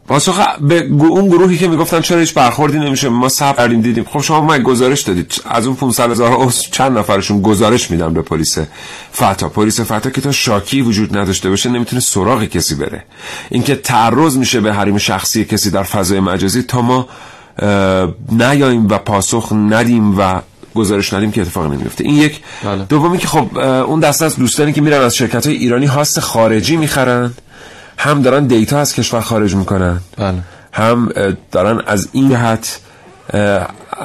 پاسخ 0.08 0.40
به 0.60 0.86
اون 0.90 1.28
گروهی 1.28 1.58
که 1.58 1.68
می‌گفتن 1.68 2.00
چرا 2.00 2.18
هیچ 2.18 2.34
برخوردی 2.34 2.78
نمیشه 2.78 3.08
ما 3.08 3.28
صبر 3.28 3.56
کردیم 3.56 3.80
دیدیم. 3.80 4.04
خب 4.04 4.20
شما 4.20 4.40
ما 4.40 4.58
گزارش 4.58 5.00
دادید. 5.00 5.34
از 5.50 5.66
اون 5.66 5.76
500 5.76 6.10
هزار 6.10 6.32
عضو 6.32 6.62
چند 6.70 6.98
نفرشون 6.98 7.42
گزارش 7.42 7.90
میدن 7.90 8.14
به 8.14 8.22
پلیس 8.22 8.58
فتا. 9.16 9.48
پلیس 9.48 9.80
فتا 9.80 10.10
که 10.10 10.20
تا 10.20 10.32
شاکی 10.32 10.80
وجود 10.82 11.18
نداشته 11.18 11.50
باشه 11.50 11.70
نمی‌تونه 11.70 12.00
سراغ 12.00 12.44
کسی 12.44 12.74
بره. 12.74 13.04
اینکه 13.50 13.74
تعرض 13.74 14.36
میشه 14.36 14.60
به 14.60 14.74
حریم 14.74 14.98
شخصی 14.98 15.44
کسی 15.44 15.70
در 15.70 15.82
فضای 15.82 16.20
مجازی 16.20 16.62
تا 16.62 16.82
ما 16.82 17.08
نیاییم 18.32 18.88
و 18.88 18.98
پاسخ 18.98 19.52
ندیم 19.52 20.18
و 20.18 20.40
گزارش 20.74 21.12
ندیم 21.12 21.32
که 21.32 21.40
اتفاق 21.42 21.72
نمیفته 21.72 22.04
این 22.04 22.14
یک. 22.14 22.40
بله. 22.64 22.84
دومی 22.84 23.18
که 23.18 23.26
خب 23.26 23.58
اون 23.58 24.00
دسته 24.00 24.24
از 24.24 24.36
دوستانی 24.36 24.72
که 24.72 24.80
میرن 24.80 25.02
از 25.02 25.14
شرکت 25.14 25.46
های 25.46 25.56
ایرانی 25.56 25.86
هاست 25.86 26.20
خارجی 26.20 26.76
می‌خرن. 26.76 27.32
هم 27.98 28.22
دارن 28.22 28.46
دیتا 28.46 28.78
از 28.78 28.94
کشور 28.94 29.20
خارج 29.20 29.54
می‌کنن. 29.54 30.00
بله. 30.16 30.38
هم 30.72 31.12
دارن 31.52 31.82
از 31.86 32.08
این 32.12 32.30
جهت 32.30 32.80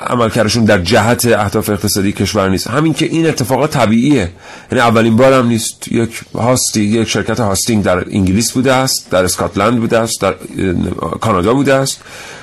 عملکردشون 0.08 0.66
در 0.66 0.78
جهت 0.78 1.26
اهداف 1.26 1.70
اقتصادی 1.70 2.12
کشور 2.12 2.50
نیست. 2.50 2.68
همین 2.68 2.94
که 2.94 3.06
این 3.06 3.28
اتفاقات 3.28 3.72
طبیعیه. 3.72 4.32
یعنی 4.72 4.82
اولین 4.82 5.16
بار 5.18 5.34
هم 5.34 5.48
نیست 5.48 5.92
یک 5.92 6.22
هاستی 6.36 6.82
یک 6.82 7.10
شرکت 7.10 7.40
هاستینگ 7.40 7.84
در 7.84 8.06
انگلیس 8.12 8.52
بوده 8.52 8.74
است 8.74 9.10
در 9.12 9.24
اسکاتلند 9.24 9.80
بوده 9.80 10.00
است 10.00 10.22
در 10.22 10.36
کانادا 11.22 11.54
بوده 11.54 11.74
است. 11.74 12.02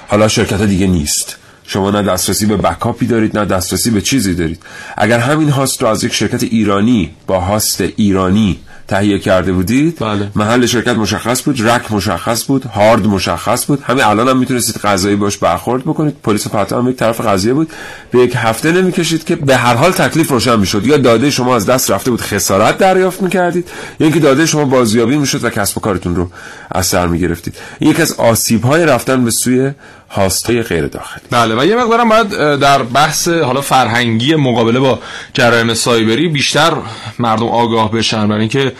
حالا 0.08 0.28
شرکت 0.28 0.62
دیگه 0.62 0.86
نیست. 0.86 1.36
شما 1.66 1.90
نه 1.90 2.02
دسترسی 2.02 2.46
به 2.46 2.56
بکاپی 2.56 3.06
دارید 3.06 3.38
نه 3.38 3.44
دسترسی 3.44 3.90
به 3.90 4.00
چیزی 4.00 4.34
دارید. 4.34 4.62
اگر 4.96 5.18
همین 5.18 5.48
هاست 5.48 5.82
رو 5.82 5.88
از 5.88 6.04
یک 6.04 6.14
شرکت 6.14 6.42
ایرانی 6.42 7.10
با 7.26 7.40
هاست 7.40 7.80
ایرانی 7.80 8.58
تهیه 8.90 9.18
کرده 9.18 9.52
بودید 9.52 9.98
بله. 9.98 10.28
محل 10.36 10.66
شرکت 10.66 10.96
مشخص 10.96 11.42
بود 11.42 11.68
رک 11.68 11.92
مشخص 11.92 12.44
بود 12.44 12.64
هارد 12.64 13.06
مشخص 13.06 13.66
بود. 13.66 13.82
همین 13.82 14.04
الان 14.04 14.28
هم 14.28 14.38
می‌تونستید 14.38 14.76
قضایی 14.76 15.16
باش 15.16 15.38
برخورد 15.38 15.82
بکنید. 15.82 16.16
پلیس 16.22 16.48
فتا 16.48 16.78
هم 16.78 16.88
یک 16.88 16.96
طرف 16.96 17.20
قضیه 17.20 17.52
بود. 17.52 17.70
به 18.10 18.18
یک 18.18 18.32
هفته 18.36 18.72
نمی‌کشید 18.72 19.24
که 19.24 19.36
به 19.36 19.56
هر 19.56 19.74
حال 19.74 19.92
تکلیف 19.92 20.30
روشن 20.30 20.60
می‌شد. 20.60 20.86
یا 20.86 20.96
داده 20.96 21.30
شما 21.30 21.56
از 21.56 21.66
دست 21.66 21.90
رفته 21.90 22.10
بود 22.10 22.20
خسارت 22.20 22.78
دریافت 22.78 23.22
می‌کردید 23.22 23.68
یا 24.00 24.06
اینکه 24.06 24.20
داده 24.20 24.46
شما 24.46 24.64
بازیابی 24.64 25.16
می‌شد 25.16 25.44
و 25.44 25.50
کسب 25.50 25.78
و 25.78 25.80
کارتون 25.80 26.16
رو 26.16 26.30
از 26.70 26.86
سر 26.86 27.06
می‌گرفتید. 27.06 27.54
یک 27.80 28.00
از 28.00 28.12
آسیب 28.12 28.64
های 28.64 28.86
رفتن 28.86 29.24
به 29.24 29.30
سوی 29.30 29.70
هاستای 30.10 30.62
غیر 30.62 30.86
داخلی. 30.86 31.22
بله 31.30 31.54
و 31.54 31.66
یه 31.66 31.76
مقدارم 31.76 32.08
باید 32.08 32.28
در 32.60 32.82
بحث 32.82 33.28
حالا 33.28 33.60
فرهنگی 33.60 34.34
مقابله 34.34 34.78
با 34.78 34.98
جرایم 35.34 35.74
سایبری 35.74 36.28
بیشتر 36.28 36.72
مردم 37.18 37.48
آگاه 37.48 37.92
بشن 37.92 38.28
برای 38.28 38.40
اینکه 38.40 38.72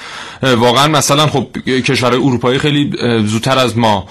واقعا 0.43 0.89
مثلا 0.89 1.26
خب 1.26 1.47
کشورهای 1.66 2.22
اروپایی 2.22 2.59
خیلی 2.59 2.93
زودتر 3.26 3.59
از 3.59 3.78
ما 3.78 4.09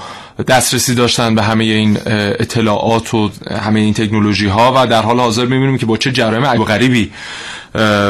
دسترسی 0.48 0.96
داشتن 0.96 1.36
به 1.36 1.44
همه 1.44 1.64
این 1.64 1.98
اطلاعات 2.06 3.14
و 3.14 3.30
همه 3.62 3.80
این 3.80 3.94
تکنولوژی 3.94 4.48
ها 4.48 4.74
و 4.76 4.88
در 4.88 5.02
حال 5.02 5.20
حاضر 5.20 5.46
می‌بینیم 5.46 5.78
که 5.78 5.86
با 5.86 5.98
چه 5.98 6.12
جرایم 6.12 6.46
عجیب 6.46 6.66
غریبی 6.66 7.12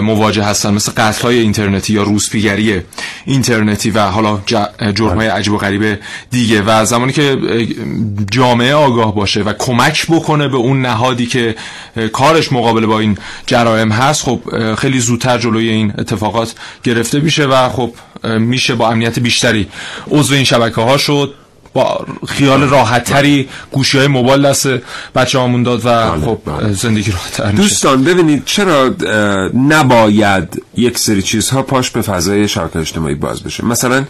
مواجه 0.02 0.44
هستن 0.44 0.74
مثل 0.74 0.92
قتل 0.98 1.22
های 1.22 1.40
اینترنتی 1.40 1.94
یا 1.94 2.04
روسپیگری 2.04 2.82
اینترنتی 3.26 3.92
و 3.92 4.00
حالا 4.00 4.40
جرم 4.96 5.18
های 5.18 5.28
عجیب 5.28 5.54
و 5.54 5.58
غریب 5.58 6.00
دیگه. 6.32 6.62
و 6.62 6.86
زمانی 6.86 7.14
که 7.14 7.38
جامعه 8.32 8.74
آگاه 8.74 9.16
باشه 9.16 9.44
و 9.44 9.54
کمک 9.54 10.08
بکنه 10.08 10.48
به 10.48 10.58
اون 10.58 10.82
نهادی 10.82 11.26
که 11.26 11.56
کارش 12.14 12.52
مقابل 12.52 12.86
با 12.86 13.00
این 13.00 13.18
جرایم 13.46 13.92
هست 13.92 14.24
خب 14.24 14.42
خیلی 14.76 15.00
زودتر 15.00 15.38
جلوی 15.38 15.70
این 15.70 15.94
اتفاقات 15.98 16.54
گرفته 16.84 17.20
میشه 17.20 17.46
و 17.46 17.70
خب 17.70 17.94
میشه 18.24 18.76
با 18.76 18.90
امنیت 18.90 19.20
بیشتری 19.20 19.68
عضو 20.12 20.34
این 20.34 20.44
شبکه 20.44 20.82
ها 20.82 20.98
شد. 20.98 21.34
با 21.74 22.06
خیال 22.28 22.62
راحت 22.62 23.04
تری 23.04 23.50
گوشی 23.72 23.98
های 23.98 24.08
موبایل 24.08 24.42
دست 24.42 24.68
بچه 25.16 25.42
همون 25.42 25.64
داد 25.64 25.86
و 25.86 26.12
بله، 26.12 26.26
خب 26.26 26.40
بله. 26.46 26.74
زندگی 26.74 27.12
راحت 27.12 27.56
دوستان 27.56 28.04
ببینید 28.04 28.46
چرا 28.46 28.96
نباید 29.68 30.64
یک 30.78 30.98
سری 30.98 31.22
چیزها 31.22 31.64
پاش 31.64 31.90
به 31.90 32.02
فضای 32.02 32.48
شبکه 32.48 32.80
اجتماعی 32.80 33.16
باز 33.16 33.44
بشه. 33.44 33.66
مثلا 33.66 34.06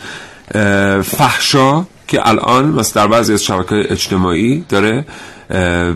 فحشا 1.02 1.86
که 2.08 2.28
الان 2.28 2.66
مثلا 2.66 3.04
در 3.04 3.08
بعضی 3.12 3.34
از 3.34 3.44
شبکه 3.44 3.84
اجتماعی 3.90 4.66
داره 4.70 5.06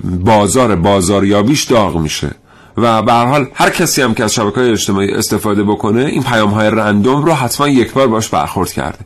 بازار 0.03 0.75
بازاریابیش 0.75 1.63
داغ 1.63 1.97
میشه. 1.97 2.31
و 2.77 3.01
به 3.01 3.13
هر 3.13 3.25
حال 3.25 3.47
هر 3.53 3.69
کسی 3.69 4.01
هم 4.01 4.13
که 4.13 4.23
از 4.23 4.33
شبکه 4.33 4.59
های 4.59 4.71
اجتماعی 4.71 5.11
استفاده 5.11 5.63
بکنه 5.63 6.05
این 6.05 6.23
پیام 6.23 6.49
های 6.49 6.69
رندوم 6.69 7.25
رو 7.25 7.33
حتما 7.33 7.67
یک 7.67 7.93
بار 7.93 8.07
باش 8.07 8.29
برخورد 8.29 8.71
کرده. 8.71 8.99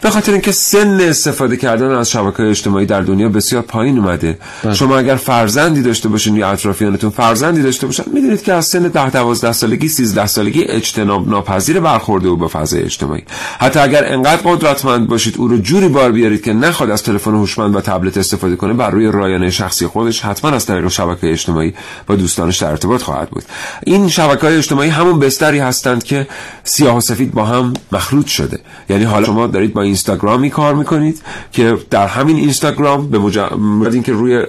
به 0.00 0.10
خاطر 0.10 0.32
اینکه 0.32 0.52
سن 0.52 1.00
استفاده 1.00 1.56
کردن 1.56 1.90
از 1.90 2.10
شبکه 2.10 2.36
های 2.36 2.50
اجتماعی 2.50 2.86
در 2.86 3.00
دنیا 3.00 3.28
بسیار 3.28 3.62
پایین 3.62 3.98
اومده. 3.98 4.38
بله. 4.62 4.74
شما 4.74 4.98
اگر 4.98 5.16
فرزندی 5.16 5.82
داشته 5.82 6.08
باشین 6.08 6.36
یا 6.36 6.50
اطرافیانتون 6.50 7.10
فرزندی 7.10 7.62
داشته 7.62 7.86
باشن 7.86 8.04
می‌دونید 8.12 8.42
که 8.42 8.52
از 8.52 8.66
سن 8.66 8.88
10 8.88 9.10
12 9.10 9.52
سالگی 9.52 9.88
13 9.88 10.26
سالگی 10.26 10.64
اجتناب 10.64 11.28
ناپذیر 11.28 11.80
برخورده 11.80 12.28
او 12.28 12.36
به 12.36 12.48
فضای 12.48 12.82
اجتماعی. 12.82 13.22
حتی 13.58 13.78
اگر 13.78 14.12
انقدر 14.12 14.40
قدرتمند 14.44 15.08
باشید 15.08 15.34
او 15.38 15.48
رو 15.48 15.58
جوری 15.58 15.88
بار 15.88 16.12
بیارید 16.12 16.42
که 16.42 16.52
نخواد 16.52 16.90
از 16.90 17.02
تلفن 17.02 17.34
هوشمند 17.34 17.76
و 17.76 17.80
تبلت 17.80 18.16
استفاده 18.16 18.56
کنه 18.56 18.72
بر 18.72 18.90
روی 18.90 19.06
رایانه 19.06 19.50
شخصی 19.50 19.86
خودش 19.86 20.20
حتما 20.20 20.50
از 20.50 20.66
طریق 20.66 20.88
شبکه 20.88 21.30
اجتماعی 21.30 21.74
با 22.06 22.16
دوستانش 22.16 22.56
در 22.56 22.70
ارتباط 22.70 23.07
خواهد 23.08 23.30
بود. 23.30 23.44
این 23.86 24.08
شبکه 24.08 24.46
های 24.46 24.56
اجتماعی 24.56 24.90
همون 24.90 25.18
بستری 25.18 25.58
هستند 25.58 26.04
که 26.04 26.26
سیاه 26.64 26.96
و 26.96 27.00
سفید 27.00 27.32
با 27.32 27.44
هم 27.44 27.74
مخلوط 27.92 28.26
شده. 28.26 28.58
یعنی 28.90 29.04
حالا 29.04 29.26
شما 29.26 29.46
دارید 29.46 29.72
با 29.74 29.82
اینستاگرامی 29.82 30.50
کار 30.50 30.74
می‌کنید 30.74 31.22
که 31.52 31.78
در 31.90 32.06
همین 32.06 32.36
اینستاگرام 32.36 33.10
به 33.10 33.18
مجرد 33.18 33.94
اینکه 33.94 34.12
روی 34.12 34.42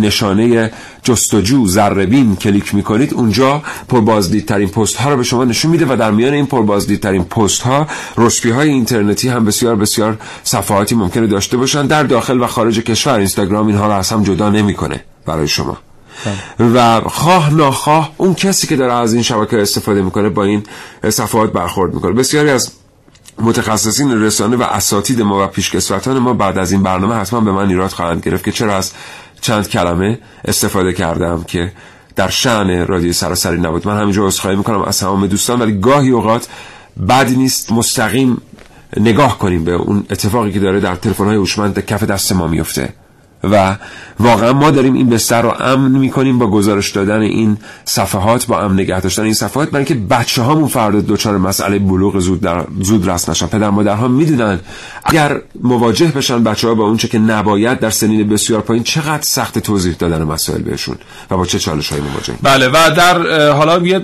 نشانه 0.00 0.70
جستجو 1.02 1.66
ذره 1.66 2.06
کلیک 2.34 2.74
می‌کنید 2.74 3.14
اونجا 3.14 3.62
پربازدیدترین 3.88 4.68
پست 4.68 4.96
ها 4.96 5.10
رو 5.10 5.16
به 5.16 5.22
شما 5.22 5.44
نشون 5.44 5.70
میده 5.70 5.86
و 5.88 5.96
در 5.96 6.10
میان 6.10 6.34
این 6.34 6.46
پربازدیدترین 6.46 7.24
پست 7.24 7.60
ها 7.60 7.86
رسپی 8.18 8.50
های 8.50 8.68
اینترنتی 8.68 9.28
هم 9.28 9.44
بسیار 9.44 9.76
بسیار 9.76 10.18
صفحاتی 10.44 10.94
ممکنه 10.94 11.26
داشته 11.26 11.56
باشن. 11.56 11.86
در 11.86 12.02
داخل 12.02 12.40
و 12.40 12.46
خارج 12.46 12.80
کشور 12.80 13.18
اینستاگرام 13.18 13.66
اینها 13.66 13.86
رو 13.86 13.92
از 13.92 14.10
هم 14.10 14.22
جدا 14.22 14.50
نمی‌کنه 14.50 15.04
برای 15.26 15.48
شما. 15.48 15.78
و 16.74 17.00
خواه 17.00 17.54
ناخواه 17.54 18.12
اون 18.16 18.34
کسی 18.34 18.66
که 18.66 18.76
داره 18.76 18.92
از 18.92 19.14
این 19.14 19.22
شبکه 19.22 19.62
استفاده 19.62 20.02
می‌کنه 20.02 20.28
با 20.28 20.44
این 20.44 20.62
صفحات 21.10 21.52
برخورد 21.52 21.94
می‌کنه. 21.94 22.12
بسیاری 22.12 22.50
از 22.50 22.72
متخصصین 23.38 24.22
رسانه 24.22 24.56
و 24.56 24.62
اساتید 24.62 25.22
ما 25.22 25.44
و 25.44 25.46
پیشکسوتان 25.46 26.18
ما 26.18 26.34
بعد 26.34 26.58
از 26.58 26.72
این 26.72 26.82
برنامه 26.82 27.14
حتما 27.14 27.40
به 27.40 27.52
من 27.52 27.68
ایراد 27.68 27.90
خواهند 27.90 28.22
گرفت 28.22 28.44
که 28.44 28.52
چرا 28.52 28.76
از 28.76 28.92
چند 29.40 29.68
کلمه 29.68 30.18
استفاده 30.44 30.92
کردم 30.92 31.44
که 31.46 31.72
در 32.16 32.28
شعن 32.28 32.86
رادیو 32.86 33.12
سراسری 33.12 33.60
نبود. 33.60 33.88
من 33.88 34.00
همینجا 34.00 34.26
عذرخواهی 34.26 34.56
می‌کنم 34.56 34.82
از 34.82 34.98
تمام 34.98 35.26
دوستان 35.26 35.62
ولی 35.62 35.80
گاهی 35.80 36.10
اوقات 36.10 36.48
بدی 37.08 37.36
نیست 37.36 37.72
مستقیم 37.72 38.42
نگاه 38.96 39.38
کنیم 39.38 39.64
به 39.64 39.72
اون 39.72 40.06
اتفاقی 40.10 40.52
که 40.52 40.60
داره 40.60 40.80
در 40.80 40.94
تلفن 40.94 41.24
های 41.24 41.36
هوشمند 41.36 41.86
کف 41.86 42.02
دست 42.02 42.32
ما 42.32 42.46
میفته 42.46 42.92
و 43.52 43.76
واقعا 44.20 44.52
ما 44.52 44.70
داریم 44.70 44.94
این 44.94 45.08
بستر 45.08 45.42
رو 45.42 45.54
امن 45.60 45.98
می‌کنیم 45.98 46.38
با 46.38 46.46
گزارش 46.46 46.90
دادن 46.90 47.20
این 47.20 47.56
صفحات 47.84 48.46
با 48.46 48.60
امن 48.60 48.74
نگه 48.74 49.00
داشتن 49.00 49.22
این 49.22 49.34
صفحات 49.34 49.70
برای 49.70 49.84
اینکه 49.88 50.14
بچه 50.14 50.42
هامون 50.42 50.68
فردا 50.68 51.00
دوچار 51.00 51.38
مسئله 51.38 51.78
بلوغ 51.78 52.18
زود 52.18 52.40
در 52.40 52.64
زود 52.80 53.08
رس 53.08 53.28
نشن. 53.28 53.46
پدر 53.46 53.70
مادرها 53.70 54.08
می‌دونن 54.08 54.60
اگر 55.04 55.40
مواجه 55.62 56.06
بشن 56.06 56.44
بچه 56.44 56.68
ها 56.68 56.74
با 56.74 56.84
اونچه 56.84 57.08
که 57.08 57.18
نباید 57.18 57.80
در 57.80 57.90
سنین 57.90 58.28
بسیار 58.28 58.60
پایین 58.60 58.82
چقدر 58.84 59.22
سخت 59.22 59.58
توضیح 59.58 59.94
دادن 59.98 60.22
مسائل 60.22 60.62
بهشون 60.62 60.96
و 61.30 61.36
با 61.36 61.46
چه 61.46 61.58
چالش 61.58 61.88
هایی 61.88 62.02
مواجه. 62.02 62.34
بله 62.42 62.68
و 62.68 62.94
در 62.96 63.50
حالا 63.50 63.78
یه 63.78 64.02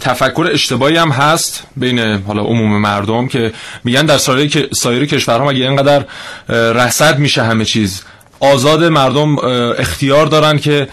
تفکر 0.00 0.48
اشتباهی 0.52 0.96
هم 0.96 1.10
هست 1.10 1.64
بین 1.76 1.98
حالا 1.98 2.42
عموم 2.42 2.80
مردم 2.80 3.26
که 3.26 3.52
میگن 3.84 4.06
در 4.06 4.18
سایر 4.18 4.68
سایر 4.72 5.06
کشورها 5.06 5.48
مگه 5.48 5.68
اینقدر 5.68 6.04
رصد 6.48 7.18
میشه 7.18 7.42
همه 7.42 7.64
چیز. 7.64 8.02
آزاد 8.52 8.84
مردم 8.84 9.36
اختیار 9.78 10.26
دارن 10.26 10.58
که 10.58 10.88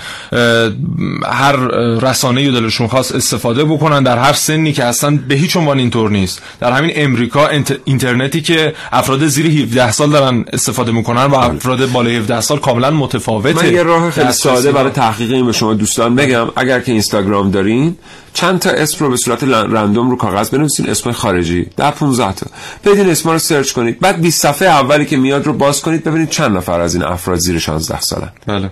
هر 1.31 1.55
رسانه 2.01 2.51
دلشون 2.51 2.87
خواست 2.87 3.15
استفاده 3.15 3.63
بکنن 3.63 4.03
در 4.03 4.17
هر 4.17 4.33
سنی 4.33 4.73
که 4.73 4.83
اصلا 4.83 5.19
به 5.27 5.35
هیچ 5.35 5.57
عنوان 5.57 5.79
اینطور 5.79 6.09
نیست. 6.09 6.41
در 6.59 6.71
همین 6.71 6.91
امریکا 6.95 7.49
اینترنتی 7.85 8.41
که 8.41 8.73
افراد 8.91 9.27
زیر 9.27 9.45
17 9.45 9.91
سال 9.91 10.09
دارن 10.09 10.45
استفاده 10.53 10.91
می‌کنن 10.91 11.25
و 11.25 11.35
افراد 11.35 11.91
بالای 11.91 12.17
17 12.17 12.41
سال 12.41 12.59
کاملا 12.59 12.91
متفاوته. 12.91 13.65
من 13.65 13.73
یه 13.73 13.83
راه 13.83 14.11
خیلی 14.11 14.31
ساده 14.31 14.71
برای 14.71 14.91
تحقیق 14.91 15.31
این 15.31 15.45
به 15.45 15.51
شما 15.51 15.73
دوستان 15.73 16.15
بگم. 16.15 16.47
اگر 16.55 16.79
که 16.79 16.91
اینستاگرام 16.91 17.51
دارین 17.51 17.95
چند 18.33 18.59
تا 18.59 18.69
اسم 18.69 19.05
رو 19.05 19.11
به 19.11 19.17
صورت 19.17 19.43
رندوم 19.43 20.09
رو 20.09 20.15
کاغذ 20.15 20.49
بنویسین 20.49 20.89
اسم 20.89 21.11
خارجی. 21.11 21.67
در 21.77 21.91
15 21.91 22.33
تا. 22.33 22.45
بدین 22.85 23.09
اسم 23.09 23.29
رو 23.29 23.39
سرچ 23.39 23.71
کنید. 23.71 23.99
بعد 23.99 24.21
20 24.21 24.41
صفحه 24.41 24.67
اولی 24.67 25.05
که 25.05 25.17
میاد 25.17 25.45
رو 25.45 25.53
باز 25.53 25.81
کنید 25.81 26.03
ببینید 26.03 26.29
چند 26.29 26.57
نفر 26.57 26.81
از 26.81 26.95
این 26.95 27.03
افراد 27.03 27.39
زیر 27.41 27.59
16 27.59 28.01
سالن 28.01 28.29
بله. 28.47 28.71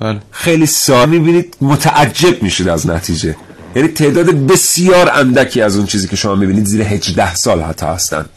بله. 0.00 0.20
خیلی 0.30 0.66
ساده. 0.66 1.06
می‌بینید 1.06 1.56
متعجب 1.60 2.42
میشید 2.42 2.68
از 2.68 2.86
نتیجه. 2.86 3.36
یعنی 3.76 3.88
تعداد 3.88 4.26
بسیار 4.30 5.10
اندکی 5.14 5.62
از 5.62 5.76
اون 5.76 5.86
چیزی 5.86 6.08
که 6.08 6.16
شما 6.16 6.34
می‌بینید 6.34 6.64
زیر 6.64 6.82
18 6.82 7.34
سال 7.34 7.62
حتی 7.62 7.86
هستند 7.86 8.28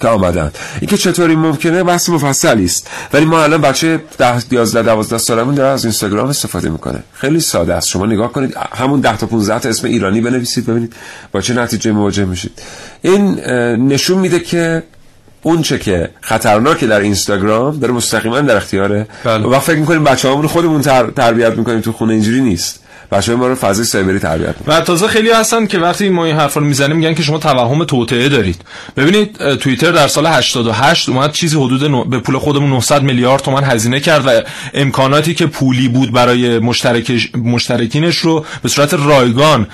که 0.00 0.08
آمدن 0.08 0.52
این 0.80 0.90
که 0.90 0.96
چطوری 0.96 1.36
ممکنه 1.36 1.82
بحث 1.82 2.08
مفصلی 2.08 2.64
است. 2.64 2.90
ولی 3.12 3.24
ما 3.24 3.42
الان 3.42 3.60
بچه 3.60 4.00
10 4.18 4.42
11 4.50 4.82
12 4.82 5.18
سالمون 5.18 5.54
داره 5.54 5.68
از 5.68 5.84
اینستاگرام 5.84 6.28
استفاده 6.28 6.68
می‌کنه. 6.68 7.02
خیلی 7.12 7.40
ساده 7.40 7.74
است. 7.74 7.88
شما 7.88 8.06
نگاه 8.06 8.32
کنید 8.32 8.54
همون 8.72 9.00
10 9.00 9.16
تا 9.16 9.26
15 9.26 9.58
تا 9.60 9.68
اسم 9.68 9.86
ایرانی 9.86 10.20
بنویسید 10.20 10.66
ببینید 10.66 10.92
با 11.32 11.40
چه 11.40 11.54
نتیجه 11.54 11.92
مواجه 11.92 12.24
میشید. 12.24 12.62
این 13.02 13.34
نشون 13.88 14.18
میده 14.18 14.40
که 14.40 14.82
اون 15.48 15.62
چه 15.62 15.78
که 15.78 16.10
خطرناک 16.20 16.84
در 16.84 17.00
اینستاگرام 17.00 17.78
داره 17.78 17.92
مستقیما 17.92 18.40
در 18.40 18.56
اختیاره 18.56 19.06
بله. 19.24 19.46
و 19.46 19.58
فکر 19.58 19.78
می‌کنیم 19.78 20.04
بچه‌هامون 20.04 20.46
خودمون 20.46 20.82
تربیت 21.16 21.52
می‌کنیم 21.58 21.80
تو 21.80 21.92
خونه 21.92 22.12
اینجوری 22.12 22.40
نیست 22.40 22.84
بچه 23.12 23.34
ما 23.34 23.46
رو 23.46 23.54
فضای 23.54 23.84
سایبری 23.84 24.18
تربیت 24.18 24.54
و 24.66 24.80
تازه 24.80 25.08
خیلی 25.08 25.30
هستن 25.30 25.66
که 25.66 25.78
وقتی 25.78 26.08
ما 26.08 26.24
این 26.24 26.36
حرفا 26.36 26.60
رو 26.60 26.66
می‌زنیم 26.66 26.96
میگن 26.96 27.14
که 27.14 27.22
شما 27.22 27.38
توهم 27.38 27.84
توطئه 27.84 28.28
دارید. 28.28 28.62
ببینید 28.96 29.54
توییتر 29.54 29.92
در 29.92 30.08
سال 30.08 30.26
88 30.26 31.08
اومد 31.08 31.32
چیزی 31.32 31.56
حدود 31.56 32.10
به 32.10 32.18
پول 32.18 32.38
خودمون 32.38 32.70
900 32.70 33.02
میلیارد 33.02 33.42
تومان 33.42 33.64
هزینه 33.64 34.00
کرد 34.00 34.26
و 34.26 34.30
امکاناتی 34.74 35.34
که 35.34 35.46
پولی 35.46 35.88
بود 35.88 36.12
برای 36.12 36.58
مشترک 36.58 37.36
مشترکینش 37.36 38.16
رو 38.16 38.44
به 38.62 38.68
صورت 38.68 38.94
رایگان 38.94 39.66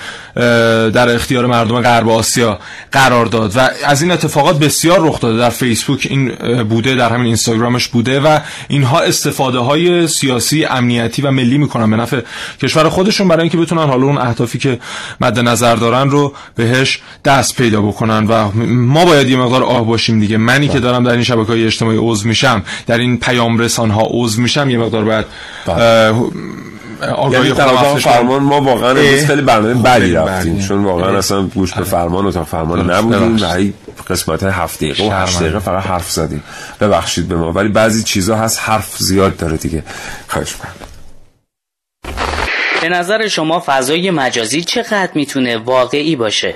در 0.90 1.14
اختیار 1.14 1.46
مردم 1.46 1.80
غرب 1.80 2.08
آسیا 2.08 2.58
قرار 2.92 3.26
داد. 3.26 3.56
و 3.56 3.70
از 3.86 4.02
این 4.02 4.10
اتفاقات 4.10 4.58
بسیار 4.58 5.08
رخ 5.08 5.20
داده. 5.20 5.38
در 5.38 5.50
فیسبوک 5.50 6.06
این 6.10 6.34
بوده 6.64 6.94
در 6.94 7.10
همین 7.10 7.26
اینستاگرامش 7.26 7.88
بوده 7.88 8.20
و 8.20 8.38
اینها 8.68 9.00
استفاده 9.00 9.58
های 9.58 10.08
سیاسی 10.08 10.64
امنیتی 10.64 11.22
و 11.22 11.30
ملی 11.30 11.58
می‌کنن. 11.58 11.90
به 11.90 11.96
نفع 11.96 12.20
کشور 12.62 12.88
خودشون. 12.88 13.23
برای 13.28 13.42
اینکه 13.42 13.58
بتونن 13.58 13.86
حالا 13.86 14.06
اون 14.06 14.18
اهدافی 14.18 14.58
که 14.58 14.78
مد 15.20 15.38
نظر 15.38 15.76
دارن 15.76 16.10
رو 16.10 16.32
بهش 16.54 17.02
دست 17.24 17.56
پیدا 17.56 17.82
بکنن 17.82 18.26
و 18.26 18.50
ما 18.66 19.04
باید 19.04 19.28
یه 19.28 19.36
مقدار 19.36 19.62
آه 19.62 19.86
باشیم 19.86 20.20
دیگه. 20.20 20.36
منی 20.36 20.68
که 20.68 20.80
دارم 20.80 21.04
در 21.04 21.12
این 21.12 21.22
شبکه 21.22 21.52
های 21.52 21.64
اجتماعی 21.64 21.98
عضو 22.00 22.28
میشم 22.28 22.62
در 22.86 22.98
این 22.98 23.18
پیام 23.18 23.58
رسان 23.58 23.90
ها 23.90 24.08
عضو 24.10 24.42
میشم 24.42 24.70
یه 24.70 24.78
مقدار 24.78 25.04
باید 25.04 25.26
بله. 25.66 26.14
آگاهی 27.16 27.48
یعنی 27.48 28.00
فرمان 28.00 28.42
ما 28.42 28.60
واقعا 28.60 28.90
امروز 28.90 29.26
خیلی 29.26 29.42
برنامه 29.42 29.74
بدی 29.74 30.12
رفتیم. 30.12 30.58
چون 30.58 30.84
واقعا 30.84 31.18
اصلا 31.18 31.42
گوش 31.42 31.74
به 31.74 31.84
فرمان 31.84 32.26
اتاق 32.26 32.46
فرمان 32.46 32.90
نبودیم 32.90 33.42
و 33.42 33.54
هی 33.54 33.74
قسمت 34.08 34.42
های 34.42 34.52
هفت 34.52 34.78
دقیقه 34.78 35.04
و 35.04 35.10
هشت 35.10 35.40
دقیقه 35.40 35.58
فقط 35.58 35.82
حرف 35.82 36.10
زدیم. 36.10 36.42
ببخشید 36.80 37.28
به 37.28 37.36
ما. 37.36 37.52
ولی 37.52 37.68
بعضی 37.68 38.02
چیزا 38.02 38.36
هست 38.36 38.60
حرف 38.62 38.96
زیاد 38.98 39.36
داره 39.36 39.56
دیگه. 39.56 39.82
خواهش 40.28 40.52
می‌کنم. 40.52 40.83
به 42.84 42.90
نظر 42.90 43.28
شما 43.28 43.62
فضای 43.66 44.10
مجازی 44.10 44.64
چقدر 44.64 45.10
می‌تونه 45.14 45.56
واقعی 45.56 46.16
باشه؟ 46.16 46.54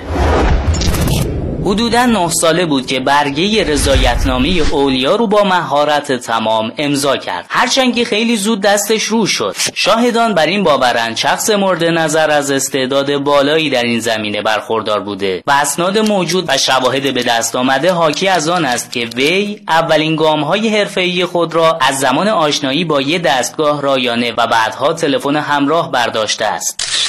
حدودا 1.65 2.07
نه 2.07 2.29
ساله 2.29 2.67
بود 2.67 2.87
که 2.87 3.01
برگه 3.01 3.65
رضایتنامه 3.65 4.49
اولیا 4.49 5.17
رو 5.17 5.27
با 5.27 5.45
مهارت 5.45 6.13
تمام 6.13 6.73
امضا 6.79 7.17
کرد. 7.17 7.47
هرچند 7.49 7.95
که 7.95 8.05
خیلی 8.05 8.37
زود 8.37 8.61
دستش 8.61 9.03
رو 9.03 9.27
شد. 9.27 9.57
شاهدان 9.75 10.35
بر 10.35 10.47
این 10.47 10.65
باورند 10.65 11.17
شخص 11.17 11.51
مورد 11.51 11.85
نظر 11.85 12.31
از 12.31 12.51
استعداد 12.51 13.17
بالایی 13.19 13.71
در 13.71 13.83
این 13.83 14.01
زمینه 14.01 14.43
برخوردار 14.43 15.01
بوده 15.01 15.43
و 15.47 15.51
اسناد 15.51 15.99
موجود 15.99 16.45
و 16.49 16.59
شواهد 16.59 17.15
به 17.15 17.23
دست 17.23 17.57
آمده 17.57 17.93
حاکی 17.93 18.29
از 18.29 18.49
آن 18.49 18.65
است 18.65 18.93
که 18.93 19.09
وی 19.17 19.61
اولین 19.69 20.17
گام 20.17 20.41
های 20.41 20.69
حرفه‌ای 20.69 21.25
خود 21.25 21.55
را 21.55 21.79
از 21.81 21.99
زمان 21.99 22.29
آشنایی 22.29 22.85
با 22.85 23.01
یه 23.01 23.19
دستگاه 23.19 23.83
رایانه 23.83 24.33
و 24.33 24.47
بعدها 24.47 24.93
تلفن 24.93 25.37
همراه 25.37 25.93
برداشته 25.93 26.45
است. 26.45 27.08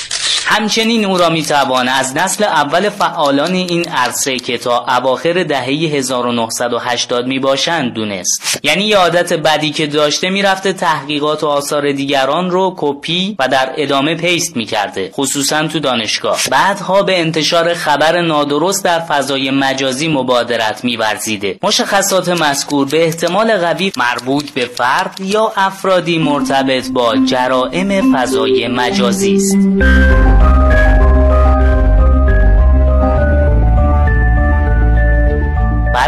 همچنین 0.52 1.06
او 1.06 1.18
را 1.18 1.30
می‌توان 1.30 1.88
از 1.88 2.18
نسل 2.18 2.44
اول 2.44 2.90
فعالان 2.90 3.54
این 3.54 3.90
عرصه 3.90 4.38
که 4.38 4.58
تا 4.58 4.86
اواخر 4.98 5.44
دهه 5.44 5.66
1980 5.66 7.28
می 7.28 7.40
باشند 7.40 7.94
دونست. 7.94 8.60
یعنی 8.64 8.84
یه 8.84 8.98
عادت 8.98 9.34
بدی 9.34 9.70
که 9.72 9.88
داشته 9.88 10.30
می‌رفته 10.30 10.74
تحقیقات 10.74 11.44
و 11.44 11.48
آثار 11.48 11.92
دیگران 11.92 12.52
رو 12.52 12.74
کپی 12.78 13.36
و 13.40 13.48
در 13.48 13.74
ادامه 13.78 14.16
paste 14.16 14.58
می‌کرده 14.58 15.12
خصوصا 15.14 15.68
تو 15.68 15.80
دانشگاه. 15.80 16.40
بعدها 16.52 17.04
به 17.04 17.20
انتشار 17.20 17.74
خبر 17.74 18.22
نادرست 18.22 18.84
در 18.84 19.00
فضای 19.00 19.52
مجازی 19.52 20.08
مبادرت 20.08 20.84
میورزیده. 20.84 21.58
مشخصات 21.64 22.30
مذکور 22.30 22.88
به 22.88 23.06
احتمال 23.06 23.58
قوی 23.58 23.92
مربوط 23.98 24.52
به 24.52 24.66
فرد 24.66 25.20
یا 25.24 25.54
افرادی 25.56 26.18
مرتبط 26.18 26.90
با 26.92 27.16
جرائم 27.16 28.16
فضای 28.16 28.68
مجازی 28.68 29.36
است. 29.36 30.39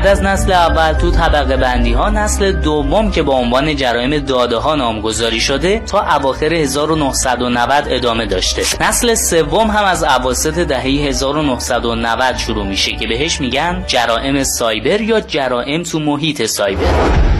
بعد 0.01 0.07
از 0.11 0.21
نسل 0.21 0.51
اول 0.51 0.93
تو 0.93 1.11
طبقه 1.11 1.57
بندی 1.57 1.93
ها 1.93 2.09
نسل 2.09 2.51
دوم 2.51 3.11
که 3.11 3.23
با 3.23 3.33
عنوان 3.33 3.75
جرایم 3.75 4.17
داده 4.17 4.57
ها 4.57 4.75
نامگذاری 4.75 5.39
شده 5.39 5.79
تا 5.79 6.15
اواخر 6.15 6.53
1990 6.53 7.83
ادامه 7.87 8.25
داشته. 8.25 8.83
نسل 8.83 9.15
سوم 9.15 9.67
هم 9.67 9.85
از 9.85 10.03
اواسط 10.03 10.59
دهه 10.59 10.81
1990 10.81 12.37
شروع 12.37 12.65
میشه 12.65 12.91
که 12.91 13.07
بهش 13.07 13.41
میگن 13.41 13.83
جرائم 13.87 14.43
سایبر 14.43 15.01
یا 15.01 15.19
جرائم 15.19 15.83
تو 15.83 15.99
محیط 15.99 16.45
سایبر. 16.45 17.30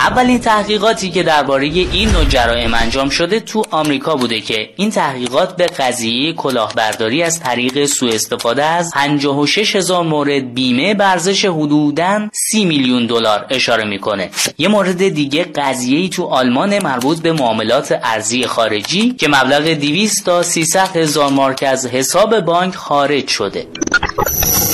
اولین 0.00 0.40
تحقیقاتی 0.40 1.10
که 1.10 1.22
درباره 1.22 1.66
این 1.66 2.10
نوع 2.10 2.24
جرائم 2.24 2.74
انجام 2.74 3.08
شده 3.08 3.40
تو 3.40 3.62
آمریکا 3.70 4.16
بوده 4.16 4.40
که 4.40 4.70
این 4.76 4.90
تحقیقات 4.90 5.56
به 5.56 5.66
قضیه 5.66 6.32
کلاهبرداری 6.32 7.22
از 7.22 7.40
طریق 7.40 7.84
سوء 7.84 8.12
استفاده 8.12 8.64
از 8.64 8.90
56 8.94 9.76
هزار 9.76 10.04
مورد 10.04 10.54
بیمه 10.54 10.94
برزش 10.94 11.44
حدوداً 11.44 12.28
30 12.32 12.64
میلیون 12.64 13.06
دلار 13.06 13.46
اشاره 13.50 13.84
می‌کنه. 13.84 14.30
یه 14.58 14.68
مورد 14.68 15.08
دیگه 15.08 15.44
قضیه 15.44 16.08
تو 16.08 16.24
آلمان 16.24 16.82
مربوط 16.82 17.18
به 17.18 17.32
معاملات 17.32 17.98
ارزی 18.02 18.46
خارجی 18.46 19.12
که 19.12 19.28
مبلغ 19.28 19.62
200 19.62 20.24
تا 20.24 20.42
300 20.42 20.96
هزار 20.96 21.30
مارک 21.30 21.64
از 21.68 21.86
حساب 21.86 22.40
بانک 22.40 22.74
خارج 22.74 23.28
شده. 23.28 23.66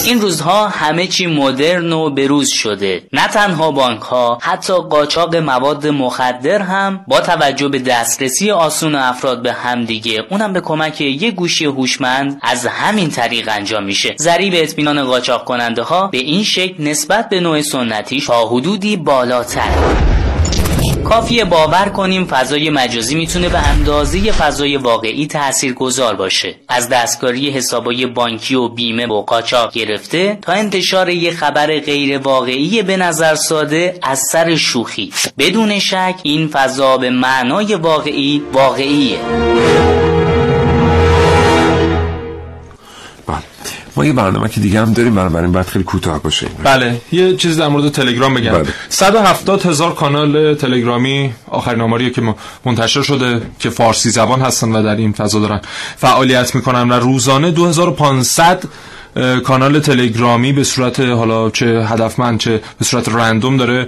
این 0.06 0.20
روزها 0.20 0.68
همه 0.68 1.06
چی 1.06 1.26
مدرن 1.26 1.92
و 1.92 2.10
بروز 2.10 2.48
شده. 2.52 3.02
نه 3.12 3.28
تنها 3.28 3.70
بانک 3.70 4.00
ها 4.00 4.38
حتی 4.42 4.72
قاچاق 5.16 5.36
مواد 5.36 5.86
مخدر 5.86 6.62
هم 6.62 7.04
با 7.08 7.20
توجه 7.20 7.68
به 7.68 7.78
دسترسی 7.78 8.50
آسون 8.50 8.94
افراد 8.94 9.42
به 9.42 9.52
همدیگه 9.52 10.24
اونم 10.30 10.52
به 10.52 10.60
کمک 10.60 11.00
یه 11.00 11.30
گوشی 11.30 11.64
هوشمند 11.64 12.38
از 12.42 12.66
همین 12.66 13.10
طریق 13.10 13.48
انجام 13.52 13.84
میشه. 13.84 14.14
ضریب 14.18 14.52
اطمینان 14.56 15.04
قاچاق 15.04 15.44
کننده 15.44 15.82
ها 15.82 16.06
به 16.06 16.18
این 16.18 16.42
شکل 16.42 16.84
نسبت 16.84 17.28
به 17.28 17.40
نوع 17.40 17.60
سنتی 17.60 18.20
تا 18.20 18.46
حدودی 18.46 18.96
بالاتر. 18.96 20.15
کافیه 21.08 21.44
باور 21.44 21.88
کنیم 21.88 22.24
فضای 22.24 22.70
مجازی 22.70 23.14
می‌تونه 23.14 23.48
به 23.48 23.58
اندازه 23.68 24.32
فضای 24.32 24.76
واقعی 24.76 25.26
تأثیر 25.26 25.72
گذار 25.74 26.16
باشه. 26.16 26.54
از 26.68 26.88
دستکاری 26.88 27.50
حسابای 27.50 28.06
بانکی 28.06 28.54
و 28.54 28.68
بیمه 28.68 29.06
و 29.06 29.22
قاچاق 29.22 29.72
گرفته 29.72 30.38
تا 30.42 30.52
انتشار 30.52 31.08
یه 31.08 31.30
خبر 31.30 31.80
غیر 31.80 32.18
واقعی 32.18 32.82
به 32.82 32.96
نظر 32.96 33.34
ساده 33.34 33.98
از 34.02 34.18
سر 34.32 34.56
شوخی. 34.56 35.12
بدون 35.38 35.78
شک 35.78 36.14
این 36.22 36.48
فضا 36.48 36.96
به 36.96 37.10
معنای 37.10 37.74
واقعی 37.74 38.42
واقعیه. 38.52 39.18
ما 43.96 44.04
یه 44.04 44.12
برنامه 44.12 44.48
که 44.48 44.60
دیگه 44.60 44.80
هم 44.80 44.92
داریم 44.92 45.14
بنابراین 45.14 45.52
باید 45.52 45.66
خیلی 45.66 45.84
کوتاه 45.84 46.22
باشه 46.22 46.46
بله 46.64 47.00
یه 47.12 47.36
چیز 47.36 47.60
در 47.60 47.68
مورد 47.68 47.88
تلگرام 47.88 48.34
بگم 48.34 48.52
بله. 48.52 48.68
170 48.88 49.66
هزار 49.66 49.94
کانال 49.94 50.54
تلگرامی 50.54 51.34
آخرین 51.50 51.80
آماریه 51.80 52.10
که 52.10 52.34
منتشر 52.64 53.02
شده 53.02 53.42
که 53.58 53.70
فارسی 53.70 54.10
زبان 54.10 54.40
هستن 54.40 54.72
و 54.72 54.82
در 54.82 54.96
این 54.96 55.12
فضا 55.12 55.40
دارن 55.40 55.60
فعالیت 55.96 56.54
می‌کنن 56.54 56.88
و 56.88 56.92
روزانه 56.92 57.50
2500 57.50 58.64
کانال 59.44 59.80
تلگرامی 59.80 60.52
به 60.52 60.64
صورت 60.64 61.00
حالا 61.00 61.50
چه 61.50 61.66
هدفمند 61.66 62.38
چه 62.38 62.60
به 62.78 62.84
صورت 62.84 63.08
رندوم 63.08 63.56
داره 63.56 63.86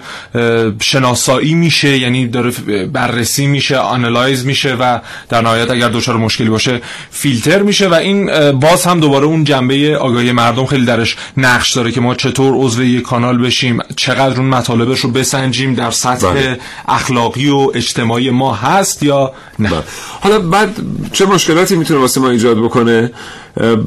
شناسایی 0.81 1.55
میشه 1.55 1.99
یعنی 1.99 2.27
داره 2.27 2.51
بررسی 2.93 3.47
میشه 3.47 3.77
آنالایز 3.77 4.47
میشه 4.47 4.75
و 4.75 4.99
در 5.29 5.41
نهایت 5.41 5.71
اگر 5.71 5.89
دچار 5.89 6.17
مشکلی 6.17 6.49
باشه 6.49 6.81
فیلتر 7.11 7.63
میشه 7.63 7.89
و 7.89 7.95
این 7.95 8.53
باز 8.53 8.85
هم 8.85 9.01
دوباره 9.01 9.27
اون 9.27 9.45
جنبه 9.45 9.97
آگاهی 9.97 10.33
مردم 10.33 10.67
خیلی 10.67 10.85
درش 10.85 11.17
نقش 11.37 11.73
داره 11.73 11.93
که 11.93 12.01
ما 12.01 12.15
چطور 12.15 12.55
عضو 12.55 12.85
یک 12.85 13.03
کانال 13.03 13.39
بشیم 13.39 13.79
چقدر 13.97 14.41
اون 14.41 14.49
مطالبش 14.49 15.01
رو 15.01 15.11
بسنجیم 15.11 15.75
در 15.75 15.91
سطح 15.91 16.33
بله. 16.33 16.59
اخلاقی 16.89 17.49
و 17.49 17.71
اجتماعی 17.75 18.31
ما 18.31 18.55
هست 18.55 19.03
یا 19.03 19.33
نه 19.59 19.71
بله. 19.71 19.83
حالا 20.21 20.39
بعد 20.39 20.77
چه 21.13 21.27
مشکلاتی 21.27 21.77
می‌تونه 21.77 22.01
واسه 22.01 22.21
ما 22.21 22.31
ایجاد 22.31 22.59
بکنه 22.59 23.11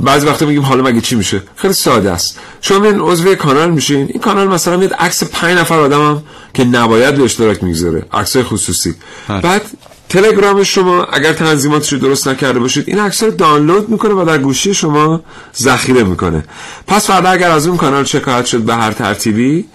بعضی 0.01 0.27
وقتا 0.27 0.45
میگیم 0.45 0.63
حالا 0.63 0.83
مگه 0.83 1.01
چی 1.01 1.15
میشه 1.15 1.30
خیلی 1.55 1.73
ساده 1.73 2.11
است. 2.11 2.39
شما 2.61 2.79
میان 2.79 2.99
عضو 2.99 3.35
کانال 3.35 3.71
میشین. 3.71 4.07
این 4.07 4.21
کانال 4.21 4.47
مثلا 4.47 4.77
میاد 4.77 4.93
عکس 4.93 5.23
5 5.23 5.57
نفر 5.57 5.79
آدمم 5.79 6.23
که 6.53 6.63
نباید 6.63 7.15
به 7.15 7.23
اشتراک 7.23 7.63
می‌گذاره. 7.63 8.05
عکس 8.13 8.37
خصوصی. 8.37 8.95
هر. 9.27 9.41
بعد 9.41 9.61
تلگرام 10.09 10.63
شما 10.63 11.03
اگر 11.03 11.33
تنظیماتش 11.33 11.93
رو 11.93 11.99
درست 11.99 12.27
نکرده 12.27 12.59
باشید 12.59 12.83
این 12.87 12.99
عکس 12.99 13.23
رو 13.23 13.31
دانلود 13.31 13.89
می‌کنه 13.89 14.13
و 14.13 14.25
در 14.25 14.37
گوشی 14.37 14.73
شما 14.73 15.21
ذخیره 15.57 16.03
می‌کنه. 16.03 16.43
پس 16.87 17.07
فردا 17.07 17.29
اگر 17.29 17.51
از 17.51 17.67
اون 17.67 17.77
کانال 17.77 18.03
شکایت 18.03 18.45
شد 18.45 18.61
به 18.61 18.75
هر 18.75 18.91
ترتیبی 18.91 19.65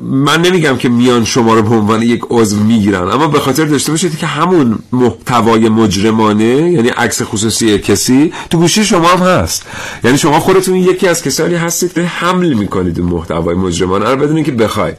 من 0.00 0.42
نمیگم 0.42 0.76
که 0.76 0.88
میان 0.88 1.24
شما 1.24 1.54
رو 1.54 1.62
به 1.62 1.74
عنوان 1.74 2.02
یک 2.02 2.20
عضو 2.30 2.56
می‌گیرن 2.56 3.08
اما 3.08 3.28
به 3.28 3.40
خاطر 3.40 3.64
داشته 3.64 3.92
باشید 3.92 4.18
که 4.18 4.26
همون 4.26 4.78
محتوای 4.92 5.68
مجرمانه 5.68 6.44
یعنی 6.44 6.88
عکس 6.88 7.22
خصوصی 7.22 7.78
کسی 7.78 8.32
تو 8.50 8.58
گوشی 8.58 8.84
شما 8.84 9.08
هم 9.08 9.26
هست. 9.26 9.62
یعنی 10.04 10.18
شما 10.18 10.40
خودتون 10.40 10.76
یکی 10.76 11.08
از 11.08 11.22
کسانی 11.22 11.54
هستید 11.54 11.92
که 11.92 12.02
حمل 12.02 12.52
می‌کنید 12.52 13.00
اون 13.00 13.08
محتوای 13.08 13.56
مجرمانه 13.56 14.10
رو 14.10 14.16
بدون 14.16 14.42
که 14.42 14.52
بخواید. 14.52 14.96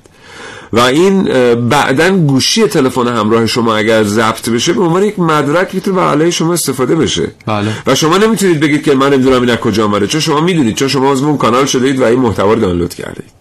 و 0.74 0.80
این 0.80 1.24
بعدا 1.70 2.18
گوشی 2.18 2.68
تلفن 2.68 3.08
همراه 3.08 3.46
شما 3.46 3.76
اگر 3.76 4.04
ضبط 4.04 4.50
بشه 4.50 4.74
به 4.74 4.84
عنوان 4.84 5.04
یک 5.04 5.20
مدرک 5.20 5.76
می‌تونه 5.76 5.96
به 5.96 6.02
علیه 6.02 6.32
شما 6.32 6.54
استفاده 6.54 6.96
بشه. 6.96 7.32
بله. 7.46 7.72
و 7.88 7.96
شما 7.96 8.18
نمی‌تونید 8.18 8.60
بگید 8.60 8.84
که 8.84 8.96
من 8.96 9.14
نمی‌دونم 9.14 9.42
این 9.42 9.50
از 9.50 9.58
کجا 9.58 9.86
آمده 9.86 10.08
چون 10.08 10.22
شما 10.22 10.42
می‌دونید 10.42 10.76
چون 10.76 10.88
شما 10.88 11.12
از 11.12 11.22
اون 11.22 11.38
کانال 11.38 11.66
شدید 11.66 12.00
و 12.00 12.04
این 12.04 12.20
محتوا 12.20 12.54
رو 12.54 12.60
دانلود 12.60 12.94
کردید. 12.94 13.40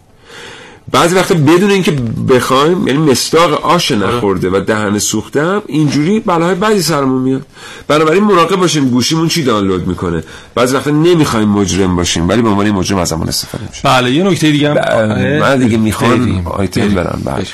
بعضی 0.93 1.15
وقتا 1.15 1.35
بدون 1.35 1.71
اینکه 1.71 1.91
بخوایم 2.29 2.87
یعنی 2.87 2.99
مستاق 2.99 3.65
آش 3.65 3.91
نخورده 3.91 4.51
و 4.51 4.61
دهن 4.61 4.99
سوخته 4.99 5.63
اینجوری 5.67 6.21
بلاهای 6.21 6.55
بعضی 6.55 6.83
سرمون 6.83 7.23
میاد. 7.23 7.43
بنابراین 7.89 8.25
مراقب 8.25 8.57
باشیم 8.57 8.89
گوشیمون 8.89 9.29
چی 9.29 9.45
دانلود 9.45 9.87
می‌کنه. 9.87 10.25
بعضی 10.55 10.77
وقتا 10.77 10.91
نمی‌خوایم 10.91 11.49
مجرم 11.49 11.97
باشیم 11.97 12.29
ولی 12.29 12.43
به 12.43 12.49
عنوان 12.49 12.71
مجرم 12.71 12.99
از 12.99 13.13
استفاده 13.13 13.65
میشه. 13.71 13.83
بله 13.85 14.11
یه 14.11 14.23
نکته 14.23 14.51
دیگه 14.51 14.71
هم. 14.71 15.41
من 15.41 15.59
دیگه 15.59 15.77
می‌خوام 15.77 16.47
آیتم 16.47 16.89
برم 16.89 17.23
بله. 17.25 17.47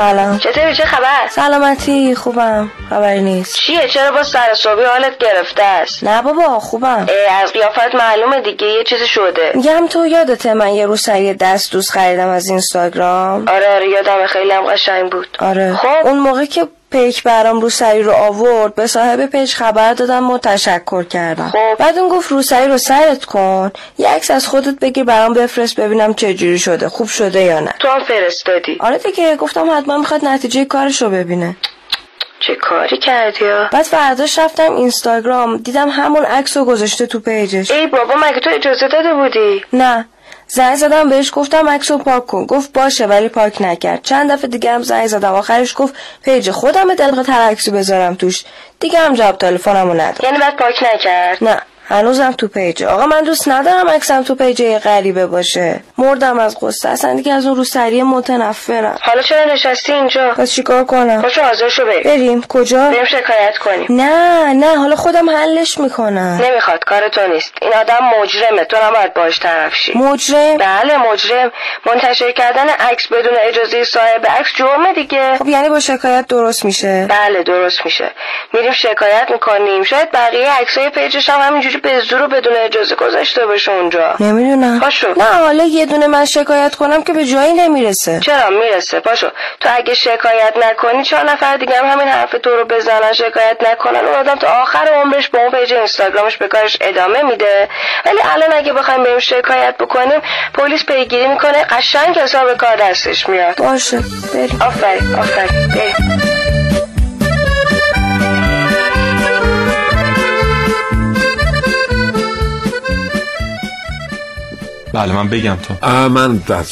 سلام. 0.00 0.38
چطوری؟ 0.38 0.74
چه 0.74 0.84
خبر؟ 0.84 1.28
سلامتی 1.30 2.14
خوبم. 2.14 2.70
خبری 2.90 3.20
نیست. 3.20 3.56
چیه؟ 3.56 3.88
چرا 3.88 4.12
با 4.12 4.22
سر 4.22 4.54
صبحی 4.54 4.84
حالت 4.84 5.18
گرفته 5.18 5.62
است؟ 5.62 6.04
نه 6.04 6.22
بابا 6.22 6.60
خوبم. 6.60 7.06
از 7.42 7.52
قیافت 7.52 7.94
معلومه 7.94 8.40
دیگه 8.40 8.66
یه 8.66 8.84
چیزی 8.84 9.06
شده. 9.06 9.52
میگم 9.54 9.86
تو 9.90 10.06
یادته 10.06 10.54
من 10.54 10.68
یه 10.68 10.86
روز 10.86 11.00
سری 11.02 11.34
دست 11.34 11.72
دوست 11.72 11.90
خریدم 11.90 12.28
از 12.28 12.48
اینستاگرام. 12.48 13.48
آره 13.48 13.74
آره 13.74 13.88
یادم 13.88 14.26
خیلی 14.26 14.50
هم 14.50 14.62
قشنگ 14.62 15.12
بود. 15.12 15.38
آره. 15.40 15.74
خب. 15.76 16.06
اون 16.06 16.18
موقع 16.18 16.44
که 16.44 16.68
پیک 16.90 17.22
برام 17.22 17.60
روسری 17.60 18.02
رو 18.02 18.12
آورد 18.12 18.74
به 18.74 18.86
صاحب 18.86 19.26
پیج 19.26 19.54
خبر 19.54 19.94
دادم 19.94 20.30
و 20.30 20.38
تشکر 20.38 21.02
کردم. 21.02 21.50
خب. 21.52 21.76
بعد 21.78 21.98
اون 21.98 22.08
گفت 22.08 22.30
روسری 22.30 22.68
رو 22.68 22.78
سرت 22.78 23.24
کن. 23.24 23.72
یه 23.98 24.08
عکس 24.08 24.30
از 24.30 24.46
خودت 24.46 24.78
بگیر 24.80 25.04
برام 25.04 25.34
بفرست 25.34 25.80
ببینم 25.80 26.14
چه 26.14 26.34
جوری 26.34 26.58
شده 26.58 26.88
خوب 26.88 27.08
شده 27.08 27.40
یا 27.40 27.60
نه. 27.60 27.74
تو 27.80 27.88
هم 27.88 28.04
فرستادی. 28.04 28.76
آره 28.80 28.98
دیگه 28.98 29.36
گفتم 29.36 29.70
حتما 29.78 29.98
می‌خواد 29.98 30.24
نتیجه 30.24 30.64
کارش 30.64 31.02
رو 31.02 31.10
ببینه. 31.10 31.56
چه 32.46 32.54
کاری 32.54 32.98
کردی 32.98 33.44
ها؟ 33.44 33.68
بعد 33.72 33.82
فرداش 33.82 34.38
رفتم 34.38 34.76
اینستاگرام 34.76 35.56
دیدم 35.56 35.88
همون 35.88 36.24
عکس 36.24 36.56
رو 36.56 36.64
گذاشته 36.64 37.06
تو 37.06 37.20
page 37.20 37.49
ش. 37.49 37.70
ای 37.70 37.86
بابا 37.86 38.14
مگه 38.14 38.40
تو 38.40 38.50
اجازه 38.50 38.88
داده 38.88 39.14
بودی؟ 39.14 39.64
نه. 39.72 40.08
زنگ 40.52 40.76
زدم 40.76 41.08
بهش 41.08 41.30
گفتم 41.34 41.68
عکس 41.68 41.90
رو 41.90 41.98
پاک 41.98 42.26
کن. 42.26 42.46
گفت 42.46 42.72
باشه 42.72 43.06
ولی 43.06 43.28
پاک 43.28 43.62
نکرد. 43.62 44.02
چند 44.02 44.32
دفعه 44.32 44.50
دیگه 44.50 44.72
هم 44.72 44.82
زنگ 44.82 45.06
زدم. 45.06 45.34
آخرش 45.34 45.74
گفت 45.76 45.94
page 46.22 46.50
خودم 46.50 46.94
دلقه 46.94 47.22
تر 47.22 47.40
عکسی 47.40 47.70
بذارم 47.70 48.14
توش. 48.14 48.44
دیگه 48.80 48.98
هم 48.98 49.14
جواب 49.14 49.38
تلفنمو 49.38 49.94
نداد. 49.94 50.24
یعنی 50.24 50.38
بعد 50.38 50.56
پاک 50.56 50.74
نکرد؟ 50.94 51.44
نه. 51.44 51.60
هنوزم 51.90 52.32
تو 52.32 52.48
page 52.48 52.73
ه. 52.73 52.86
آقا 52.86 53.06
من 53.06 53.22
دوست 53.22 53.48
ندارم 53.48 53.88
عکسم 53.88 54.22
تو 54.22 54.34
page 54.34 54.78
غریبه 54.78 55.26
باشه. 55.26 55.80
مردم 55.98 56.38
از 56.38 56.56
غصه 56.62 56.88
اصلا 56.88 57.14
دیگه 57.14 57.32
از 57.32 57.46
اون 57.46 57.56
روسری 57.56 58.02
متنفرم 58.02 58.98
حالا 59.02 59.22
چرا 59.22 59.52
نشستی 59.52 59.92
اینجا؟ 59.92 60.30
پس 60.36 60.52
چیکار 60.52 60.84
کنم؟ 60.84 61.22
پاشو 61.22 61.42
حاضر 61.42 61.68
شو 61.68 61.86
بریم. 61.86 62.02
بریم. 62.02 62.42
کجا؟ 62.48 62.90
بریم 62.90 63.04
شکایت 63.04 63.58
کنیم. 63.58 63.86
نه 63.90 64.52
نه 64.52 64.76
حالا 64.76 64.96
خودم 64.96 65.30
حلش 65.30 65.78
می‌کنم. 65.78 66.40
نمی‌خواد 66.42 66.84
کار 66.84 67.08
تو 67.08 67.26
نیست. 67.26 67.52
این 67.62 67.74
آدم 67.74 67.98
مجرمه 68.20 68.64
تو 68.64 68.76
نباید 68.84 69.14
باش 69.14 69.40
طرف 69.40 69.74
شی 69.74 69.98
مجرم؟ 69.98 70.56
بله 70.56 70.96
مجرم. 70.96 71.52
منتشر 71.86 72.32
کردن 72.32 72.68
عکس 72.68 73.06
بدون 73.06 73.32
اجازه 73.48 73.84
صاحب 73.84 74.26
عکس 74.26 74.48
جرمه 74.56 74.92
دیگه. 74.92 75.36
خب 75.38 75.48
یعنی 75.48 75.68
با 75.68 75.80
شکایت 75.80 76.26
درست 76.26 76.64
میشه؟ 76.64 77.06
بله 77.10 77.42
درست 77.42 77.84
میشه. 77.84 78.10
میریم 78.52 78.72
شکایت 78.72 79.26
می‌کنیم. 79.30 79.82
شاید 79.82 80.10
بقیه 80.10 80.52
عکسای 80.52 80.90
page 80.90 81.15
ش 81.15 81.28
هم 81.28 81.40
همینجوری 81.40 81.79
به 81.82 82.00
زور 82.00 82.26
بدون 82.26 82.52
اجازه 82.56 82.94
گذاشته 82.94 83.46
باشه 83.46 83.72
اونجا. 83.72 84.14
نمی‌دونم. 84.20 84.80
پاشو. 84.80 85.08
نه 85.16 85.24
حالا 85.24 85.64
یه 85.64 85.86
دونه 85.86 86.06
من 86.06 86.24
شکایت 86.24 86.74
کنم 86.74 87.02
که 87.02 87.12
به 87.12 87.24
جایی 87.24 87.52
نمی‌رسه. 87.52 88.20
چرا؟ 88.20 88.50
می‌رسه. 88.50 89.00
پاشو. 89.00 89.28
تو 89.60 89.68
اگه 89.72 89.94
شکایت 89.94 90.54
نکنی 90.70 91.04
چهار 91.04 91.24
نفر 91.30 91.56
دیگه 91.56 91.78
هم 91.78 91.86
همین 91.86 92.08
حرف 92.08 92.34
تو 92.42 92.50
رو 92.50 92.64
بزنن 92.64 93.12
شکایت 93.12 93.56
نکنن. 93.70 94.00
اون 94.00 94.14
آدم 94.14 94.34
تا 94.34 94.48
آخر 94.62 94.88
عمرش 95.02 95.28
به 95.28 95.38
اون 95.38 95.50
page 95.50 95.72
اینستاگرامش 95.74 96.36
به 96.36 96.48
کارش 96.48 96.76
ادامه 96.80 97.22
میده. 97.22 97.68
ولی 98.06 98.18
الان 98.24 98.52
اگه 98.52 98.72
بخوایم 98.72 99.04
بریم 99.04 99.18
شکایت 99.18 99.74
بکنیم 99.78 100.20
پلیس 100.54 100.84
پیگیری 100.84 101.26
می‌کنه 101.26 101.64
قشنگ 101.64 102.18
حساب 102.18 102.56
کار 102.56 102.76
دستش 102.76 103.28
میاد. 103.28 103.56
باشه. 103.56 103.98
بریم. 104.34 104.62
آفرین 104.66 105.14
آفرین. 105.14 105.68
بریم. 105.68 106.59
بله 114.92 115.12
من 115.12 115.28
بگم 115.28 115.56
تو. 115.56 115.88
من 116.08 116.36
در 116.36 116.62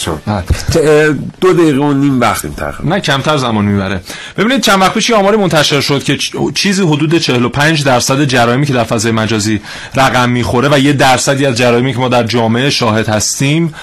دو 1.41 1.53
دقیقه 1.53 1.79
و 1.79 1.93
نیم 1.93 2.21
وقتیم 2.21 2.53
تقریبا 2.53 2.95
نه 2.95 3.01
کمتر 3.01 3.37
زمان 3.37 3.65
می‌بره. 3.65 4.01
ببینید 4.37 4.61
چند 4.61 4.81
وقت 4.81 4.95
پیش 4.95 5.11
آماری 5.11 5.37
منتشر 5.37 5.81
شد 5.81 6.03
که 6.03 6.19
چیزی 6.55 6.83
حدود 6.83 7.19
45 7.19 7.85
درصد 7.85 8.25
جرایمی 8.25 8.67
که 8.67 8.73
در 8.73 8.85
فضای 8.85 9.13
مجازی 9.13 9.61
رقم 9.95 10.31
می‌خوره 10.31 10.69
و 10.73 10.79
یه 10.79 10.93
درصدی 10.93 11.47
از 11.47 11.57
جرایمی 11.57 11.93
که 11.93 11.99
ما 11.99 12.09
در 12.09 12.23
جامعه 12.23 12.71
شاهد 12.71 13.09
هستیم 13.09 13.75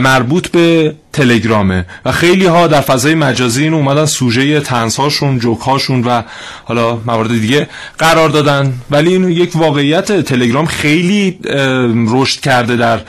مربوط 0.00 0.48
به 0.48 0.94
تلگرامه. 1.12 1.86
و 2.04 2.12
خیلی 2.12 2.46
ها 2.46 2.66
در 2.66 2.80
فضای 2.80 3.14
مجازی 3.14 3.64
این 3.64 3.74
اومدن 3.74 4.06
سوژه 4.06 4.60
تنزهاشون 4.60 5.38
جوکهاشون 5.38 6.04
و 6.04 6.22
حالا 6.64 6.98
موارد 7.06 7.30
دیگه 7.30 7.68
قرار 7.98 8.28
دادن. 8.28 8.74
ولی 8.90 9.12
این 9.12 9.28
یک 9.28 9.56
واقعیت 9.56 10.20
تلگرام 10.20 10.66
خیلی 10.66 11.38
رشد 12.08 12.40
کرده 12.40 12.76
در 12.76 13.00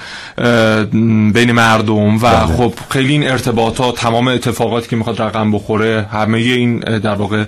بین 1.31 1.51
مردم 1.51 2.15
و 2.15 2.19
بله. 2.19 2.45
خب 2.57 2.73
خیلی 2.89 3.11
این 3.11 3.29
ارتباطات 3.29 3.97
تمام 3.97 4.27
اتفاقاتی 4.27 4.89
که 4.89 4.95
می‌خواد 4.95 5.21
رقم 5.21 5.51
بخوره 5.51 6.07
همه 6.11 6.37
این 6.37 6.79
در 6.79 7.15
واقع 7.15 7.43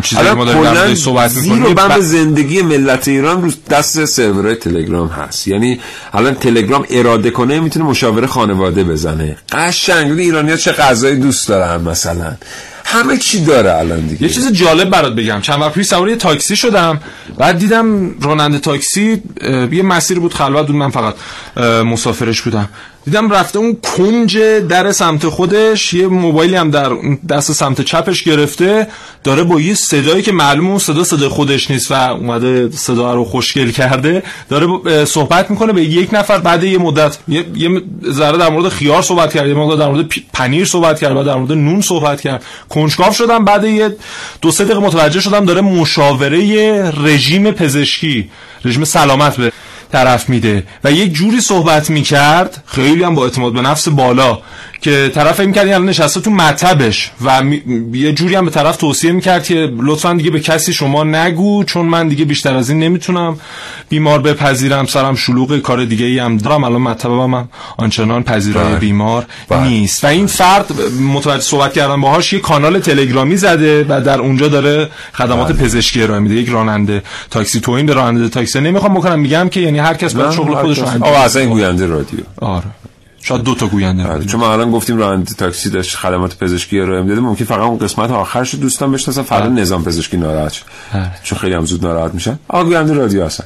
چیزی 0.00 0.22
که 0.22 0.34
ما 0.34 0.44
داریم 0.44 0.62
در 0.62 0.94
صحبت 0.94 1.36
می‌کنیم 1.36 1.74
بند 1.74 1.98
زندگی 2.00 2.62
ملت 2.62 3.08
ایران 3.08 3.42
رو 3.42 3.50
دست 3.70 4.04
سرورهای 4.04 4.54
تلگرام 4.54 5.08
هست. 5.08 5.48
یعنی 5.48 5.80
الان 6.14 6.34
تلگرام 6.34 6.86
اراده 6.90 7.30
کنه 7.30 7.60
می‌تونه 7.60 7.84
مشاوره 7.84 8.26
خانواده 8.26 8.84
بزنه. 8.84 9.27
قشنگ 9.52 10.18
ایرانی 10.18 10.50
ها 10.50 10.56
چه 10.56 10.72
غذایی 10.72 11.16
دوست 11.16 11.48
دارن 11.48 11.80
مثلا. 11.80 12.36
همه 12.84 13.16
چی 13.16 13.44
داره 13.44 13.72
الان 13.72 14.00
دیگه. 14.00 14.22
یه 14.22 14.28
چیز 14.28 14.52
جالب 14.52 14.90
برات 14.90 15.12
بگم. 15.12 15.40
چند 15.40 15.60
وقت 15.60 15.72
پیش 15.72 15.86
سوار 15.86 16.14
تاکسی 16.14 16.56
شدم 16.56 17.00
بعد 17.38 17.58
دیدم 17.58 18.14
راننده 18.20 18.58
تاکسی 18.58 19.22
یه 19.72 19.82
مسیر 19.82 20.18
بود 20.18 20.34
خلوت 20.34 20.66
بود 20.66 20.76
من 20.76 20.90
فقط 20.90 21.14
مسافرش 21.84 22.40
بودم. 22.40 22.68
دیدم 23.08 23.30
رفته 23.30 23.58
اون 23.58 23.76
کنج 23.96 24.38
در 24.68 24.92
سمت 24.92 25.28
خودش 25.28 25.94
یه 25.94 26.06
موبایلی 26.06 26.56
هم 26.56 26.70
در 26.70 26.92
دست 27.28 27.52
سمت 27.52 27.80
چپش 27.80 28.22
گرفته 28.22 28.88
داره 29.24 29.44
با 29.44 29.60
یه 29.60 29.74
صدایی 29.74 30.22
که 30.22 30.32
معلوم 30.32 30.66
اون 30.66 30.78
صدا 30.78 31.04
صدای 31.04 31.28
خودش 31.28 31.70
نیست 31.70 31.90
و 31.90 31.94
اومده 31.94 32.70
صدا 32.70 33.14
رو 33.14 33.24
خوشگل 33.24 33.70
کرده 33.70 34.22
داره 34.48 35.04
صحبت 35.04 35.50
می‌کنه 35.50 35.72
به 35.72 35.82
یک 35.82 36.08
نفر 36.12 36.38
بعد 36.38 36.64
یه 36.64 36.78
مدت 36.78 37.18
یه, 37.28 37.44
یه 37.54 37.82
ذره 38.10 38.38
در 38.38 38.48
مورد 38.48 38.68
خیار 38.68 39.02
صحبت 39.02 39.34
کرد 39.34 39.48
یه 39.48 39.54
مقدار 39.54 39.76
در 39.78 39.92
مورد 39.92 40.06
پنیر 40.32 40.64
صحبت 40.64 41.00
کرد 41.00 41.14
بعد 41.14 41.26
در 41.26 41.36
مورد 41.36 41.52
نون 41.52 41.80
صحبت 41.80 42.20
کرد. 42.20 42.44
کنجکاو 42.68 43.12
شدم 43.12 43.44
بعد 43.44 43.64
یه 43.64 43.96
دو 44.40 44.50
سه 44.50 44.64
دقیقه 44.64 44.80
متوجه 44.80 45.20
شدم 45.20 45.44
داره 45.44 45.60
مشاوره 45.60 46.90
رژیم 46.90 47.50
پزشکی 47.50 48.30
رژیم 48.64 48.84
سلامت 48.84 49.36
به 49.36 49.52
طرف 49.92 50.28
میده. 50.28 50.64
و 50.84 50.92
یک 50.92 51.12
جوری 51.12 51.40
صحبت 51.40 51.90
می‌کرد 51.90 52.62
خیلی 52.66 53.04
هم 53.04 53.14
با 53.14 53.24
اعتماد 53.24 53.52
به 53.52 53.60
نفس 53.60 53.88
بالا 53.88 54.38
که 54.80 55.10
طرف 55.14 55.40
می‌کرد 55.40 55.66
یعنی 55.66 55.86
نشسته 55.86 56.20
تو 56.20 56.30
مطبش 56.30 57.10
و 57.24 57.42
یه 57.92 58.12
جوری 58.12 58.34
هم 58.34 58.44
به 58.44 58.50
طرف 58.50 58.76
توصیه 58.76 59.12
می‌کرد 59.12 59.44
که 59.44 59.72
لطفا 59.76 60.12
دیگه 60.12 60.30
به 60.30 60.40
کسی 60.40 60.72
شما 60.72 61.04
نگو 61.04 61.64
چون 61.64 61.86
من 61.86 62.08
دیگه 62.08 62.24
بیشتر 62.24 62.54
از 62.56 62.70
این 62.70 62.78
نمی‌تونم 62.78 63.36
بیمار 63.88 64.18
بپذیرم 64.18 64.86
سرم 64.86 65.14
شلوغ 65.14 65.58
کار 65.58 65.84
دیگه 65.84 66.06
ای 66.06 66.18
هم 66.18 66.36
دارم. 66.36 66.64
الان 66.64 66.82
مطبم 66.82 67.34
هم 67.34 67.48
آنچنان 67.76 68.22
پذیرای 68.22 68.68
بله. 68.68 68.78
بیمار 68.78 69.26
بله. 69.48 69.62
نیست. 69.62 70.04
و 70.04 70.06
این 70.06 70.26
فرد 70.26 70.72
متوجه 71.14 71.42
صحبت 71.42 71.72
کردن 71.72 72.00
باهاش 72.00 72.32
یه 72.32 72.38
کانال 72.38 72.78
تلگرامی 72.78 73.36
زده 73.36 73.86
و 73.88 74.00
در 74.00 74.20
اونجا 74.20 74.48
داره 74.48 74.88
خدمات 75.12 75.52
بله. 75.52 75.64
پزشکی 75.64 76.02
ارائه 76.02 76.20
میده. 76.20 76.34
یک 76.34 76.48
راننده 76.48 77.02
تاکسی. 77.30 77.60
توین 77.60 77.86
به 77.86 77.94
راننده 77.94 78.28
تاکسی 78.28 78.60
نمی‌خوام 78.60 78.94
بکنم 78.94 79.18
میگم 79.18 79.48
که 79.48 79.60
یعنی 79.60 79.78
هر 79.78 79.94
کس 79.94 80.14
باید 80.14 80.30
شغل 80.30 80.54
خودش 80.54 80.78
رو 80.78 80.86
انجام 80.86 81.12
اصلا 81.12 81.46
گوینده 81.46 81.86
رادیو. 81.86 82.20
آره. 82.40 82.64
شاید 83.28 83.42
دو 83.42 83.54
تا 83.54 83.66
گوینده 83.66 84.04
بله 84.04 84.24
چون 84.24 84.40
ما 84.40 84.52
الان 84.52 84.70
گفتیم 84.70 84.98
راننده 84.98 85.34
تاکسی 85.34 85.70
داشت 85.70 85.96
خدمات 85.96 86.38
پزشکی 86.38 86.80
ارائه 86.80 87.02
می‌داده 87.02 87.20
ممکن 87.20 87.44
فقط 87.44 87.60
اون 87.60 87.78
قسمت 87.78 88.10
آخرش 88.10 88.54
دوستان 88.54 88.92
بشناسن 88.92 89.22
فردا 89.22 89.50
بله. 89.50 89.60
نظام 89.62 89.84
پزشکی 89.84 90.16
ناراحت 90.16 90.52
شه. 90.52 90.62
بله. 90.94 91.10
چون 91.22 91.38
خیلی 91.38 91.54
هم 91.54 91.64
زود 91.64 91.86
ناراحت 91.86 92.14
میشن. 92.14 92.38
آقا 92.48 92.64
گوینده 92.64 92.92
رادیو 92.94 93.24
هستن. 93.24 93.44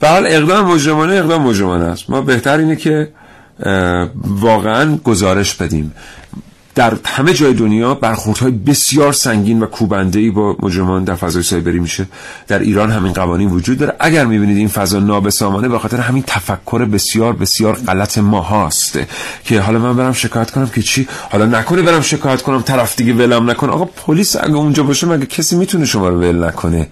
به 0.00 0.08
حال 0.08 0.26
اقدام 0.26 0.72
مجرمانه 0.72 1.14
اقدام 1.14 1.42
مجرمانه 1.42 1.84
است. 1.84 2.10
ما 2.10 2.20
بهتر 2.20 2.58
اینه 2.58 2.76
که 2.76 3.12
واقعا 4.24 4.96
گزارش 4.96 5.54
بدیم. 5.54 5.92
در 6.74 6.94
همه 7.04 7.32
جای 7.32 7.54
دنیا 7.54 7.94
برخوردهای 7.94 8.52
بسیار 8.52 9.12
سنگین 9.12 9.60
و 9.60 9.66
کوبنده 9.66 10.30
با 10.30 10.56
مجرمان 10.62 11.04
در 11.04 11.14
فضای 11.14 11.42
سایبری 11.42 11.78
میشه. 11.78 12.06
در 12.48 12.58
ایران 12.58 12.90
همین 12.90 13.12
قوانین 13.12 13.50
وجود 13.50 13.78
داره. 13.78 13.96
اگر 14.00 14.26
می‌بینید 14.26 14.56
این 14.56 14.68
فضا 14.68 14.98
نابسامانه 14.98 15.68
به 15.68 15.78
خاطر 15.78 16.00
همین 16.00 16.24
تفکر 16.26 16.84
بسیار 16.84 17.32
بسیار 17.32 17.74
غلط 17.74 18.18
ما 18.18 18.40
هاست 18.40 18.98
که 19.44 19.60
حالا 19.60 19.78
من 19.78 19.96
برم 19.96 20.12
شکایت 20.12 20.50
کنم 20.50 20.68
که 20.68 20.82
چی؟ 20.82 21.08
حالا 21.30 21.46
نکنه 21.46 21.82
برم 21.82 22.00
شکایت 22.00 22.42
کنم 22.42 22.62
طرف 22.62 22.96
دیگه 22.96 23.12
ولم 23.12 23.50
نکنه 23.50 23.70
آقا 23.70 23.84
پلیس 23.84 24.36
اگه 24.36 24.54
اونجا 24.54 24.82
باشه 24.82 25.06
مگه 25.06 25.26
کسی 25.26 25.56
می‌تونه 25.56 25.86
شما 25.86 26.08
رو 26.08 26.20
ول 26.20 26.44
نکنه؟ 26.44 26.88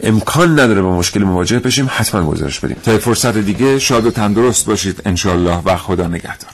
امکان 0.00 0.60
نداره 0.60 0.82
با 0.82 0.96
مشکل 0.96 1.22
مواجه 1.22 1.58
بشیم. 1.58 1.90
حتما 1.90 2.26
گزارش 2.26 2.60
بدیم. 2.60 2.76
تا 2.84 2.98
فرصت 2.98 3.36
دیگه 3.36 3.78
شاد 3.78 4.06
و 4.06 4.10
تندرست 4.10 4.66
باشید. 4.66 5.02
انشالله 5.04 5.62
و 5.64 5.76
خدا 5.76 6.06
نگهدار. 6.06 6.50